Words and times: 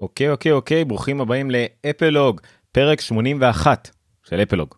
אוקיי, 0.00 0.30
אוקיי, 0.30 0.52
אוקיי, 0.52 0.84
ברוכים 0.84 1.20
הבאים 1.20 1.50
לאפלוג, 1.50 2.40
פרק 2.72 3.00
81 3.00 3.90
של 4.28 4.42
אפלוג. 4.42 4.74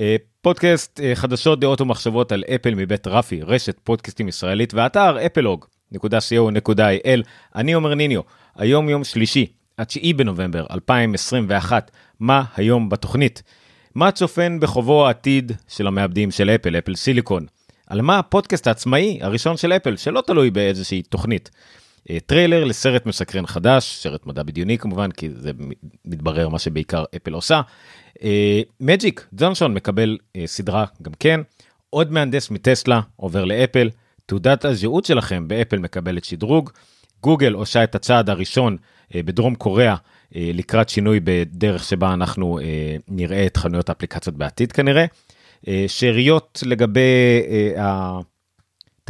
אה, 0.00 0.16
פודקאסט 0.40 1.00
אה, 1.00 1.14
חדשות, 1.14 1.60
דעות 1.60 1.80
ומחשבות 1.80 2.32
על 2.32 2.44
אפל 2.54 2.74
מבית 2.74 3.06
רפי, 3.06 3.42
רשת 3.42 3.78
פודקאסטים 3.84 4.28
ישראלית, 4.28 4.74
ואתר 4.74 5.26
אפלוג.co.il. 5.26 7.22
אני 7.54 7.72
עומר 7.72 7.94
ניניו, 7.94 8.20
היום 8.56 8.88
יום 8.88 9.04
שלישי, 9.04 9.46
ה-9 9.78 10.16
בנובמבר 10.16 10.66
2021, 10.70 11.90
מה 12.20 12.44
היום 12.56 12.88
בתוכנית? 12.88 13.42
מה 13.94 14.10
צופן 14.10 14.60
בחובו 14.60 15.06
העתיד 15.06 15.52
של 15.68 15.86
המעבדים 15.86 16.30
של 16.30 16.50
אפל, 16.50 16.78
אפל 16.78 16.94
סיליקון? 16.94 17.46
על 17.86 18.02
מה 18.02 18.18
הפודקאסט 18.18 18.66
העצמאי 18.66 19.18
הראשון 19.22 19.56
של 19.56 19.72
אפל, 19.72 19.96
שלא 19.96 20.22
תלוי 20.26 20.50
באיזושהי 20.50 21.02
תוכנית. 21.02 21.50
אה, 22.10 22.18
טריילר 22.26 22.64
לסרט 22.64 23.06
מסקרן 23.06 23.46
חדש, 23.46 23.96
סרט 24.02 24.26
מדע 24.26 24.42
בדיוני 24.42 24.78
כמובן, 24.78 25.10
כי 25.10 25.30
זה 25.30 25.50
מתברר 26.04 26.48
מה 26.48 26.58
שבעיקר 26.58 27.04
אפל 27.16 27.32
עושה. 27.32 27.60
מג'יק, 28.80 29.20
אה, 29.20 29.36
ג'ונסון 29.36 29.74
מקבל 29.74 30.18
אה, 30.20 30.40
סדרה 30.46 30.84
גם 31.02 31.12
כן, 31.20 31.40
עוד 31.90 32.12
מהנדס 32.12 32.50
מטסלה 32.50 33.00
עובר 33.16 33.44
לאפל, 33.44 33.90
תעודת 34.26 34.64
הזהות 34.64 35.04
שלכם 35.04 35.48
באפל 35.48 35.78
מקבלת 35.78 36.24
שדרוג, 36.24 36.70
גוגל 37.22 37.52
עושה 37.52 37.84
את 37.84 37.94
הצעד 37.94 38.30
הראשון 38.30 38.76
אה, 38.76 39.12
בדרום 39.24 39.54
קוריאה 39.54 39.94
אה, 39.94 40.34
לקראת 40.34 40.88
שינוי 40.88 41.20
בדרך 41.24 41.84
שבה 41.84 42.14
אנחנו 42.14 42.58
אה, 42.58 42.62
נראה 43.08 43.46
את 43.46 43.56
חנויות 43.56 43.88
האפליקציות 43.88 44.36
בעתיד 44.36 44.72
כנראה. 44.72 45.04
אה, 45.66 45.68
שאריות 45.86 46.62
לגבי 46.66 47.42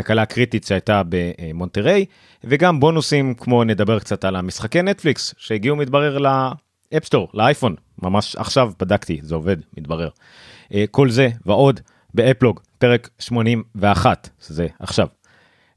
התקלה 0.01 0.23
הקריטית 0.23 0.65
שהייתה 0.65 1.03
במונטריי, 1.09 2.05
וגם 2.45 2.81
בונוסים 2.81 3.35
כמו 3.35 3.65
נדבר 3.65 3.99
קצת 3.99 4.25
על 4.25 4.37
המשחקי 4.37 4.83
נטפליקס 4.83 5.35
שהגיעו 5.39 5.77
מתברר 5.77 6.19
ל 6.93 6.96
App 6.96 7.07
Store, 7.07 7.29
לאייפון, 7.35 7.75
ממש 8.03 8.37
עכשיו 8.37 8.73
בדקתי, 8.81 9.21
זה 9.23 9.35
עובד, 9.35 9.57
מתברר. 9.77 10.09
אה, 10.75 10.85
כל 10.91 11.11
זה 11.11 11.29
ועוד 11.47 11.81
באפלוג, 12.15 12.61
פרק 12.79 13.09
81, 13.19 14.29
שזה 14.47 14.67
עכשיו. 14.79 15.07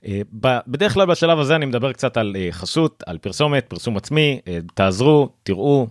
אה, 0.06 0.22
בדרך 0.68 0.94
כלל 0.94 1.06
בשלב 1.06 1.40
הזה 1.40 1.56
אני 1.56 1.66
מדבר 1.66 1.94
קצת 1.94 2.18
על 2.18 2.36
אה, 2.40 2.48
חסות, 2.52 3.03
על 3.06 3.18
פרסומת, 3.18 3.66
פרסום 3.68 3.98
עצמי, 3.98 4.40
תעזרו, 4.74 5.30
תראו, 5.44 5.88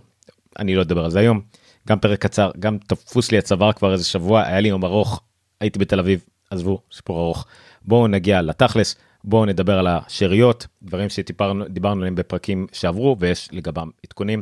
אני 0.59 0.75
לא 0.75 0.81
אדבר 0.81 1.05
על 1.05 1.11
זה 1.11 1.19
היום, 1.19 1.41
גם 1.87 1.99
פרק 1.99 2.21
קצר, 2.21 2.51
גם 2.59 2.77
תפוס 2.77 3.31
לי 3.31 3.37
הצוואר 3.37 3.73
כבר 3.73 3.93
איזה 3.93 4.05
שבוע, 4.05 4.41
היה 4.41 4.59
לי 4.59 4.69
יום 4.69 4.85
ארוך, 4.85 5.21
הייתי 5.59 5.79
בתל 5.79 5.99
אביב, 5.99 6.25
עזבו, 6.49 6.81
סיפור 6.91 7.19
ארוך. 7.19 7.45
בואו 7.85 8.07
נגיע 8.07 8.41
לתכלס, 8.41 8.95
בואו 9.23 9.45
נדבר 9.45 9.79
על 9.79 9.87
השאריות, 9.87 10.67
דברים 10.83 11.09
שדיברנו 11.09 11.99
עליהם 12.01 12.15
בפרקים 12.15 12.67
שעברו 12.73 13.15
ויש 13.19 13.49
לגבם 13.51 13.89
עדכונים. 14.05 14.41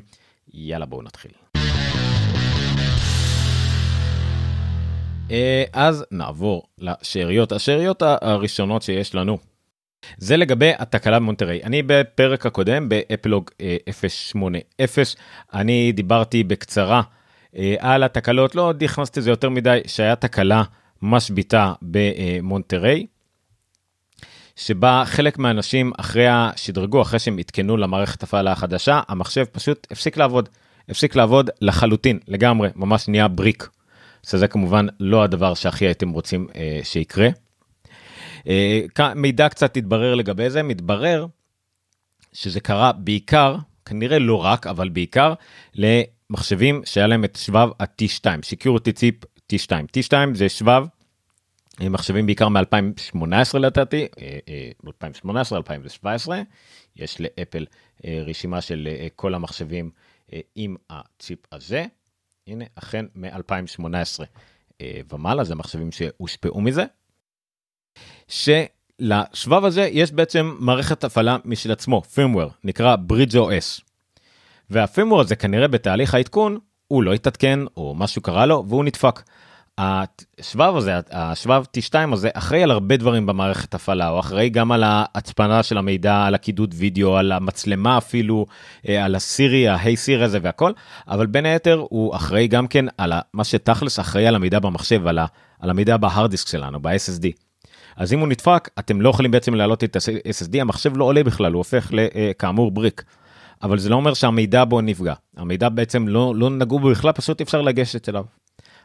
יאללה 0.53 0.85
בואו 0.85 1.01
נתחיל. 1.01 1.31
אה, 5.31 5.63
אז 5.73 6.05
נעבור 6.11 6.63
לשאריות, 6.77 7.51
השאריות 7.51 8.01
הראשונות 8.01 8.81
שיש 8.81 9.15
לנו. 9.15 9.37
זה 10.17 10.37
לגבי 10.37 10.71
התקלה 10.79 11.19
במונטריי. 11.19 11.63
אני 11.63 11.83
בפרק 11.85 12.45
הקודם 12.45 12.89
באפלוג 12.89 13.49
080 14.07 14.55
אה, 14.79 14.85
אני 15.53 15.91
דיברתי 15.91 16.43
בקצרה 16.43 17.01
אה, 17.55 17.75
על 17.79 18.03
התקלות, 18.03 18.55
לא 18.55 18.73
נכנסתי 18.81 19.19
לזה 19.19 19.29
יותר 19.29 19.49
מדי, 19.49 19.79
שהיה 19.87 20.15
תקלה 20.15 20.63
משביתה 21.01 21.73
במונטריי. 21.81 23.05
שבה 24.59 25.03
חלק 25.05 25.37
מהאנשים 25.37 25.91
אחרי 25.97 26.27
השדרגו, 26.27 27.01
אחרי 27.01 27.19
שהם 27.19 27.37
עדכנו 27.39 27.77
למערכת 27.77 28.23
הפעלה 28.23 28.51
החדשה, 28.51 29.01
המחשב 29.07 29.45
פשוט 29.51 29.87
הפסיק 29.91 30.17
לעבוד. 30.17 30.49
הפסיק 30.89 31.15
לעבוד 31.15 31.49
לחלוטין, 31.61 32.19
לגמרי, 32.27 32.69
ממש 32.75 33.07
נהיה 33.07 33.27
בריק. 33.27 33.69
שזה 34.23 34.47
כמובן 34.47 34.85
לא 34.99 35.23
הדבר 35.23 35.53
שהכי 35.53 35.85
הייתם 35.85 36.09
רוצים 36.09 36.47
אה, 36.55 36.79
שיקרה. 36.83 37.27
אה, 38.47 38.81
מידע 39.15 39.49
קצת 39.49 39.77
התברר 39.77 40.15
לגבי 40.15 40.49
זה, 40.49 40.63
מתברר 40.63 41.25
שזה 42.33 42.59
קרה 42.59 42.91
בעיקר, 42.91 43.55
כנראה 43.85 44.19
לא 44.19 44.45
רק, 44.45 44.67
אבל 44.67 44.89
בעיקר 44.89 45.33
למחשבים 45.75 46.81
שהיה 46.85 47.07
להם 47.07 47.23
את 47.23 47.35
שבב 47.35 47.69
ה-T2, 47.79 48.25
Security 48.25 48.91
Chip 48.99 49.25
T2. 49.53 49.71
T2 49.71 50.13
זה 50.33 50.49
שבב 50.49 50.83
מחשבים 51.81 52.25
בעיקר 52.25 52.49
מ-2018 52.49 53.57
לדעתי, 53.59 54.07
2018, 54.87 55.57
2017, 55.57 56.41
יש 56.95 57.21
לאפל 57.21 57.65
אה, 58.05 58.23
רשימה 58.25 58.61
של 58.61 58.87
אה, 58.91 59.07
כל 59.15 59.33
המחשבים 59.33 59.91
אה, 60.33 60.39
עם 60.55 60.75
הצ'יפ 60.89 61.39
הזה. 61.51 61.85
הנה, 62.47 62.65
אכן 62.75 63.05
מ-2018 63.15 64.23
ומעלה, 65.13 65.43
זה 65.43 65.55
מחשבים 65.55 65.91
שהושפעו 65.91 66.61
מזה. 66.61 66.85
שלשבב 68.27 69.65
הזה 69.65 69.81
יש 69.81 70.11
בעצם 70.11 70.55
מערכת 70.59 71.03
הפעלה 71.03 71.37
משל 71.45 71.71
עצמו, 71.71 72.01
firmware, 72.15 72.53
נקרא 72.63 72.95
Bridge 73.11 73.33
OS. 73.33 73.81
והפירמוור 74.69 75.21
הזה 75.21 75.35
כנראה 75.35 75.67
בתהליך 75.67 76.13
העדכון, 76.13 76.57
הוא 76.87 77.03
לא 77.03 77.13
התעדכן 77.13 77.59
או 77.77 77.95
משהו 77.95 78.21
קרה 78.21 78.45
לו 78.45 78.65
והוא 78.67 78.83
נדפק. 78.83 79.21
השבב 79.79 80.75
הזה, 80.75 80.99
השבב 81.11 81.63
T2 81.77 82.13
הזה, 82.13 82.29
אחראי 82.33 82.63
על 82.63 82.71
הרבה 82.71 82.97
דברים 82.97 83.25
במערכת 83.25 83.73
הפעלה, 83.73 84.07
הוא 84.07 84.19
אחראי 84.19 84.49
גם 84.49 84.71
על 84.71 84.83
ההצפנה 84.83 85.63
של 85.63 85.77
המידע, 85.77 86.23
על 86.25 86.35
הקידוד 86.35 86.73
וידאו, 86.77 87.17
על 87.17 87.31
המצלמה 87.31 87.97
אפילו, 87.97 88.45
אה, 88.87 89.05
על 89.05 89.15
הסירי, 89.15 89.67
ההיי 89.67 89.95
סיר 89.95 90.23
הזה 90.23 90.39
והכל, 90.41 90.71
אבל 91.07 91.25
בין 91.25 91.45
היתר 91.45 91.85
הוא 91.89 92.15
אחראי 92.15 92.47
גם 92.47 92.67
כן 92.67 92.85
על 92.97 93.13
מה 93.33 93.43
שתכלס 93.43 93.99
אחראי 93.99 94.27
על 94.27 94.35
המידע 94.35 94.59
במחשב, 94.59 95.07
על, 95.07 95.19
על 95.59 95.69
המידע 95.69 95.97
בהארד 95.97 96.31
דיסק 96.31 96.47
שלנו, 96.47 96.79
ב-SSD. 96.79 97.27
אז 97.95 98.13
אם 98.13 98.19
הוא 98.19 98.27
נדפק, 98.27 98.69
אתם 98.79 99.01
לא 99.01 99.09
יכולים 99.09 99.31
בעצם 99.31 99.55
להעלות 99.55 99.83
את 99.83 99.95
ה-SSD, 99.95 100.61
המחשב 100.61 100.97
לא 100.97 101.03
עולה 101.03 101.23
בכלל, 101.23 101.51
הוא 101.53 101.59
הופך 101.59 101.91
לכאמור 101.91 102.65
אה, 102.65 102.71
בריק. 102.71 103.03
אבל 103.63 103.79
זה 103.79 103.89
לא 103.89 103.95
אומר 103.95 104.13
שהמידע 104.13 104.65
בו 104.65 104.81
נפגע, 104.81 105.13
המידע 105.37 105.69
בעצם 105.69 106.07
לא, 106.07 106.35
לא 106.35 106.49
נגעו 106.49 106.79
בו 106.79 106.89
בכלל, 106.89 107.11
פשוט 107.11 107.41
אפשר 107.41 107.61
לגשת 107.61 108.09
אליו. 108.09 108.23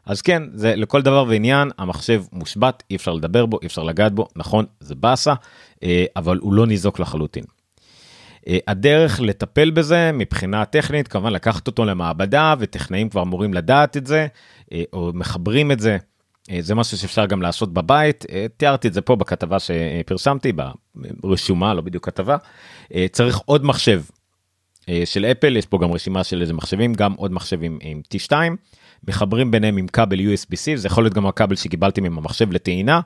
אז 0.06 0.22
כן, 0.22 0.42
זה 0.54 0.76
לכל 0.76 1.02
דבר 1.02 1.24
ועניין, 1.28 1.70
המחשב 1.78 2.22
מושבת, 2.32 2.82
אי 2.90 2.96
אפשר 2.96 3.12
לדבר 3.12 3.46
בו, 3.46 3.58
אי 3.62 3.66
אפשר 3.66 3.82
לגעת 3.82 4.12
בו, 4.12 4.28
נכון, 4.36 4.64
זה 4.80 4.94
באסה, 4.94 5.34
אה, 5.82 6.04
אבל 6.16 6.38
הוא 6.38 6.52
לא 6.52 6.66
ניזוק 6.66 7.00
לחלוטין. 7.00 7.44
אה, 8.48 8.58
הדרך 8.66 9.20
לטפל 9.20 9.70
בזה 9.70 10.10
מבחינה 10.14 10.64
טכנית, 10.64 11.08
כמובן 11.08 11.32
לקחת 11.32 11.66
אותו 11.66 11.84
למעבדה, 11.84 12.54
וטכנאים 12.58 13.08
כבר 13.08 13.22
אמורים 13.22 13.54
לדעת 13.54 13.96
את 13.96 14.06
זה, 14.06 14.26
אה, 14.72 14.82
או 14.92 15.10
מחברים 15.14 15.72
את 15.72 15.80
זה. 15.80 15.96
זה 16.58 16.74
משהו 16.74 16.98
שאפשר 16.98 17.26
גם 17.26 17.42
לעשות 17.42 17.72
בבית, 17.72 18.24
תיארתי 18.56 18.88
את 18.88 18.94
זה 18.94 19.00
פה 19.00 19.16
בכתבה 19.16 19.56
שפרסמתי, 19.58 20.52
ברשומה, 20.94 21.74
לא 21.74 21.80
בדיוק 21.80 22.06
כתבה. 22.06 22.36
צריך 23.12 23.38
עוד 23.44 23.64
מחשב 23.64 24.02
של 25.04 25.24
אפל, 25.24 25.56
יש 25.56 25.66
פה 25.66 25.78
גם 25.78 25.92
רשימה 25.92 26.24
של 26.24 26.40
איזה 26.40 26.52
מחשבים, 26.52 26.94
גם 26.94 27.12
עוד 27.12 27.32
מחשבים 27.32 27.78
עם 27.82 28.00
T2. 28.14 28.32
מחברים 29.08 29.50
ביניהם 29.50 29.76
עם 29.76 29.86
כבל 29.86 30.18
USB-C, 30.18 30.76
זה 30.76 30.88
יכול 30.88 31.04
להיות 31.04 31.14
גם 31.14 31.26
הכבל 31.26 31.56
שקיבלתם 31.56 32.04
עם 32.04 32.18
המחשב 32.18 32.52
לטעינה, 32.52 33.00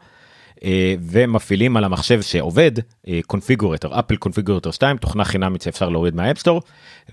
אה, 0.65 0.95
ומפעילים 1.01 1.77
על 1.77 1.85
המחשב 1.85 2.23
שעובד 2.23 2.73
Configurator, 3.27 3.99
Apple 3.99 4.17
Configurator 4.17 4.73
2, 4.73 4.97
תוכנה 4.97 5.25
חינמית 5.25 5.63
שאפשר 5.63 5.89
להוריד 5.89 6.15
מה 6.15 6.23
App 6.23 6.37
Store, 6.37 6.63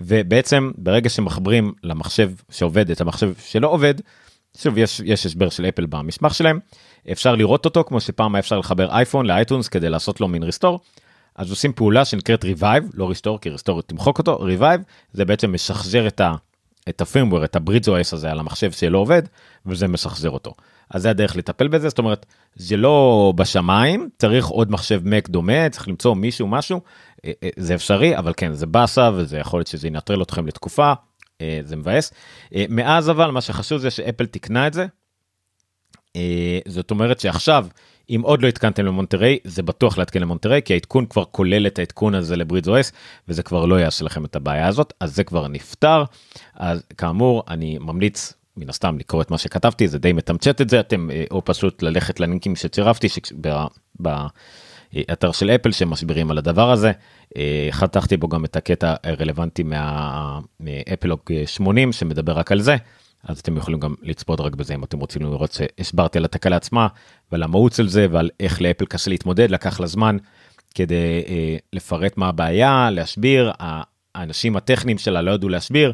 ובעצם 0.00 0.70
ברגע 0.78 1.08
שמחברים 1.08 1.72
למחשב 1.82 2.30
שעובד 2.50 2.90
את 2.90 3.00
המחשב 3.00 3.32
שלא 3.38 3.68
עובד, 3.68 3.94
שוב 4.56 4.78
יש, 4.78 5.00
יש 5.04 5.26
הסבר 5.26 5.48
של 5.48 5.66
אפל 5.66 5.86
במסמך 5.86 6.34
שלהם, 6.34 6.58
אפשר 7.12 7.34
לראות 7.34 7.64
אותו 7.64 7.84
כמו 7.84 8.00
שפעם 8.00 8.34
היה 8.34 8.40
אפשר 8.40 8.58
לחבר 8.58 8.90
אייפון 8.90 9.26
לאייטונס 9.26 9.68
כדי 9.68 9.88
לעשות 9.88 10.20
לו 10.20 10.28
מין 10.28 10.42
ריסטור. 10.42 10.80
אז 11.36 11.50
עושים 11.50 11.72
פעולה 11.72 12.04
שנקראת 12.04 12.44
revive, 12.44 12.84
לא 12.94 13.08
ריסטור 13.08 13.40
כי 13.40 13.50
ריסטור 13.50 13.82
תמחוק 13.82 14.18
אותו, 14.18 14.38
revive 14.38 14.80
זה 15.12 15.24
בעצם 15.24 15.52
משחזר 15.52 16.06
את 16.06 16.20
ה... 16.20 16.34
את 16.88 17.00
הפירמוור, 17.00 17.44
את 17.44 17.56
הברידזו 17.56 18.00
אס 18.00 18.12
הזה 18.12 18.30
על 18.30 18.40
המחשב 18.40 18.72
שלא 18.72 18.98
עובד, 18.98 19.22
וזה 19.66 19.88
משחזר 19.88 20.30
אותו. 20.30 20.54
אז 20.90 21.02
זה 21.02 21.10
הדרך 21.10 21.36
לטפל 21.36 21.68
בזה, 21.68 21.88
זאת 21.88 21.98
אומרת, 21.98 22.26
זה 22.54 22.76
לא 22.76 23.32
בשמיים, 23.36 24.08
צריך 24.18 24.46
עוד 24.46 24.70
מחשב 24.70 25.00
מק 25.04 25.28
דומה, 25.28 25.68
צריך 25.68 25.88
למצוא 25.88 26.14
מישהו, 26.14 26.46
משהו, 26.46 26.80
אה, 27.24 27.32
אה, 27.42 27.48
זה 27.56 27.74
אפשרי, 27.74 28.18
אבל 28.18 28.32
כן, 28.36 28.52
זה 28.52 28.66
באסה, 28.66 29.10
וזה 29.14 29.38
יכול 29.38 29.58
להיות 29.58 29.66
שזה 29.66 29.86
ינטרל 29.86 30.22
אתכם 30.22 30.46
לתקופה, 30.46 30.92
אה, 31.40 31.60
זה 31.64 31.76
מבאס. 31.76 32.12
מאז 32.68 33.10
אבל, 33.10 33.30
מה 33.30 33.40
שחשוב 33.40 33.78
זה 33.78 33.90
שאפל 33.90 34.26
תיקנה 34.26 34.66
את 34.66 34.72
זה. 34.72 34.86
זאת 36.68 36.90
אומרת 36.90 37.20
שעכשיו, 37.20 37.66
אם 38.10 38.20
עוד 38.24 38.42
לא 38.42 38.48
התקנתם 38.48 38.86
למונטריי, 38.86 39.38
זה 39.44 39.62
בטוח 39.62 39.98
להתקן 39.98 40.20
למונטריי, 40.20 40.62
כי 40.62 40.72
העדכון 40.72 41.06
כבר 41.06 41.24
כולל 41.24 41.66
את 41.66 41.78
העדכון 41.78 42.14
הזה 42.14 42.36
לברידס 42.36 42.68
אס, 42.68 42.92
וזה 43.28 43.42
כבר 43.42 43.66
לא 43.66 43.80
יעשה 43.80 44.04
לכם 44.04 44.24
את 44.24 44.36
הבעיה 44.36 44.68
הזאת, 44.68 44.92
אז 45.00 45.16
זה 45.16 45.24
כבר 45.24 45.48
נפתר. 45.48 46.04
אז 46.54 46.82
כאמור, 46.98 47.42
אני 47.48 47.78
ממליץ 47.80 48.32
מן 48.56 48.68
הסתם 48.68 48.98
לקרוא 48.98 49.22
את 49.22 49.30
מה 49.30 49.38
שכתבתי, 49.38 49.88
זה 49.88 49.98
די 49.98 50.12
מתמצת 50.12 50.60
את 50.60 50.70
זה, 50.70 50.80
אתם, 50.80 51.10
אה, 51.10 51.24
או 51.30 51.44
פשוט 51.44 51.82
ללכת 51.82 52.20
ללינקים 52.20 52.56
שצירפתי, 52.56 53.08
אתר 55.12 55.32
של 55.32 55.50
אפל 55.50 55.72
שמסבירים 55.72 56.30
על 56.30 56.38
הדבר 56.38 56.70
הזה. 56.70 56.92
חתכתי 57.70 58.16
בו 58.16 58.28
גם 58.28 58.44
את 58.44 58.56
הקטע 58.56 58.94
הרלוונטי 59.04 59.64
מאפלוג 60.60 61.20
80 61.46 61.92
שמדבר 61.92 62.32
רק 62.32 62.52
על 62.52 62.60
זה. 62.60 62.76
אז 63.24 63.38
אתם 63.38 63.56
יכולים 63.56 63.80
גם 63.80 63.94
לצפות 64.02 64.40
רק 64.40 64.54
בזה 64.54 64.74
אם 64.74 64.84
אתם 64.84 64.98
רוצים 64.98 65.22
לראות 65.22 65.52
שהסברתי 65.52 66.18
על 66.18 66.24
התקלה 66.24 66.56
עצמה 66.56 66.88
ועל 67.32 67.42
המהות 67.42 67.72
של 67.72 67.88
זה 67.88 68.06
ועל 68.10 68.30
איך 68.40 68.62
לאפל 68.62 68.86
קשה 68.86 69.10
להתמודד 69.10 69.50
לקח 69.50 69.80
לה 69.80 69.86
זמן 69.86 70.16
כדי 70.74 71.24
אה, 71.28 71.56
לפרט 71.72 72.16
מה 72.16 72.28
הבעיה 72.28 72.90
להסביר. 72.90 73.52
האנשים 74.14 74.56
הטכניים 74.56 74.98
שלה 74.98 75.22
לא 75.22 75.30
ידעו 75.30 75.48
להסביר. 75.48 75.92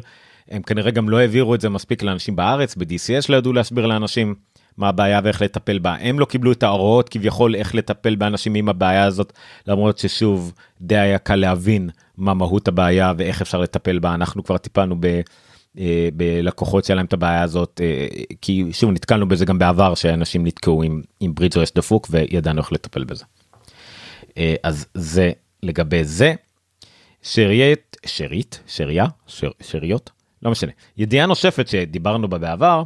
הם 0.49 0.61
כנראה 0.61 0.91
גם 0.91 1.09
לא 1.09 1.19
העבירו 1.19 1.55
את 1.55 1.61
זה 1.61 1.69
מספיק 1.69 2.03
לאנשים 2.03 2.35
בארץ 2.35 2.75
ב-DCS 2.75 3.25
לא 3.29 3.37
ידעו 3.37 3.53
להסביר 3.53 3.85
לאנשים 3.85 4.35
מה 4.77 4.89
הבעיה 4.89 5.19
ואיך 5.23 5.41
לטפל 5.41 5.79
בה. 5.79 5.95
הם 5.99 6.19
לא 6.19 6.25
קיבלו 6.25 6.51
את 6.51 6.63
ההוראות 6.63 7.09
כביכול 7.09 7.55
איך 7.55 7.75
לטפל 7.75 8.15
באנשים 8.15 8.55
עם 8.55 8.69
הבעיה 8.69 9.03
הזאת 9.03 9.33
למרות 9.67 9.97
ששוב 9.97 10.53
די 10.81 10.97
היה 10.97 11.17
קל 11.17 11.35
להבין 11.35 11.89
מה 12.17 12.33
מהות 12.33 12.67
הבעיה 12.67 13.13
ואיך 13.17 13.41
אפשר 13.41 13.61
לטפל 13.61 13.99
בה. 13.99 14.13
אנחנו 14.13 14.43
כבר 14.43 14.57
טיפלנו 14.57 14.95
ב... 14.99 15.21
אה, 15.79 16.09
בלקוחות 16.13 16.85
שלהם 16.85 17.05
את 17.05 17.13
הבעיה 17.13 17.41
הזאת 17.41 17.81
אה, 17.83 18.07
כי 18.41 18.65
שוב 18.71 18.91
נתקלנו 18.91 19.27
בזה 19.27 19.45
גם 19.45 19.59
בעבר 19.59 19.95
שאנשים 19.95 20.47
נתקעו 20.47 20.83
עם, 20.83 21.01
עם 21.19 21.35
ברידג' 21.35 21.57
רש 21.57 21.71
דפוק 21.75 22.07
וידענו 22.11 22.61
איך 22.61 22.71
לטפל 22.71 23.03
בזה. 23.03 23.25
אה, 24.37 24.55
אז 24.63 24.85
זה 24.93 25.31
לגבי 25.63 26.03
זה. 26.03 26.33
שארית, 27.23 27.97
שארית, 28.05 28.59
שאריה, 28.67 29.05
שר, 29.27 29.51
שאריות, 29.61 30.11
לא 30.41 30.51
משנה. 30.51 30.71
ידיעה 30.97 31.25
נוספת 31.25 31.67
שדיברנו 31.67 32.27
בה 32.27 32.37
בעבר, 32.37 32.83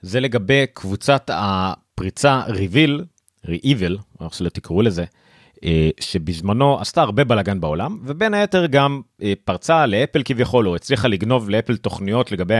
זה 0.00 0.20
לגבי 0.20 0.64
קבוצת 0.74 1.30
הפריצה 1.32 2.42
ריביל, 2.48 3.04
ריאיבל, 3.44 3.98
איך 4.20 4.34
שלא 4.34 4.48
תקראו 4.48 4.82
לזה, 4.82 5.04
שבזמנו 6.00 6.80
עשתה 6.80 7.02
הרבה 7.02 7.24
בלאגן 7.24 7.60
בעולם 7.60 7.98
ובין 8.04 8.34
היתר 8.34 8.66
גם 8.66 9.00
אה, 9.22 9.32
פרצה 9.44 9.86
לאפל 9.86 10.22
כביכול 10.24 10.68
או 10.68 10.76
הצליחה 10.76 11.08
לגנוב 11.08 11.50
לאפל 11.50 11.76
תוכניות 11.76 12.32
לגבי 12.32 12.58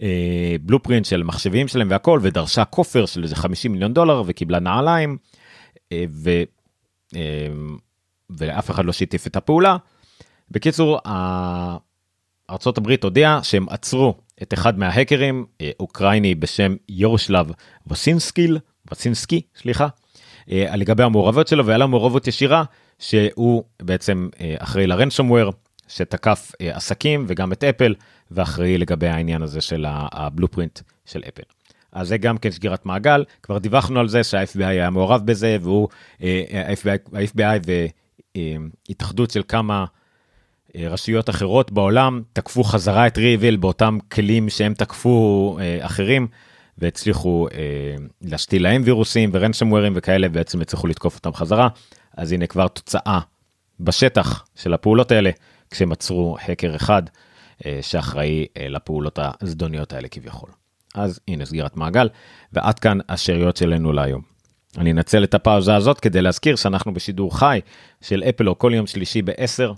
הבלופרינט 0.00 1.06
של 1.06 1.22
מחשבים 1.22 1.68
שלהם 1.68 1.88
והכל 1.90 2.20
ודרשה 2.22 2.64
כופר 2.64 3.06
של 3.06 3.22
איזה 3.22 3.36
50 3.36 3.72
מיליון 3.72 3.94
דולר 3.94 4.22
וקיבלה 4.26 4.58
נעליים 4.58 5.16
אה, 5.92 6.04
ו... 6.10 6.30
ולאף 8.30 8.70
אחד 8.70 8.84
לא 8.84 8.92
שיתף 8.92 9.26
את 9.26 9.36
הפעולה. 9.36 9.76
בקיצור 10.50 10.98
הברית 12.76 13.04
הודיעה 13.04 13.42
שהם 13.42 13.66
עצרו 13.68 14.14
את 14.42 14.54
אחד 14.54 14.78
מההקרים 14.78 15.46
אוקראיני 15.80 16.34
בשם 16.34 16.76
יורשלב 16.88 17.52
וסינסקיל 17.86 18.58
וסינסקי 18.92 19.40
סליחה 19.56 19.84
אה, 19.84 20.07
לגבי 20.48 21.02
המעורבות 21.02 21.48
שלו 21.48 21.66
והיה 21.66 21.78
לו 21.78 21.88
מעורבות 21.88 22.26
ישירה 22.26 22.64
שהוא 22.98 23.62
בעצם 23.82 24.28
אה, 24.40 24.54
אחראי 24.58 24.86
לרנשומוור 24.86 25.52
שתקף 25.88 26.52
אה, 26.60 26.76
עסקים 26.76 27.24
וגם 27.28 27.52
את 27.52 27.64
אפל 27.64 27.94
ואחראי 28.30 28.78
לגבי 28.78 29.08
העניין 29.08 29.42
הזה 29.42 29.60
של 29.60 29.84
הבלופרינט 29.88 30.80
של 31.06 31.22
אפל. 31.28 31.42
אז 31.92 32.08
זה 32.08 32.18
גם 32.18 32.38
כן 32.38 32.50
סגירת 32.50 32.86
מעגל 32.86 33.24
כבר 33.42 33.58
דיווחנו 33.58 34.00
על 34.00 34.08
זה 34.08 34.24
שה-FBI 34.24 34.64
היה 34.64 34.90
מעורב 34.90 35.26
בזה 35.26 35.56
והוא 35.60 35.88
ה-FBI 36.20 37.70
והתאחדות 38.36 39.30
של 39.30 39.42
כמה 39.48 39.84
רשויות 40.76 41.30
אחרות 41.30 41.72
בעולם 41.72 42.22
תקפו 42.32 42.64
חזרה 42.64 43.06
את 43.06 43.18
ריביל 43.18 43.56
באותם 43.56 43.98
כלים 44.12 44.48
שהם 44.48 44.74
תקפו 44.74 45.58
אחרים 45.80 46.26
והצליחו 46.78 47.48
אה, 47.52 47.96
להשתיל 48.22 48.62
להם 48.62 48.82
וירוסים 48.84 49.30
ורנסומוורים 49.32 49.92
וכאלה 49.96 50.28
בעצם 50.28 50.60
הצליחו 50.60 50.86
לתקוף 50.86 51.16
אותם 51.16 51.32
חזרה 51.32 51.68
אז 52.16 52.32
הנה 52.32 52.46
כבר 52.46 52.68
תוצאה 52.68 53.20
בשטח 53.80 54.46
של 54.54 54.74
הפעולות 54.74 55.12
האלה 55.12 55.30
כשהם 55.70 55.92
עצרו 55.92 56.36
האקר 56.40 56.76
אחד 56.76 57.02
אה, 57.66 57.78
שאחראי 57.82 58.46
אה, 58.56 58.68
לפעולות 58.68 59.18
הזדוניות 59.40 59.92
האלה 59.92 60.08
כביכול. 60.08 60.50
אז 60.94 61.20
הנה 61.28 61.44
סגירת 61.44 61.76
מעגל 61.76 62.08
ועד 62.52 62.78
כאן 62.78 62.98
השאריות 63.08 63.56
שלנו 63.56 63.92
להיום. 63.92 64.22
אני 64.78 64.92
אנצל 64.92 65.24
את 65.24 65.34
הפאוזה 65.34 65.76
הזאת 65.76 66.00
כדי 66.00 66.22
להזכיר 66.22 66.56
שאנחנו 66.56 66.94
בשידור 66.94 67.38
חי 67.38 67.60
של 68.00 68.22
אפלו 68.28 68.58
כל 68.58 68.72
יום 68.74 68.86
שלישי 68.86 69.22
ב-10 69.22 69.74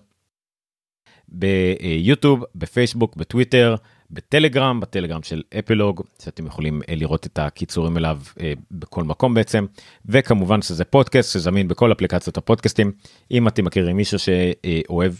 ביוטיוב, 1.29 2.45
בפייסבוק, 2.55 3.17
בטוויטר, 3.17 3.75
בטלגרם, 4.11 4.81
בטלגרם 4.81 5.23
של 5.23 5.43
אפלוג, 5.59 6.03
שאתם 6.23 6.47
יכולים 6.47 6.83
אה, 6.89 6.95
לראות 6.95 7.27
את 7.27 7.39
הקיצורים 7.39 7.97
אליו 7.97 8.19
אה, 8.41 8.53
בכל 8.71 9.05
מקום 9.05 9.35
בעצם, 9.35 9.67
וכמובן 10.07 10.63
שזה 10.63 10.85
פודקאסט 10.85 11.33
שזמין 11.33 11.69
בכל 11.69 11.93
אפליקציות 11.93 12.37
הפודקאסטים. 12.37 12.93
אם 13.31 13.49
אתם 13.49 13.65
מכירים 13.65 13.97
מישהו 13.97 14.19
שאוהב 14.19 15.13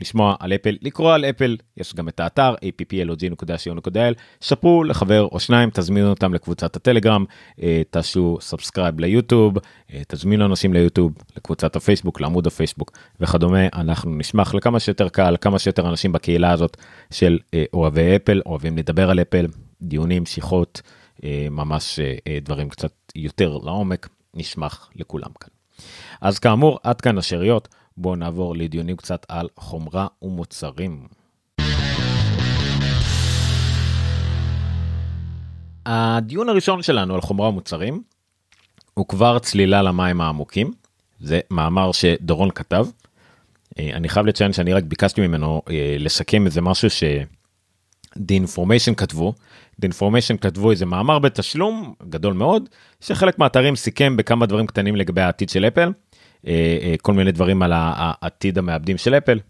לשמוע 0.00 0.36
על 0.40 0.52
אפל, 0.52 0.76
לקרוא 0.82 1.12
על 1.12 1.24
אפל, 1.24 1.56
יש 1.76 1.94
גם 1.94 2.08
את 2.08 2.20
האתר 2.20 2.54
applog.co.il, 2.54 4.14
שפרו 4.40 4.84
לחבר 4.84 5.28
או 5.32 5.40
שניים, 5.40 5.70
תזמינו 5.70 6.10
אותם 6.10 6.34
לקבוצת 6.34 6.76
הטלגרם, 6.76 7.24
אה, 7.62 7.82
תעשו 7.90 8.38
subscribe 8.40 9.00
ליוטיוב, 9.00 9.54
אה, 9.92 10.02
תזמינו 10.08 10.46
אנשים 10.46 10.72
ליוטיוב, 10.72 11.12
לקבוצת 11.36 11.76
הפייסבוק, 11.76 12.20
לעמוד 12.20 12.46
הפייסבוק 12.46 12.92
וכדומה, 13.20 13.66
אנחנו 13.74 14.14
נשמח 14.14 14.54
לכמה 14.54 14.80
שיותר 14.80 15.08
קהל, 15.08 15.36
כמה 15.40 15.58
שיותר 15.58 15.88
אנשים 15.88 16.12
בקהילה 16.12 16.50
הזאת 16.50 16.76
של 17.10 17.38
אה, 17.54 17.64
אוהבי 17.72 18.16
אפל, 18.16 18.40
אוהבים 18.46 18.78
לדבר 18.78 19.10
על 19.10 19.20
אפל, 19.20 19.46
דיונים, 19.82 20.26
שיחות, 20.26 20.82
ממש 21.50 22.00
דברים 22.42 22.68
קצת 22.68 22.92
יותר 23.14 23.58
לעומק, 23.64 24.08
נשמח 24.34 24.90
לכולם 24.96 25.30
כאן. 25.40 25.48
אז 26.20 26.38
כאמור, 26.38 26.78
עד 26.82 27.00
כאן 27.00 27.18
השאריות. 27.18 27.68
בואו 27.96 28.16
נעבור 28.16 28.56
לדיונים 28.56 28.96
קצת 28.96 29.26
על 29.28 29.48
חומרה 29.56 30.06
ומוצרים. 30.22 31.06
הדיון 35.86 36.48
הראשון 36.48 36.82
שלנו 36.82 37.14
על 37.14 37.20
חומרה 37.20 37.48
ומוצרים 37.48 38.02
הוא 38.94 39.08
כבר 39.08 39.38
צלילה 39.38 39.82
למים 39.82 40.20
העמוקים. 40.20 40.72
זה 41.20 41.40
מאמר 41.50 41.92
שדורון 41.92 42.50
כתב. 42.50 42.86
אה, 43.78 43.90
אני 43.94 44.08
חייב 44.08 44.26
לציין 44.26 44.52
שאני 44.52 44.72
רק 44.72 44.84
ביקשתי 44.84 45.26
ממנו 45.26 45.62
אה, 45.70 45.96
לסכם 45.98 46.46
איזה 46.46 46.60
משהו 46.60 46.90
ש... 46.90 47.04
The 48.16 48.33
Information 48.33 48.94
כתבו, 48.94 49.34
The 49.78 49.90
Information 49.90 50.36
כתבו 50.36 50.70
איזה 50.70 50.86
מאמר 50.86 51.18
בתשלום 51.18 51.94
גדול 52.08 52.32
מאוד, 52.32 52.68
שחלק 53.00 53.38
מהאתרים 53.38 53.76
סיכם 53.76 54.16
בכמה 54.16 54.46
דברים 54.46 54.66
קטנים 54.66 54.96
לגבי 54.96 55.20
העתיד 55.20 55.48
של 55.48 55.64
אפל, 55.64 55.90
כל 57.02 57.12
מיני 57.12 57.32
דברים 57.32 57.62
על 57.62 57.72
העתיד 57.74 58.58
המעבדים 58.58 58.98
של 58.98 59.14
אפל. 59.14 59.40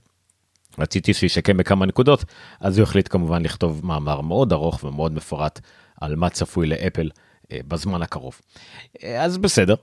רציתי 0.79 1.15
שיסכם 1.15 1.57
בכמה 1.57 1.87
נקודות 1.87 2.25
אז 2.61 2.79
הוא 2.79 2.83
החליט 2.83 3.09
כמובן 3.09 3.43
לכתוב 3.43 3.81
מאמר 3.87 4.21
מאוד 4.21 4.53
ארוך 4.53 4.85
ומאוד 4.85 5.15
מפורט 5.15 5.61
על 6.01 6.17
מה 6.17 6.31
צפוי 6.31 6.67
לאפל 6.67 7.11
אה, 7.53 7.59
בזמן 7.69 8.03
הקרוב. 8.03 8.41
אז 9.05 9.39
בסדר 9.39 9.75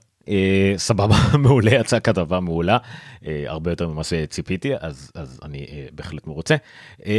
סבבה 0.76 1.16
מעולה 1.42 1.70
יצאה 1.74 2.00
כתבה 2.00 2.40
מעולה 2.40 2.78
הרבה 3.46 3.70
יותר 3.70 3.88
ממה 3.88 4.04
שציפיתי 4.04 4.72
אז 4.80 5.10
אז 5.14 5.40
אני 5.44 5.66
בהחלט 5.92 6.26
מרוצה 6.26 6.56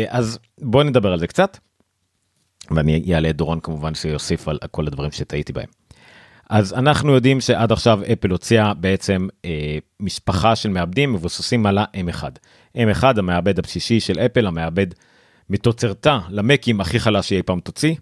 אז 0.08 0.40
בוא 0.62 0.84
נדבר 0.84 1.12
על 1.12 1.20
זה 1.20 1.28
קצת. 1.28 1.58
ואני 2.72 3.14
אעלה 3.14 3.30
את 3.30 3.36
דורון 3.36 3.60
כמובן 3.60 3.96
שיוסיף 3.96 4.48
על 4.48 4.60
כל 4.72 4.88
הדברים 4.88 5.12
שטעיתי 5.12 5.54
בהם. 5.54 5.70
אז 6.54 6.74
אנחנו 6.74 7.14
יודעים 7.14 7.42
שעד 7.42 7.72
עכשיו 7.72 8.00
אפל 8.14 8.32
הוציאה 8.32 8.74
בעצם 8.74 9.28
אה, 9.46 9.78
משפחה 10.00 10.56
של 10.56 10.70
מעבדים 10.70 11.14
מבוססים 11.14 11.66
על 11.66 11.78
ה-M1. 11.78 12.24
M1 12.78 13.04
המעבד 13.18 13.60
הבסיסי 13.60 14.00
של 14.00 14.20
אפל, 14.20 14.48
המעבד 14.48 14.88
מתוצרתה 15.50 16.20
למקים 16.30 16.82
הכי 16.82 17.00
חלש 17.00 17.30
שאי 17.30 17.44
פעם 17.44 17.60
תוציא, 17.60 17.96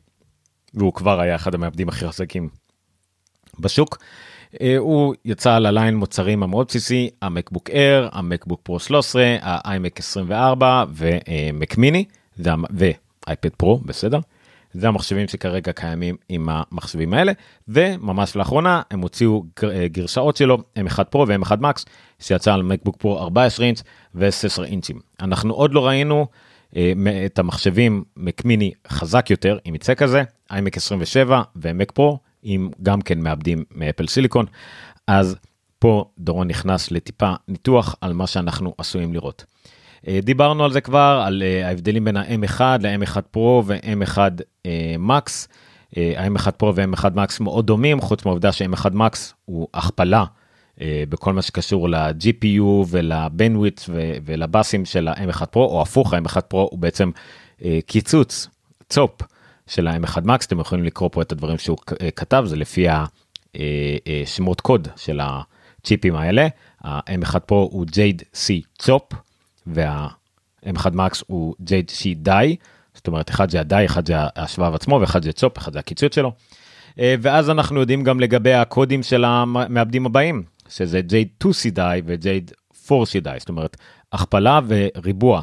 והוא 0.74 0.93
כבר 0.93 1.20
היה 1.20 1.36
אחד 1.36 1.55
המעבדים 1.55 1.89
הכי 1.89 2.08
חזקים 2.08 2.50
בשוק. 3.60 3.98
אה, 4.62 4.77
הוא 4.77 5.15
יצא 5.25 5.55
על 5.55 5.65
הליין 5.65 5.96
מוצרים 5.96 6.43
המאוד 6.43 6.67
בסיסי, 6.67 7.10
המקבוק 7.22 7.70
אייר, 7.70 8.10
המקבוק 8.12 8.62
פרו 8.63 8.79
13, 8.79 9.36
האיימק 9.41 10.00
24 10.00 10.84
ומק 10.93 11.77
מיני 11.77 12.05
ואייפד 12.38 13.55
פרו, 13.58 13.77
בסדר? 13.77 14.20
זה 14.74 14.88
המחשבים 14.88 15.28
שכרגע 15.28 15.72
קיימים 15.72 16.16
עם 16.30 16.50
המחשבים 16.50 17.13
האלה 17.13 17.32
וממש 17.68 18.36
לאחרונה 18.36 18.82
הם 18.92 19.01
הוציאו 19.01 19.44
אה, 19.63 19.88
גרשאות 19.88 20.38
שלו 20.38 20.58
M1 20.80 21.04
פרו 21.04 21.28
ו-M1 21.28 21.56
מקס 21.60 21.86
שיצא 22.20 22.54
על 22.54 22.63
מקבוק 22.63 22.98
פרו 22.98 23.20
14 23.20 23.66
אינץ' 23.66 23.84
ו-16 24.16 24.63
אינצ'ים. 24.63 25.00
אנחנו 25.22 25.54
עוד 25.54 25.74
לא 25.74 25.88
ראינו 25.88 26.28
אה, 26.75 26.94
את 27.25 27.40
המחשבים 27.40 28.04
מק 28.18 28.46
מיני 28.46 28.72
חזק 28.88 29.30
יותר 29.30 29.58
אם 29.70 29.75
יצא 29.75 29.94
כזה, 29.94 30.24
iMac 30.51 30.75
27 30.75 31.42
ומק 31.56 31.92
פרו 31.92 32.20
עם 32.44 32.70
גם 32.84 33.01
כן 33.01 33.20
מעבדים 33.20 33.63
מאפל 33.72 34.08
סיליקון 34.08 34.46
אז 35.08 35.36
פה 35.80 36.06
דורון 36.20 36.48
נכנס 36.48 36.92
לטיפה 36.92 37.34
ניתוח 37.48 37.96
על 38.01 38.13
מה 38.13 38.28
שאנחנו 38.28 38.74
עשויים 38.78 39.13
לראות. 39.13 39.46
אה, 40.08 40.20
דיברנו 40.24 40.63
על 40.63 40.72
זה 40.72 40.81
כבר, 40.81 41.24
על 41.25 41.43
אה, 41.46 41.67
ההבדלים 41.67 42.05
בין 42.05 42.17
ה-M1 42.17 42.62
ל-M1 42.79 43.17
Pro 43.36 43.39
ו-M1 43.65 44.17
Max. 45.08 45.48
ה-M1 45.98 46.48
Pro 46.63 46.65
ו-M1 46.75 47.03
Max 47.15 47.43
מאוד 47.43 47.67
דומים, 47.67 48.01
חוץ 48.01 48.25
מהעובדה 48.25 48.51
ש-M1 48.51 48.86
Max 48.86 49.17
הוא 49.46 49.67
הכפלה 49.74 50.25
אה, 50.81 51.03
בכל 51.10 51.34
מה 51.34 51.41
שקשור 51.41 51.89
ל-GPU 51.89 52.63
ולבנדוויץ 52.89 53.89
ולבאסים 54.25 54.86
של 54.86 55.08
ה-M1 55.08 55.41
Pro, 55.41 55.55
או 55.55 55.81
הפוך, 55.81 56.13
ה-M1 56.13 56.36
Pro 56.36 56.58
הוא 56.58 56.79
בעצם 56.79 57.12
אה, 57.65 57.79
קיצוץ, 57.86 58.48
צופ 58.89 59.22
של 59.67 59.88
ה-M1 59.88 60.17
Max, 60.17 60.46
אתם 60.48 60.60
יכולים 60.60 60.86
לקרוא 60.86 61.10
פה 61.12 61.22
את 61.22 61.31
הדברים 61.31 61.58
שהוא 61.58 61.77
כתב, 62.15 62.43
זה 62.46 62.55
לפי 62.55 62.88
השמות 64.24 64.62
קוד 64.62 64.88
של 64.96 65.20
הצ'יפים 65.24 66.15
האלה, 66.15 66.48
ה-M1 66.84 67.36
Pro 67.36 67.55
הוא 67.55 67.86
JADE-C 67.86 68.50
צופ, 68.77 69.03
וה-M1 69.68 70.86
Max 70.96 71.24
הוא 71.27 71.56
JADE-C 71.62 72.06
די, 72.15 72.56
זאת 72.94 73.08
אומרת 73.08 73.30
אחד 73.30 73.50
זה 73.50 73.60
הדי, 73.60 73.86
אחד 73.86 74.08
זה 74.08 74.13
השבב 74.36 74.75
עצמו 74.75 74.98
ואחד 75.01 75.24
זה 75.24 75.32
צופ, 75.32 75.58
אחד 75.58 75.74
זה 75.74 75.80
הקיצוץ 75.80 76.15
שלו. 76.15 76.32
אה, 77.00 77.15
ואז 77.22 77.50
אנחנו 77.50 77.80
יודעים 77.80 78.03
גם 78.03 78.20
לגבי 78.20 78.53
הקודים 78.53 79.03
של 79.03 79.25
המעבדים 79.25 80.06
הבאים, 80.06 80.44
שזה 80.70 81.01
J2C 81.10 81.70
די 81.72 82.01
ו-J4C 82.06 83.20
די, 83.22 83.36
זאת 83.38 83.50
אומרת 83.50 83.77
הכפלה 84.12 84.60
וריבוע 84.68 85.41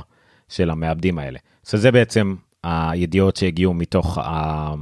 של 0.49 0.71
המעבדים 0.71 1.19
האלה. 1.19 1.39
שזה 1.71 1.93
בעצם 1.93 2.35
הידיעות 2.63 3.37
שהגיעו 3.37 3.75
מתוך 3.75 4.19
ה... 4.19 4.75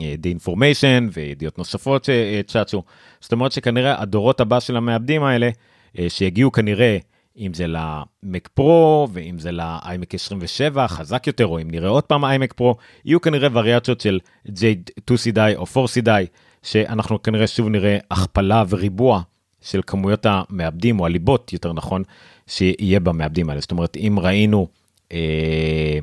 The 0.00 0.46
Information 0.46 1.10
וידיעות 1.12 1.58
נוספות 1.58 2.04
שצ'אצ'ו. 2.04 2.82
זאת 3.20 3.32
אומרת 3.32 3.52
שכנראה 3.52 4.02
הדורות 4.02 4.40
הבא 4.40 4.60
של 4.60 4.76
המעבדים 4.76 5.22
האלה, 5.22 5.50
אה, 5.98 6.06
שיגיעו 6.08 6.52
כנראה 6.52 6.98
אם 7.38 7.54
זה 7.54 7.66
למק 7.68 8.48
פרו 8.54 9.08
ואם 9.12 9.38
זה 9.38 9.52
לאיימק 9.52 10.14
27 10.14 10.88
חזק 10.88 11.26
יותר 11.26 11.46
או 11.46 11.60
אם 11.60 11.70
נראה 11.70 11.88
עוד 11.88 12.04
פעם 12.04 12.24
איימק 12.24 12.52
פרו 12.52 12.76
יהיו 13.04 13.20
כנראה 13.20 13.48
וריאציות 13.52 14.00
של 14.00 14.18
J2CDI 14.46 15.56
או 15.56 15.64
4CDI 15.64 16.26
שאנחנו 16.62 17.22
כנראה 17.22 17.46
שוב 17.46 17.68
נראה 17.68 17.98
הכפלה 18.10 18.64
וריבוע 18.68 19.22
של 19.60 19.80
כמויות 19.86 20.26
המעבדים 20.28 21.00
או 21.00 21.06
הליבות 21.06 21.52
יותר 21.52 21.72
נכון 21.72 22.02
שיהיה 22.46 23.00
במעבדים 23.00 23.50
האלה 23.50 23.60
זאת 23.60 23.70
אומרת 23.70 23.96
אם 23.96 24.18
ראינו. 24.22 24.68
אה, 25.12 25.98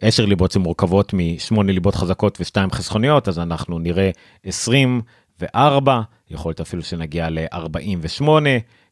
10 0.00 0.24
ליבות 0.26 0.52
שמורכבות 0.52 1.12
משמונה 1.14 1.72
ליבות 1.72 1.94
חזקות 1.94 2.38
ושתיים 2.40 2.70
חסכוניות 2.70 3.28
אז 3.28 3.38
אנחנו 3.38 3.78
נראה 3.78 4.10
24 4.44 6.00
יכול 6.30 6.50
להיות 6.50 6.60
אפילו 6.60 6.82
שנגיע 6.82 7.30
ל-48 7.30 8.24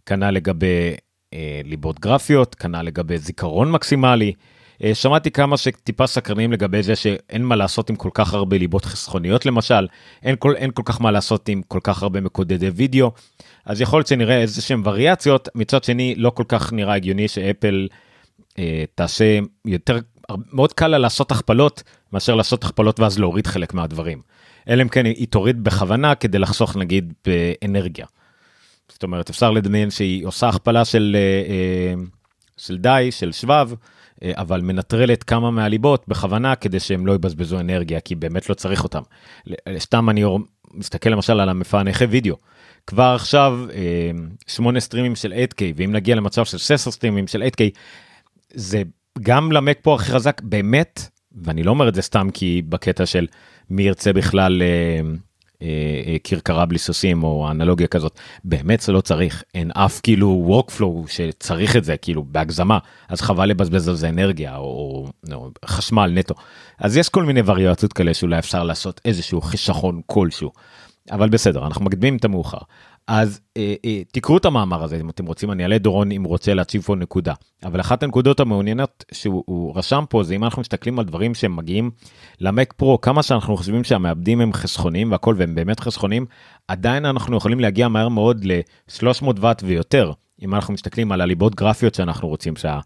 כנ"ל 0.07 0.31
לגבי 0.31 0.95
ליבות 1.65 2.01
גרפיות, 2.01 2.55
כנ"ל 2.55 2.83
לגבי 2.83 3.19
זיכרון 3.19 3.71
מקסימלי. 3.71 4.33
אה, 4.85 4.95
שמעתי 4.95 5.31
כמה 5.31 5.57
שטיפה 5.57 6.07
סקרנים 6.07 6.53
לגבי 6.53 6.83
זה 6.83 6.97
שאין 6.97 7.45
מה 7.45 7.57
לעשות 7.57 7.91
עם 7.91 7.97
כל 7.97 8.09
כך 8.15 8.35
הרבה 8.35 8.59
ליבות 8.59 8.85
חסכוניות 8.85 9.47
למשל, 9.47 9.87
אין 10.23 10.37
כל, 10.39 10.55
אין 10.57 10.71
כל 10.71 10.83
כך 10.85 11.01
מה 11.01 11.11
לעשות 11.11 11.49
עם 11.49 11.62
כל 11.69 11.81
כך 11.83 12.03
הרבה 12.03 12.21
מקודדי 12.21 12.69
וידאו, 12.69 13.12
אז 13.65 13.81
יכול 13.81 13.99
להיות 13.99 14.07
שנראה 14.07 14.41
איזה 14.41 14.62
שהם 14.62 14.83
וריאציות, 14.85 15.49
מצד 15.55 15.85
שני 15.85 16.15
לא 16.17 16.31
כל 16.31 16.45
כך 16.49 16.73
נראה 16.73 16.95
הגיוני 16.95 17.29
שאפל 17.29 17.89
אה, 18.59 18.85
תעשה 18.95 19.39
יותר, 19.65 19.99
מאוד 20.53 20.73
קל 20.73 20.89
לה 20.89 20.99
לעשות 20.99 21.33
הכפלות 21.33 21.83
מאשר 22.12 22.35
לעשות 22.35 22.65
הכפלות 22.65 23.01
ואז 23.01 23.19
להוריד 23.19 23.47
חלק 23.47 23.75
מהדברים. 23.75 24.21
אלא 24.69 24.83
אם 24.83 24.89
כן 24.89 25.05
היא 25.05 25.27
תוריד 25.29 25.65
בכוונה 25.65 26.15
כדי 26.15 26.39
לחסוך 26.39 26.77
נגיד 26.77 27.12
באנרגיה. 27.27 28.07
זאת 28.93 29.03
אומרת 29.03 29.31
אפשר 29.31 29.51
לדמיין 29.51 29.91
שהיא 29.91 30.27
עושה 30.27 30.49
הכפלה 30.49 30.85
של 30.85 31.17
אה, 31.19 31.53
אה, 31.53 32.03
של 32.57 32.79
די 32.79 33.09
של 33.11 33.33
שבב 33.33 33.71
אה, 34.23 34.33
אבל 34.35 34.61
מנטרלת 34.61 35.23
כמה 35.23 35.51
מהליבות 35.51 36.05
בכוונה 36.09 36.55
כדי 36.55 36.81
שהם 36.81 37.07
לא 37.07 37.13
יבזבזו 37.13 37.61
אנרגיה 37.61 38.01
כי 38.01 38.15
באמת 38.15 38.49
לא 38.49 38.55
צריך 38.55 38.85
אותם. 38.85 39.03
סתם 39.79 40.11
אני 40.11 40.25
מסתכל 40.75 41.11
למשל 41.11 41.41
על 41.41 41.49
המפענחי 41.49 42.05
וידאו. 42.05 42.37
כבר 42.87 43.13
עכשיו 43.17 43.59
8 44.47 44.81
סטרימים 44.81 45.17
של 45.17 45.33
8K 45.33 45.63
ואם 45.77 45.93
נגיע 45.93 46.17
למצב 46.17 46.45
של 46.45 46.59
16 46.59 46.93
סטרימים 46.93 47.27
של 47.27 47.43
8K 47.43 47.63
זה 48.55 48.83
גם 49.23 49.53
למק 49.53 49.79
פה 49.83 49.95
הכי 49.95 50.13
חזק 50.13 50.41
באמת 50.41 51.09
ואני 51.43 51.63
לא 51.63 51.71
אומר 51.71 51.89
את 51.89 51.95
זה 51.95 52.03
סתם 52.03 52.29
כי 52.35 52.63
בקטע 52.69 53.07
של 53.07 53.27
מי 53.71 53.83
ירצה 53.83 54.13
בכלל. 54.13 54.63
אה, 55.62 56.12
אה, 56.12 56.16
כרכרה 56.25 56.66
בלי 56.66 56.78
סוסים 56.78 57.23
או 57.25 57.50
אנלוגיה 57.50 57.87
כזאת. 57.87 58.19
באמת 58.45 58.81
זה 58.81 58.92
לא 58.92 59.00
צריך. 59.00 59.42
אין 59.54 59.71
אף 59.71 60.00
כאילו 60.02 60.62
workflow 60.69 61.12
שצריך 61.12 61.76
את 61.76 61.85
זה 61.85 61.97
כאילו 61.97 62.25
בהגזמה. 62.25 62.78
אז 63.09 63.21
חבל 63.21 63.49
לבזבז 63.49 63.88
על 63.88 63.95
זה 63.95 64.09
אנרגיה 64.09 64.57
או, 64.57 65.07
או 65.33 65.50
חשמל 65.64 66.11
נטו. 66.14 66.35
אז 66.78 66.97
יש 66.97 67.09
כל 67.09 67.25
מיני 67.25 67.40
וריאציות 67.45 67.92
כאלה 67.92 68.14
שאולי 68.14 68.38
אפשר 68.38 68.62
לעשות 68.64 69.00
איזשהו 69.04 69.40
חישכון 69.40 70.00
כלשהו. 70.07 70.50
אבל 71.11 71.28
בסדר 71.28 71.66
אנחנו 71.66 71.85
מקדימים 71.85 72.16
את 72.16 72.25
המאוחר 72.25 72.59
אז 73.07 73.41
אה, 73.57 73.75
אה, 73.85 74.03
תקראו 74.13 74.37
את 74.37 74.45
המאמר 74.45 74.83
הזה 74.83 75.01
אם 75.01 75.11
אתם 75.11 75.27
רוצים 75.27 75.51
אני 75.51 75.63
אעלה 75.63 75.79
דורון 75.79 76.13
אם 76.13 76.25
רוצה 76.25 76.55
להציב 76.55 76.83
פה 76.83 76.97
נקודה. 76.97 77.35
אבל 77.65 77.81
אחת 77.81 78.03
הנקודות 78.03 78.41
המעוניינות 78.41 79.05
שהוא 79.13 79.77
רשם 79.77 80.05
פה 80.09 80.23
זה 80.23 80.35
אם 80.35 80.45
אנחנו 80.45 80.61
מסתכלים 80.61 80.99
על 80.99 81.05
דברים 81.05 81.35
שהם 81.35 81.57
מגיעים 81.57 81.91
למק 82.41 82.73
פרו 82.73 83.01
כמה 83.01 83.23
שאנחנו 83.23 83.57
חושבים 83.57 83.85
שהמעבדים 83.85 84.41
הם 84.41 84.53
חסכונים 84.53 85.13
והכל 85.13 85.35
והם 85.39 85.55
באמת 85.55 85.81
חסכונים 85.81 86.27
עדיין 86.69 87.05
אנחנו 87.05 87.37
יכולים 87.37 87.61
להגיע 87.61 87.89
מהר 87.89 88.09
מאוד 88.09 88.45
ל-300 88.45 89.27
ואט 89.41 89.63
ויותר 89.67 90.13
אם 90.43 90.55
אנחנו 90.55 90.75
מסתכלים 90.75 91.13
על 91.13 91.21
הליבות 91.21 91.55
גרפיות 91.55 91.95
שאנחנו 91.95 92.29
רוצים 92.29 92.57
שה... 92.57 92.81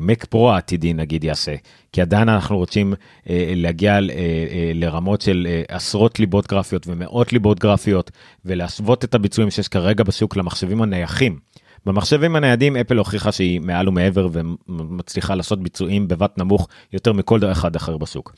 מק 0.00 0.24
פרו 0.24 0.52
העתידי 0.52 0.94
נגיד 0.94 1.24
יעשה 1.24 1.54
כי 1.92 2.02
עדיין 2.02 2.28
אנחנו 2.28 2.56
רוצים 2.56 2.94
אה, 3.30 3.52
להגיע 3.56 3.92
אה, 3.92 3.98
אה, 3.98 4.70
לרמות 4.74 5.20
של 5.20 5.46
אה, 5.50 5.62
עשרות 5.76 6.20
ליבות 6.20 6.46
גרפיות 6.46 6.86
ומאות 6.86 7.32
ליבות 7.32 7.58
גרפיות 7.58 8.10
ולהשוות 8.44 9.04
את 9.04 9.14
הביצועים 9.14 9.50
שיש 9.50 9.68
כרגע 9.68 10.04
בשוק 10.04 10.36
למחשבים 10.36 10.82
הנייחים. 10.82 11.38
במחשבים 11.86 12.36
הניידים 12.36 12.76
אפל 12.76 12.98
הוכיחה 12.98 13.32
שהיא 13.32 13.60
מעל 13.60 13.88
ומעבר 13.88 14.28
ומצליחה 14.68 15.34
לעשות 15.34 15.62
ביצועים 15.62 16.08
בבת 16.08 16.38
נמוך 16.38 16.68
יותר 16.92 17.12
מכל 17.12 17.40
אחד 17.52 17.76
אחר 17.76 17.96
בשוק. 17.96 18.34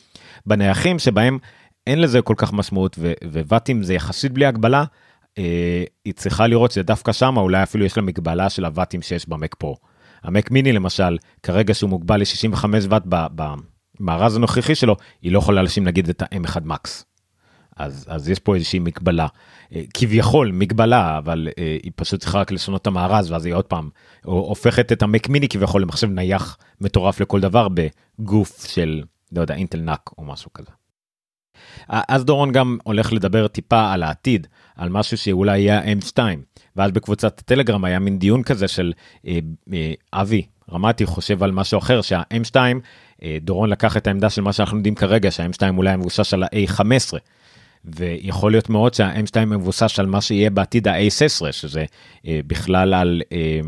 בנייחים 0.46 0.98
שבהם 0.98 1.38
אין 1.86 2.00
לזה 2.00 2.22
כל 2.22 2.34
כך 2.36 2.52
משמעות 2.52 2.98
וואטים 3.48 3.82
זה 3.82 3.94
יחסית 3.94 4.32
בלי 4.32 4.46
הגבלה. 4.46 4.84
אה, 5.38 5.84
היא 6.04 6.14
צריכה 6.14 6.46
לראות 6.46 6.70
שדווקא 6.70 7.12
שם 7.12 7.36
אולי 7.36 7.62
אפילו 7.62 7.84
יש 7.84 7.96
לה 7.96 8.02
מגבלה 8.02 8.50
של 8.50 8.64
הוואטים 8.64 9.02
שיש 9.02 9.28
במק 9.28 9.54
פרו. 9.54 9.76
המק 10.22 10.50
מיני 10.50 10.72
למשל, 10.72 11.18
כרגע 11.42 11.74
שהוא 11.74 11.90
מוגבל 11.90 12.20
ל-65 12.20 12.64
ואט 12.88 13.02
במארז 13.08 14.36
הנוכחי 14.36 14.74
שלו, 14.74 14.96
היא 15.22 15.32
לא 15.32 15.38
יכולה 15.38 15.62
לשים 15.62 15.84
נגיד 15.84 16.08
את 16.08 16.22
ה-M1 16.22 16.60
מקס. 16.64 17.04
אז, 17.78 18.06
אז 18.08 18.28
יש 18.28 18.38
פה 18.38 18.54
איזושהי 18.54 18.78
מגבלה, 18.78 19.26
אה, 19.74 19.82
כביכול 19.94 20.52
מגבלה, 20.52 21.18
אבל 21.18 21.48
אה, 21.58 21.76
היא 21.82 21.92
פשוט 21.96 22.20
צריכה 22.20 22.38
רק 22.38 22.52
לשנות 22.52 22.82
את 22.82 22.86
המארז 22.86 23.30
ואז 23.30 23.46
היא 23.46 23.54
עוד 23.54 23.64
פעם 23.64 23.88
הופכת 24.24 24.92
את 24.92 25.02
המק 25.02 25.28
מיני 25.28 25.48
כביכול 25.48 25.82
למחשב 25.82 26.10
נייח 26.10 26.58
מטורף 26.80 27.20
לכל 27.20 27.40
דבר 27.40 27.68
בגוף 27.68 28.66
של, 28.66 29.02
לא 29.32 29.40
יודע, 29.40 29.54
אינטל 29.54 29.80
נאק 29.80 30.10
או 30.18 30.24
משהו 30.24 30.52
כזה. 30.52 30.70
אז 31.88 32.24
דורון 32.24 32.52
גם 32.52 32.78
הולך 32.84 33.12
לדבר 33.12 33.48
טיפה 33.48 33.92
על 33.92 34.02
העתיד, 34.02 34.46
על 34.76 34.88
משהו 34.88 35.18
שאולי 35.18 35.58
יהיה 35.58 35.82
M2, 35.82 36.18
ואז 36.76 36.90
בקבוצת 36.90 37.38
הטלגרם 37.38 37.84
היה 37.84 37.98
מין 37.98 38.18
דיון 38.18 38.42
כזה 38.42 38.68
של 38.68 38.92
אה, 39.26 39.38
אה, 39.72 39.92
אבי 40.12 40.46
רמתי 40.72 41.06
חושב 41.06 41.42
על 41.42 41.52
משהו 41.52 41.78
אחר 41.78 42.02
שה-M2, 42.02 42.56
אה, 43.22 43.38
דורון 43.40 43.70
לקח 43.70 43.96
את 43.96 44.06
העמדה 44.06 44.30
של 44.30 44.42
מה 44.42 44.52
שאנחנו 44.52 44.76
יודעים 44.76 44.94
כרגע 44.94 45.30
שה-M2 45.30 45.62
אולי 45.76 45.96
מבוסס 45.96 46.34
על 46.34 46.42
ה-A15. 46.42 47.18
ויכול 47.84 48.50
להיות 48.50 48.70
מאוד 48.70 48.94
שה-M2 48.94 49.44
מבוסס 49.46 49.98
על 49.98 50.06
מה 50.06 50.20
שיהיה 50.20 50.50
בעתיד 50.50 50.88
ה-A16 50.88 51.52
שזה 51.52 51.84
אה, 52.26 52.40
בכלל 52.46 52.94
על 52.94 53.22
אה, 53.32 53.60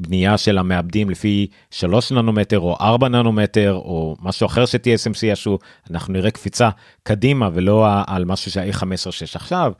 בנייה 0.00 0.38
של 0.38 0.58
המעבדים 0.58 1.10
לפי 1.10 1.46
3 1.70 2.12
ננומטר 2.12 2.60
או 2.60 2.76
4 2.80 3.08
ננומטר 3.08 3.72
או 3.74 4.16
משהו 4.22 4.46
אחר 4.46 4.66
ש-TSMC 4.66 5.26
יעשו 5.26 5.58
אנחנו 5.90 6.12
נראה 6.12 6.30
קפיצה 6.30 6.70
קדימה 7.02 7.48
ולא 7.54 7.86
על 8.06 8.24
משהו 8.24 8.50
שה-A15 8.50 9.10
שיש 9.10 9.36
עכשיו. 9.36 9.72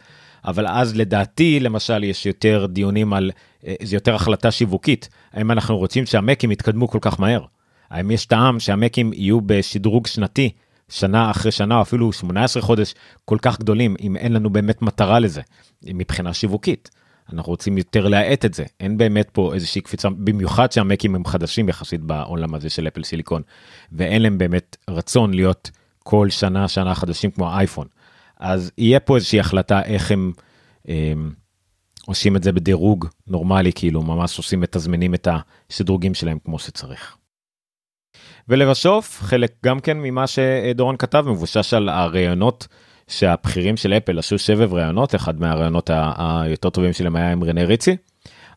אבל 0.44 0.66
אז 0.66 0.96
לדעתי 0.96 1.60
למשל 1.60 2.04
יש 2.04 2.26
יותר 2.26 2.66
דיונים 2.70 3.12
על 3.12 3.30
אה, 3.66 3.74
זה 3.82 3.96
יותר 3.96 4.14
החלטה 4.14 4.50
שיווקית 4.50 5.08
האם 5.32 5.50
אנחנו 5.50 5.78
רוצים 5.78 6.06
שהמקים 6.06 6.50
יתקדמו 6.50 6.88
כל 6.88 6.98
כך 7.00 7.20
מהר. 7.20 7.44
האם 7.90 8.10
יש 8.10 8.26
טעם 8.26 8.60
שהמקים 8.60 9.12
יהיו 9.12 9.40
בשדרוג 9.40 10.06
שנתי 10.06 10.50
שנה 10.88 11.30
אחרי 11.30 11.52
שנה 11.52 11.76
או 11.76 11.82
אפילו 11.82 12.12
18 12.12 12.62
חודש 12.62 12.94
כל 13.24 13.38
כך 13.42 13.58
גדולים 13.58 13.96
אם 14.00 14.16
אין 14.16 14.32
לנו 14.32 14.50
באמת 14.50 14.82
מטרה 14.82 15.18
לזה 15.18 15.40
מבחינה 15.82 16.34
שיווקית. 16.34 16.90
אנחנו 17.32 17.50
רוצים 17.50 17.78
יותר 17.78 18.08
להאט 18.08 18.44
את 18.44 18.54
זה 18.54 18.64
אין 18.80 18.96
באמת 18.98 19.30
פה 19.30 19.54
איזושהי 19.54 19.80
קפיצה 19.80 20.10
במיוחד 20.10 20.72
שהמקים 20.72 21.14
הם 21.14 21.24
חדשים 21.24 21.68
יחסית 21.68 22.00
בעולם 22.00 22.54
הזה 22.54 22.70
של 22.70 22.88
אפל 22.88 23.04
סיליקון 23.04 23.42
ואין 23.92 24.22
להם 24.22 24.38
באמת 24.38 24.76
רצון 24.90 25.34
להיות 25.34 25.70
כל 26.02 26.30
שנה 26.30 26.68
שנה 26.68 26.94
חדשים 26.94 27.30
כמו 27.30 27.50
האייפון. 27.50 27.86
אז 28.40 28.70
יהיה 28.78 29.00
פה 29.00 29.16
איזושהי 29.16 29.40
החלטה 29.40 29.82
איך 29.82 30.10
הם, 30.10 30.32
אמ, 30.88 31.32
עושים 32.06 32.36
את 32.36 32.42
זה 32.42 32.52
בדירוג 32.52 33.06
נורמלי 33.26 33.72
כאילו 33.72 34.02
ממש 34.02 34.38
עושים 34.38 34.60
מתזמנים 34.60 35.14
את 35.14 35.28
השדרוגים 35.70 36.14
שלהם 36.14 36.38
כמו 36.44 36.58
שצריך. 36.58 37.16
ולבסוף 38.48 39.20
חלק 39.22 39.52
גם 39.64 39.80
כן 39.80 39.98
ממה 39.98 40.26
שדורון 40.26 40.96
כתב 40.96 41.24
מבושש 41.28 41.74
על 41.74 41.88
הרעיונות 41.88 42.68
שהבכירים 43.10 43.76
של 43.76 43.92
אפל 43.92 44.18
עשו 44.18 44.38
שבב 44.38 44.74
ראיונות, 44.74 45.14
אחד 45.14 45.40
מהראיונות 45.40 45.90
היותר 46.16 46.70
טובים 46.70 46.92
שלהם 46.92 47.16
היה 47.16 47.32
עם 47.32 47.44
רנה 47.44 47.64
ריצי. 47.64 47.96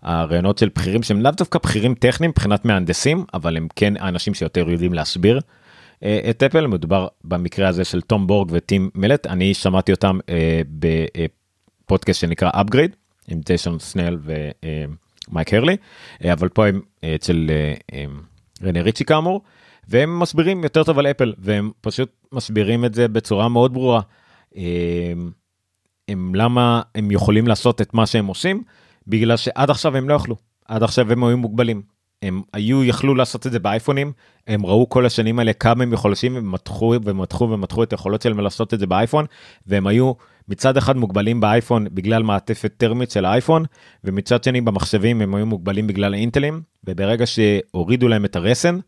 הראיונות 0.02 0.58
של 0.58 0.70
בכירים 0.76 1.04
שהם 1.04 1.22
לאו 1.22 1.32
דווקא 1.32 1.60
בכירים 1.64 1.96
טכניים 1.96 2.30
מבחינת 2.30 2.66
מהנדסים, 2.66 3.26
אבל 3.34 3.58
הם 3.58 3.68
כן 3.76 3.94
האנשים 4.00 4.34
שיותר 4.34 4.70
יודעים 4.70 4.94
להסביר 4.94 5.40
אה, 6.04 6.20
את 6.30 6.44
אפל, 6.44 6.68
מדובר 6.68 7.08
במקרה 7.24 7.68
הזה 7.68 7.84
של 7.84 8.02
תום 8.02 8.28
בורג 8.28 8.50
וטים 8.52 8.90
מלט, 8.96 9.28
אני 9.28 9.54
שמעתי 9.54 9.92
אותם 9.92 10.20
אה, 10.30 10.62
בפודקאסט 11.86 12.22
שנקרא 12.22 12.50
upgrade 12.50 12.96
עם 13.28 13.42
ג'יישון 13.46 13.80
סנל 13.80 14.18
ומייק 15.30 15.54
הרלי, 15.54 15.78
אבל 16.34 16.50
פה 16.50 16.68
הם 16.68 16.82
אצל 17.16 17.50
רנה 18.64 18.82
ריצ'י 18.82 19.06
כאמור. 19.06 19.42
והם 19.88 20.20
מסבירים 20.20 20.64
יותר 20.64 20.84
טוב 20.84 21.00
על 21.00 21.08
אפל 21.08 21.34
והם 21.38 21.72
פשוט 21.82 22.10
מסבירים 22.32 22.86
את 22.86 22.94
זה 22.94 23.08
בצורה 23.08 23.50
מאוד 23.50 23.74
ברורה. 23.74 24.02
הם, 24.56 25.32
הם 26.08 26.36
למה 26.36 26.82
הם 26.96 27.12
יכולים 27.12 27.48
לעשות 27.48 27.82
את 27.82 27.94
מה 27.94 28.06
שהם 28.06 28.26
עושים? 28.26 28.64
בגלל 29.08 29.38
שעד 29.38 29.70
עכשיו 29.70 29.98
הם 29.98 30.10
לא 30.10 30.14
יכלו. 30.14 30.36
עד 30.68 30.84
עכשיו 30.84 31.12
הם 31.12 31.24
היו 31.24 31.38
מוגבלים. 31.38 31.82
הם 32.24 32.42
היו 32.54 32.84
יכלו 32.84 33.16
לעשות 33.16 33.48
את 33.48 33.52
זה 33.52 33.60
באייפונים 33.60 34.12
הם 34.48 34.66
ראו 34.66 34.90
כל 34.90 35.06
השנים 35.06 35.40
האלה 35.40 35.54
כמה 35.54 35.84
הם 35.84 35.94
יכולים 35.94 36.16
ומתחו 36.36 36.96
ומתחו 37.04 37.50
ומתחו 37.50 37.84
את 37.84 37.92
היכולות 37.92 38.22
שלהם 38.22 38.40
לעשות 38.40 38.74
את 38.74 38.80
זה 38.80 38.88
באייפון 38.88 39.26
והם 39.68 39.88
היו 39.88 40.14
מצד 40.48 40.78
אחד 40.78 40.98
מוגבלים 40.98 41.40
באייפון 41.40 41.88
בגלל 41.92 42.24
מעטפת 42.24 42.74
טרמית 42.78 43.12
של 43.12 43.26
האייפון 43.26 43.66
ומצד 44.04 44.44
שני 44.44 44.62
במחשבים 44.62 45.22
הם 45.22 45.36
היו 45.36 45.46
מוגבלים 45.46 45.88
בגלל 45.88 46.14
האינטלים 46.14 46.62
וברגע 46.84 47.26
שהורידו 47.26 48.08
להם 48.08 48.26
את 48.26 48.36
הרסן 48.36 48.80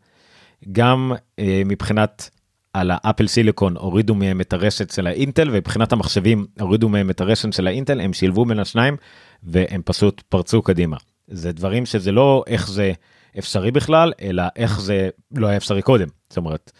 גם 0.72 1.12
אה, 1.38 1.62
מבחינת 1.66 2.30
על 2.76 2.90
האפל 2.94 3.26
סיליקון 3.26 3.76
הורידו 3.76 4.14
מהם 4.14 4.40
את 4.40 4.52
הרשת 4.52 4.90
של 4.90 5.06
האינטל 5.06 5.48
ומבחינת 5.50 5.92
המחשבים 5.92 6.46
הורידו 6.60 6.88
מהם 6.88 7.10
את 7.10 7.20
הרשת 7.20 7.52
של 7.52 7.66
האינטל 7.66 8.00
הם 8.00 8.12
שילבו 8.12 8.44
בין 8.44 8.58
השניים 8.58 8.96
והם 9.42 9.82
פשוט 9.84 10.20
פרצו 10.28 10.62
קדימה. 10.62 10.96
זה 11.28 11.52
דברים 11.52 11.86
שזה 11.86 12.12
לא 12.12 12.44
איך 12.46 12.70
זה 12.70 12.92
אפשרי 13.38 13.70
בכלל 13.70 14.12
אלא 14.20 14.42
איך 14.56 14.80
זה 14.80 15.08
לא 15.34 15.46
היה 15.46 15.56
אפשרי 15.56 15.82
קודם 15.82 16.08
זאת 16.28 16.36
אומרת 16.36 16.72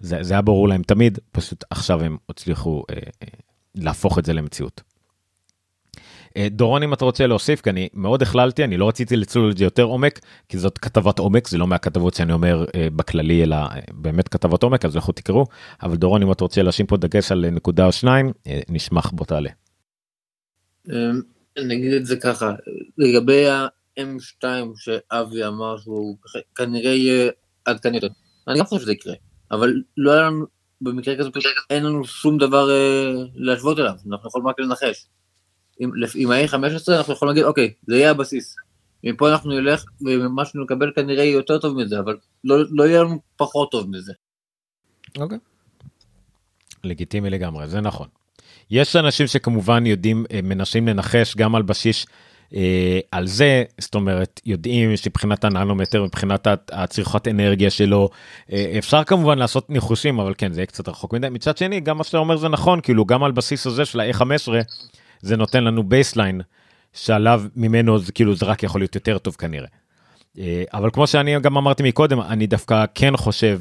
זה, 0.00 0.18
זה 0.20 0.34
היה 0.34 0.42
ברור 0.42 0.68
להם 0.68 0.82
תמיד 0.82 1.18
פשוט 1.32 1.64
עכשיו 1.70 2.02
הם 2.02 2.16
הצליחו 2.28 2.82
אה, 2.90 2.96
אה, 2.96 3.28
להפוך 3.74 4.18
את 4.18 4.24
זה 4.24 4.32
למציאות. 4.32 4.82
אה, 6.36 6.48
דורון 6.50 6.82
אם 6.82 6.92
אתה 6.92 7.04
רוצה 7.04 7.26
להוסיף 7.26 7.60
כי 7.60 7.70
אני 7.70 7.88
מאוד 7.94 8.22
הכללתי 8.22 8.64
אני 8.64 8.76
לא 8.76 8.88
רציתי 8.88 9.16
לצלול 9.16 9.50
את 9.50 9.58
זה 9.58 9.64
יותר 9.64 9.82
עומק 9.82 10.20
כי 10.48 10.58
זאת 10.58 10.78
כתבת 10.78 11.18
עומק 11.18 11.48
זה 11.48 11.58
לא 11.58 11.66
מהכתבות 11.66 12.14
שאני 12.14 12.32
אומר 12.32 12.64
אה, 12.74 12.88
בכללי 12.96 13.42
אלא 13.42 13.56
אה, 13.56 13.80
באמת 13.92 14.28
כתבות 14.28 14.62
עומק 14.62 14.84
אז 14.84 14.96
לכו 14.96 15.12
תקראו 15.12 15.46
אבל 15.82 15.96
דורון 15.96 16.22
אם 16.22 16.32
אתה 16.32 16.44
רוצה 16.44 16.62
להשאיר 16.62 16.86
פה 16.88 16.96
דגש 16.96 17.32
על 17.32 17.50
נקודה 17.50 17.86
או 17.86 17.92
שניים 17.92 18.32
נשמח 18.68 19.10
בוא 19.10 19.26
תעלה. 19.26 19.50
אמ, 20.88 21.20
נגיד 21.58 21.92
את 21.92 22.06
זה 22.06 22.16
ככה 22.16 22.52
לגבי 22.98 23.48
ה-M2 23.48 24.44
שאבי 24.76 25.46
אמר 25.46 25.76
שהוא 25.78 26.16
כנראה 26.54 26.90
יהיה 26.90 27.30
עדכני 27.64 27.96
יותר 27.96 28.08
אני 28.48 28.58
גם 28.58 28.64
חושב 28.64 28.82
שזה 28.82 28.92
יקרה 28.92 29.14
אבל 29.50 29.82
לא 29.96 30.12
היה 30.12 30.22
לנו 30.22 30.46
במקרה 30.80 31.16
כזה 31.16 31.30
אין 31.70 31.84
לנו 31.84 32.04
שום 32.04 32.38
דבר 32.38 32.68
להשוות 33.34 33.78
אליו 33.78 33.94
אנחנו 34.08 34.28
יכולים 34.28 34.48
רק 34.48 34.60
לנחש. 34.60 35.06
עם, 35.78 35.90
עם 36.14 36.30
ה-A15 36.30 36.92
אנחנו 36.98 37.12
יכולים 37.12 37.34
להגיד 37.34 37.44
אוקיי 37.44 37.72
זה 37.86 37.96
יהיה 37.96 38.10
הבסיס. 38.10 38.56
מפה 39.04 39.32
אנחנו 39.32 39.50
נלך 39.50 39.84
ומה 40.00 40.44
שנקבל 40.44 40.92
כנראה 40.96 41.24
יותר 41.24 41.58
טוב 41.58 41.76
מזה 41.76 41.98
אבל 41.98 42.16
לא, 42.44 42.56
לא 42.70 42.84
יהיה 42.84 43.02
לנו 43.02 43.20
פחות 43.36 43.70
טוב 43.70 43.90
מזה. 43.90 44.12
אוקיי. 45.18 45.38
לגיטימי 46.84 47.30
לגמרי 47.30 47.68
זה 47.68 47.80
נכון. 47.80 48.08
יש 48.70 48.96
אנשים 48.96 49.26
שכמובן 49.26 49.86
יודעים 49.86 50.24
אה, 50.32 50.40
מנסים 50.42 50.88
לנחש 50.88 51.36
גם 51.36 51.54
על 51.54 51.62
בסיס 51.62 52.06
אה, 52.54 53.00
על 53.10 53.26
זה 53.26 53.64
זאת 53.78 53.94
אומרת 53.94 54.40
יודעים 54.46 54.96
שמבחינת 54.96 55.44
הננומטר 55.44 56.04
מבחינת 56.04 56.46
הצריכת 56.72 57.28
אנרגיה 57.28 57.70
שלו 57.70 58.08
אה, 58.52 58.74
אפשר 58.78 59.04
כמובן 59.04 59.38
לעשות 59.38 59.70
ניחושים 59.70 60.20
אבל 60.20 60.34
כן 60.38 60.52
זה 60.52 60.60
יהיה 60.60 60.66
קצת 60.66 60.88
רחוק 60.88 61.14
מדי 61.14 61.28
מצד 61.28 61.56
שני 61.56 61.80
גם 61.80 61.98
מה 61.98 62.04
שאתה 62.04 62.18
אומר 62.18 62.36
זה 62.36 62.48
נכון 62.48 62.80
כאילו 62.80 63.04
גם 63.04 63.24
על 63.24 63.32
בסיס 63.32 63.66
הזה 63.66 63.84
של 63.84 64.00
ה-A15 64.00 64.48
זה 65.24 65.36
נותן 65.36 65.64
לנו 65.64 65.82
baseline 65.82 66.40
שעליו 66.92 67.42
ממנו 67.56 67.98
זה 67.98 68.12
כאילו 68.12 68.34
זה 68.34 68.46
רק 68.46 68.62
יכול 68.62 68.80
להיות 68.80 68.94
יותר 68.94 69.18
טוב 69.18 69.34
כנראה. 69.34 69.68
אה, 70.38 70.64
אבל 70.72 70.90
כמו 70.92 71.06
שאני 71.06 71.40
גם 71.40 71.56
אמרתי 71.56 71.82
מקודם 71.82 72.20
אני 72.20 72.46
דווקא 72.46 72.84
כן 72.94 73.16
חושב 73.16 73.60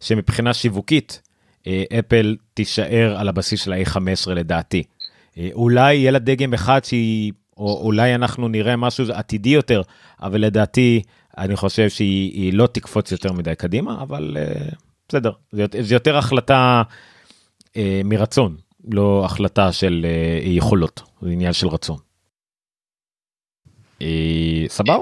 שמבחינה 0.00 0.54
שיווקית 0.54 1.22
אה, 1.66 1.84
אפל 1.98 2.36
תישאר 2.54 3.16
על 3.18 3.28
הבסיס 3.28 3.64
של 3.64 3.72
ה-A15 3.72 4.30
לדעתי. 4.30 4.82
אה, 5.38 5.48
אולי 5.52 5.94
יהיה 5.94 6.10
לה 6.10 6.18
דגם 6.18 6.54
אחד 6.54 6.84
שהיא 6.84 7.32
או 7.56 7.80
אולי 7.84 8.14
אנחנו 8.14 8.48
נראה 8.48 8.76
משהו 8.76 9.04
עתידי 9.12 9.50
יותר 9.50 9.82
אבל 10.22 10.40
לדעתי 10.40 11.02
אני 11.38 11.56
חושב 11.56 11.88
שהיא 11.88 12.52
לא 12.52 12.66
תקפוץ 12.66 13.12
יותר 13.12 13.32
מדי 13.32 13.54
קדימה 13.54 14.02
אבל 14.02 14.36
בסדר 15.08 15.32
זה 15.80 15.94
יותר 15.94 16.16
החלטה 16.16 16.82
מרצון 18.04 18.56
לא 18.90 19.24
החלטה 19.24 19.72
של 19.72 20.06
uh, 20.06 20.48
יכולות, 20.48 21.02
זה 21.22 21.30
עניין 21.30 21.52
של 21.52 21.68
רצון. 21.68 21.98
Uh, 23.98 24.04
סבבה? 24.68 24.96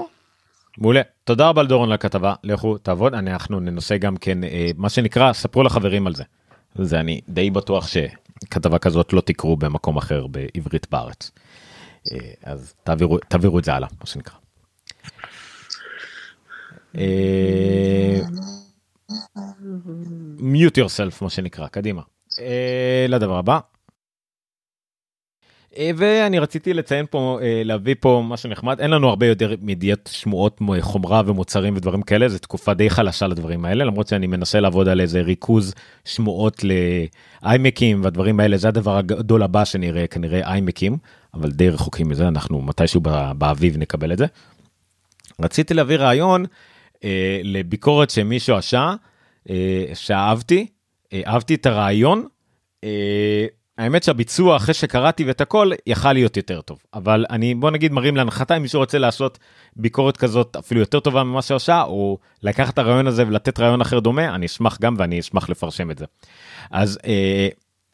מעולה. 0.77 1.01
תודה 1.23 1.49
רבה 1.49 1.63
לדורון 1.63 1.89
לכתבה, 1.89 2.33
לכו 2.43 2.77
תעבוד, 2.77 3.13
אנחנו 3.13 3.59
ננסה 3.59 3.97
גם 3.97 4.17
כן, 4.17 4.43
uh, 4.43 4.47
מה 4.77 4.89
שנקרא, 4.89 5.33
ספרו 5.33 5.63
לחברים 5.63 6.07
על 6.07 6.15
זה. 6.15 6.23
זה 6.75 6.99
אני 6.99 7.21
די 7.29 7.49
בטוח 7.49 7.87
שכתבה 7.87 8.79
כזאת 8.79 9.13
לא 9.13 9.21
תקרו 9.21 9.57
במקום 9.57 9.97
אחר 9.97 10.27
בעברית 10.27 10.87
בארץ. 10.91 11.31
אז 12.43 12.73
תעבירו, 12.83 13.17
תעבירו 13.17 13.59
את 13.59 13.63
זה 13.63 13.73
הלאה, 13.73 13.87
מה 13.99 14.05
שנקרא. 14.05 14.35
uh, 16.93 16.97
yourself 20.77 21.21
מה 21.21 21.29
שנקרא 21.29 21.67
קדימה. 21.67 22.01
אה, 22.39 23.05
לדבר 23.09 23.37
הבא. 23.37 23.59
אה, 25.77 25.91
ואני 25.95 26.39
רציתי 26.39 26.73
לציין 26.73 27.05
פה 27.09 27.39
אה, 27.41 27.61
להביא 27.65 27.95
פה 27.99 28.23
משהו 28.27 28.49
נחמד 28.49 28.79
אין 28.79 28.91
לנו 28.91 29.09
הרבה 29.09 29.25
יותר 29.25 29.55
מידיעת 29.61 30.09
שמועות 30.13 30.59
חומרה 30.79 31.21
ומוצרים 31.25 31.75
ודברים 31.75 32.01
כאלה 32.01 32.29
זו 32.29 32.39
תקופה 32.39 32.73
די 32.73 32.89
חלשה 32.89 33.27
לדברים 33.27 33.65
האלה 33.65 33.83
למרות 33.83 34.07
שאני 34.07 34.27
מנסה 34.27 34.59
לעבוד 34.59 34.87
על 34.87 35.01
איזה 35.01 35.21
ריכוז 35.21 35.73
שמועות 36.05 36.61
לאיימקים 37.43 38.03
והדברים 38.03 38.39
האלה 38.39 38.57
זה 38.57 38.67
הדבר 38.67 38.97
הגדול 38.97 39.43
הבא 39.43 39.65
שנראה 39.65 40.07
כנראה 40.07 40.51
איימקים 40.51 40.97
אבל 41.33 41.51
די 41.51 41.69
רחוקים 41.69 42.09
מזה 42.09 42.27
אנחנו 42.27 42.61
מתישהו 42.61 43.01
באביב 43.37 43.77
נקבל 43.77 44.13
את 44.13 44.17
זה. 44.17 44.25
רציתי 45.41 45.73
להביא 45.73 45.97
רעיון 45.97 46.45
אה, 47.03 47.41
לביקורת 47.43 48.09
שמישהו 48.09 48.55
עשה 48.55 48.93
אה, 49.49 49.85
שאהבתי 49.93 50.67
אה, 51.13 51.21
אהבתי 51.27 51.55
את 51.55 51.65
הרעיון. 51.65 52.27
אה, 52.83 53.45
האמת 53.81 54.03
שהביצוע 54.03 54.55
אחרי 54.55 54.73
שקראתי 54.73 55.23
ואת 55.23 55.41
הכל 55.41 55.71
יכל 55.87 56.13
להיות 56.13 56.37
יותר 56.37 56.61
טוב 56.61 56.79
אבל 56.93 57.25
אני 57.29 57.55
בוא 57.55 57.71
נגיד 57.71 57.91
מרים 57.91 58.15
להנחתה 58.15 58.57
אם 58.57 58.61
מישהו 58.61 58.79
רוצה 58.79 58.97
לעשות 58.97 59.39
ביקורת 59.75 60.17
כזאת 60.17 60.55
אפילו 60.55 60.79
יותר 60.79 60.99
טובה 60.99 61.23
ממה 61.23 61.41
שעושה 61.41 61.81
או 61.81 62.17
לקחת 62.43 62.77
הרעיון 62.77 63.07
הזה 63.07 63.27
ולתת 63.27 63.59
רעיון 63.59 63.81
אחר 63.81 63.99
דומה 63.99 64.35
אני 64.35 64.45
אשמח 64.45 64.77
גם 64.81 64.95
ואני 64.97 65.19
אשמח 65.19 65.49
לפרשם 65.49 65.91
את 65.91 65.97
זה. 65.97 66.05
אז 66.71 66.99
אה, 67.05 67.47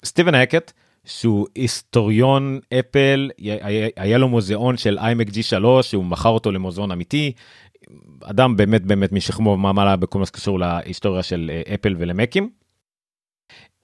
סטיבן 0.05 0.35
הקט 0.35 0.71
שהוא 1.05 1.47
היסטוריון 1.55 2.59
אפל 2.79 3.29
היה, 3.37 3.87
היה 3.95 4.17
לו 4.17 4.27
מוזיאון 4.29 4.77
של 4.77 4.99
איימק 4.99 5.27
G3 5.27 5.83
שהוא 5.83 6.05
מכר 6.05 6.29
אותו 6.29 6.51
למוזיאון 6.51 6.91
אמיתי 6.91 7.31
אדם 8.23 8.55
באמת 8.55 8.85
באמת 8.85 9.11
משכמו 9.11 9.49
ומעלה 9.49 9.95
בכל 9.95 10.19
מה 10.19 10.25
שקשור 10.25 10.59
להיסטוריה 10.59 11.23
של 11.23 11.51
אפל 11.73 11.95
ולמקים. 11.97 12.49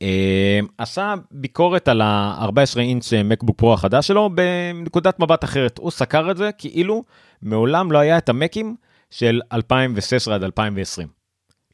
אה, 0.03 0.59
עשה 0.77 1.13
ביקורת 1.31 1.87
על 1.87 2.01
ה-14 2.01 2.79
אינץ' 2.79 3.13
מקבוק 3.25 3.57
פרו 3.57 3.73
החדש 3.73 4.07
שלו 4.07 4.29
בנקודת 4.35 5.19
מבט 5.19 5.43
אחרת 5.43 5.77
הוא 5.77 5.91
סקר 5.91 6.31
את 6.31 6.37
זה 6.37 6.49
כאילו 6.57 7.03
מעולם 7.41 7.91
לא 7.91 7.97
היה 7.97 8.17
את 8.17 8.29
המקים 8.29 8.75
של 9.09 9.41
2016 9.53 10.35
עד 10.35 10.43
2020. 10.43 11.07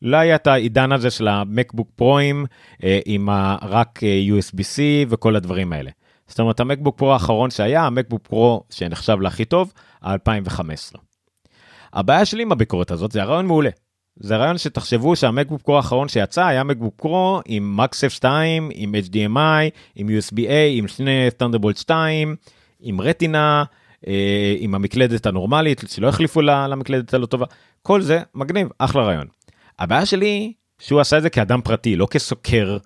לא 0.01 0.17
היה 0.17 0.35
את 0.35 0.47
העידן 0.47 0.91
הזה 0.91 1.11
של 1.11 1.27
המקבוק 1.27 1.89
פרוים 1.95 2.45
אה, 2.83 2.99
עם 3.05 3.29
רק 3.61 3.99
אה, 4.03 4.21
USB-C 4.29 4.79
וכל 5.09 5.35
הדברים 5.35 5.73
האלה. 5.73 5.91
זאת 6.27 6.39
אומרת 6.39 6.59
המקבוק 6.59 6.97
פרו 6.97 7.13
האחרון 7.13 7.49
שהיה 7.49 7.85
המקבוק 7.85 8.27
פרו 8.27 8.63
שנחשב 8.69 9.17
להכי 9.21 9.45
טוב 9.45 9.73
2015. 10.05 11.01
הבעיה 11.93 12.25
שלי 12.25 12.41
עם 12.41 12.51
הביקורת 12.51 12.91
הזאת 12.91 13.11
זה 13.11 13.21
הרעיון 13.21 13.45
מעולה 13.45 13.69
זה 14.15 14.37
רעיון 14.37 14.57
שתחשבו 14.57 15.15
שהמקבוק 15.15 15.61
פרו 15.61 15.77
האחרון 15.77 16.07
שיצא 16.07 16.45
היה 16.45 16.63
מקבוק 16.63 16.93
פרו 16.97 17.41
עם 17.45 17.77
מקסף 17.77 18.09
2 18.13 18.69
עם 18.73 18.95
HDMI 18.95 19.69
עם 19.95 20.07
USB-A 20.07 20.51
עם 20.69 20.87
שני 20.87 21.31
תנדרבולט 21.37 21.77
2 21.77 22.35
עם 22.79 23.01
רטינה 23.01 23.63
אה, 24.07 24.55
עם 24.59 24.75
המקלדת 24.75 25.25
הנורמלית 25.25 25.83
שלא 25.87 26.07
החליפו 26.07 26.41
למקלדת 26.41 27.13
הלא 27.13 27.25
טובה 27.25 27.45
כל 27.81 28.01
זה 28.01 28.21
מגניב 28.35 28.67
אחלה 28.77 29.03
רעיון. 29.03 29.27
הבעיה 29.79 30.05
שלי 30.05 30.53
שהוא 30.79 30.99
עשה 30.99 31.17
את 31.17 31.21
זה 31.21 31.29
כאדם 31.29 31.61
פרטי 31.61 31.95
לא 31.95 32.07
כסוקר 32.11 32.77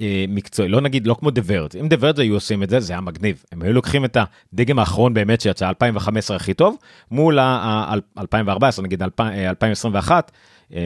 אה, 0.00 0.24
מקצועי, 0.28 0.68
לא 0.68 0.80
נגיד, 0.80 1.06
לא 1.06 1.16
כמו 1.18 1.30
דה 1.30 1.42
ורד, 1.46 1.70
אם 1.80 1.88
דה 1.88 1.96
ורד 2.00 2.18
היו 2.20 2.34
עושים 2.34 2.62
את 2.62 2.70
זה, 2.70 2.80
זה 2.80 2.92
היה 2.92 3.00
מגניב. 3.00 3.44
הם 3.52 3.62
היו 3.62 3.72
לוקחים 3.72 4.04
את 4.04 4.16
הדגם 4.52 4.78
האחרון 4.78 5.14
באמת 5.14 5.40
שיצא 5.40 5.68
2015 5.68 6.36
הכי 6.36 6.54
טוב, 6.54 6.76
מול 7.10 7.38
ה-2014, 7.38 8.82
נגיד 8.82 9.02
2021, 9.02 10.32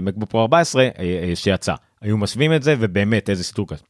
מקבוק 0.03 0.31
פרו 0.31 0.40
14 0.40 0.88
שיצא. 1.35 1.75
היו 2.01 2.16
משווים 2.16 2.53
את 2.53 2.62
זה, 2.62 2.75
ובאמת, 2.79 3.31
איזה 3.31 3.44
סיטור 3.44 3.66
כזה. 3.66 3.83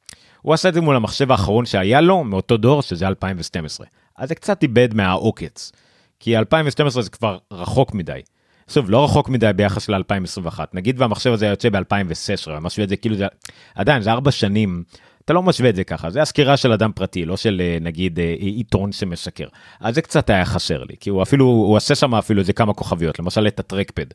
הוא 0.43 0.55
עשה 0.55 0.69
את 0.69 0.75
זה 0.75 0.81
מול 0.81 0.97
המחשב 0.97 1.31
האחרון 1.31 1.67
שהיה 1.67 2.01
לו, 2.01 2.25
מאותו 2.25 2.57
דור, 2.57 2.83
שזה 2.83 3.09
2012. 3.09 3.87
אז 4.17 4.29
זה 4.29 4.35
קצת 4.35 4.63
איבד 4.63 4.95
מהעוקץ. 4.95 5.73
כי 6.21 6.37
2012 6.37 7.03
זה 7.03 7.11
כבר 7.11 7.39
רחוק 7.51 7.95
מדי. 7.95 8.21
שוב, 8.69 8.91
לא 8.91 9.05
רחוק 9.05 9.29
מדי 9.29 9.51
ביחס 9.57 9.89
ל-2021. 9.89 10.61
נגיד 10.73 11.01
והמחשב 11.01 11.33
הזה 11.33 11.47
יוצא 11.47 11.69
ב-2016, 11.69 12.61
משווה 12.61 12.85
את 12.85 12.89
זה 12.89 12.97
כאילו 12.97 13.17
זה, 13.17 13.27
עדיין, 13.75 14.03
זה 14.03 14.13
ארבע 14.13 14.31
שנים. 14.31 14.83
אתה 15.25 15.33
לא 15.33 15.43
משווה 15.43 15.71
את 15.71 15.77
זה 15.77 15.85
ככה, 15.85 16.11
זה 16.11 16.23
הסקירה 16.23 16.57
של 16.57 16.73
אדם 16.73 16.93
פרטי, 16.95 17.25
לא 17.25 17.37
של 17.37 17.63
אה, 17.65 17.79
נגיד 17.81 18.19
אה, 18.19 18.35
עיתון 18.39 18.93
שמשקר. 18.93 19.47
אז 19.81 19.95
זה 19.95 20.03
קצת 20.03 20.31
היה 20.31 20.45
חסר 20.45 20.85
לי, 20.85 20.95
כי 21.01 21.11
הוא 21.11 21.23
אפילו, 21.23 21.45
הוא 21.45 21.77
עושה 21.77 21.95
שם 21.95 22.15
אפילו 22.15 22.41
איזה 22.41 22.53
כמה 22.53 22.75
כוכביות, 22.75 23.19
למשל 23.19 23.47
את 23.47 23.61
הטרקפד. 23.61 24.07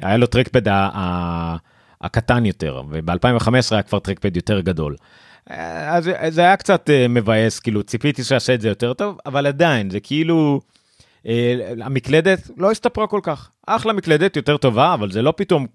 היה 0.00 0.16
לו 0.16 0.26
טרקפד 0.26 0.62
הקטן 2.00 2.46
יותר, 2.46 2.82
וב-2015 2.88 3.50
היה 3.70 3.82
כבר 3.82 3.98
טרקפד 3.98 4.36
יותר 4.36 4.60
גדול. 4.60 4.96
אה, 5.50 5.96
אז 5.96 6.10
זה 6.28 6.40
היה 6.40 6.56
קצת 6.56 6.90
מבאס, 7.08 7.60
כאילו 7.60 7.82
ציפיתי 7.82 8.24
שיעשה 8.24 8.54
את 8.54 8.60
זה 8.60 8.68
יותר 8.68 8.92
טוב, 8.92 9.18
אבל 9.26 9.46
עדיין, 9.46 9.90
זה 9.90 10.00
כאילו... 10.00 10.60
אה, 11.26 11.72
המקלדת 11.82 12.50
לא 12.56 12.70
הסתפרה 12.70 13.06
כל 13.06 13.20
כך. 13.22 13.50
אחלה 13.66 13.92
מקלדת, 13.92 14.36
יותר 14.36 14.56
טובה, 14.56 14.94
אבל 14.94 15.10
זה 15.10 15.22
לא 15.22 15.32
פתאום 15.36 15.66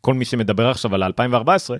כל 0.00 0.14
מי 0.14 0.24
שמדבר 0.24 0.70
עכשיו 0.70 0.94
על 0.94 1.02
2014, 1.02 1.76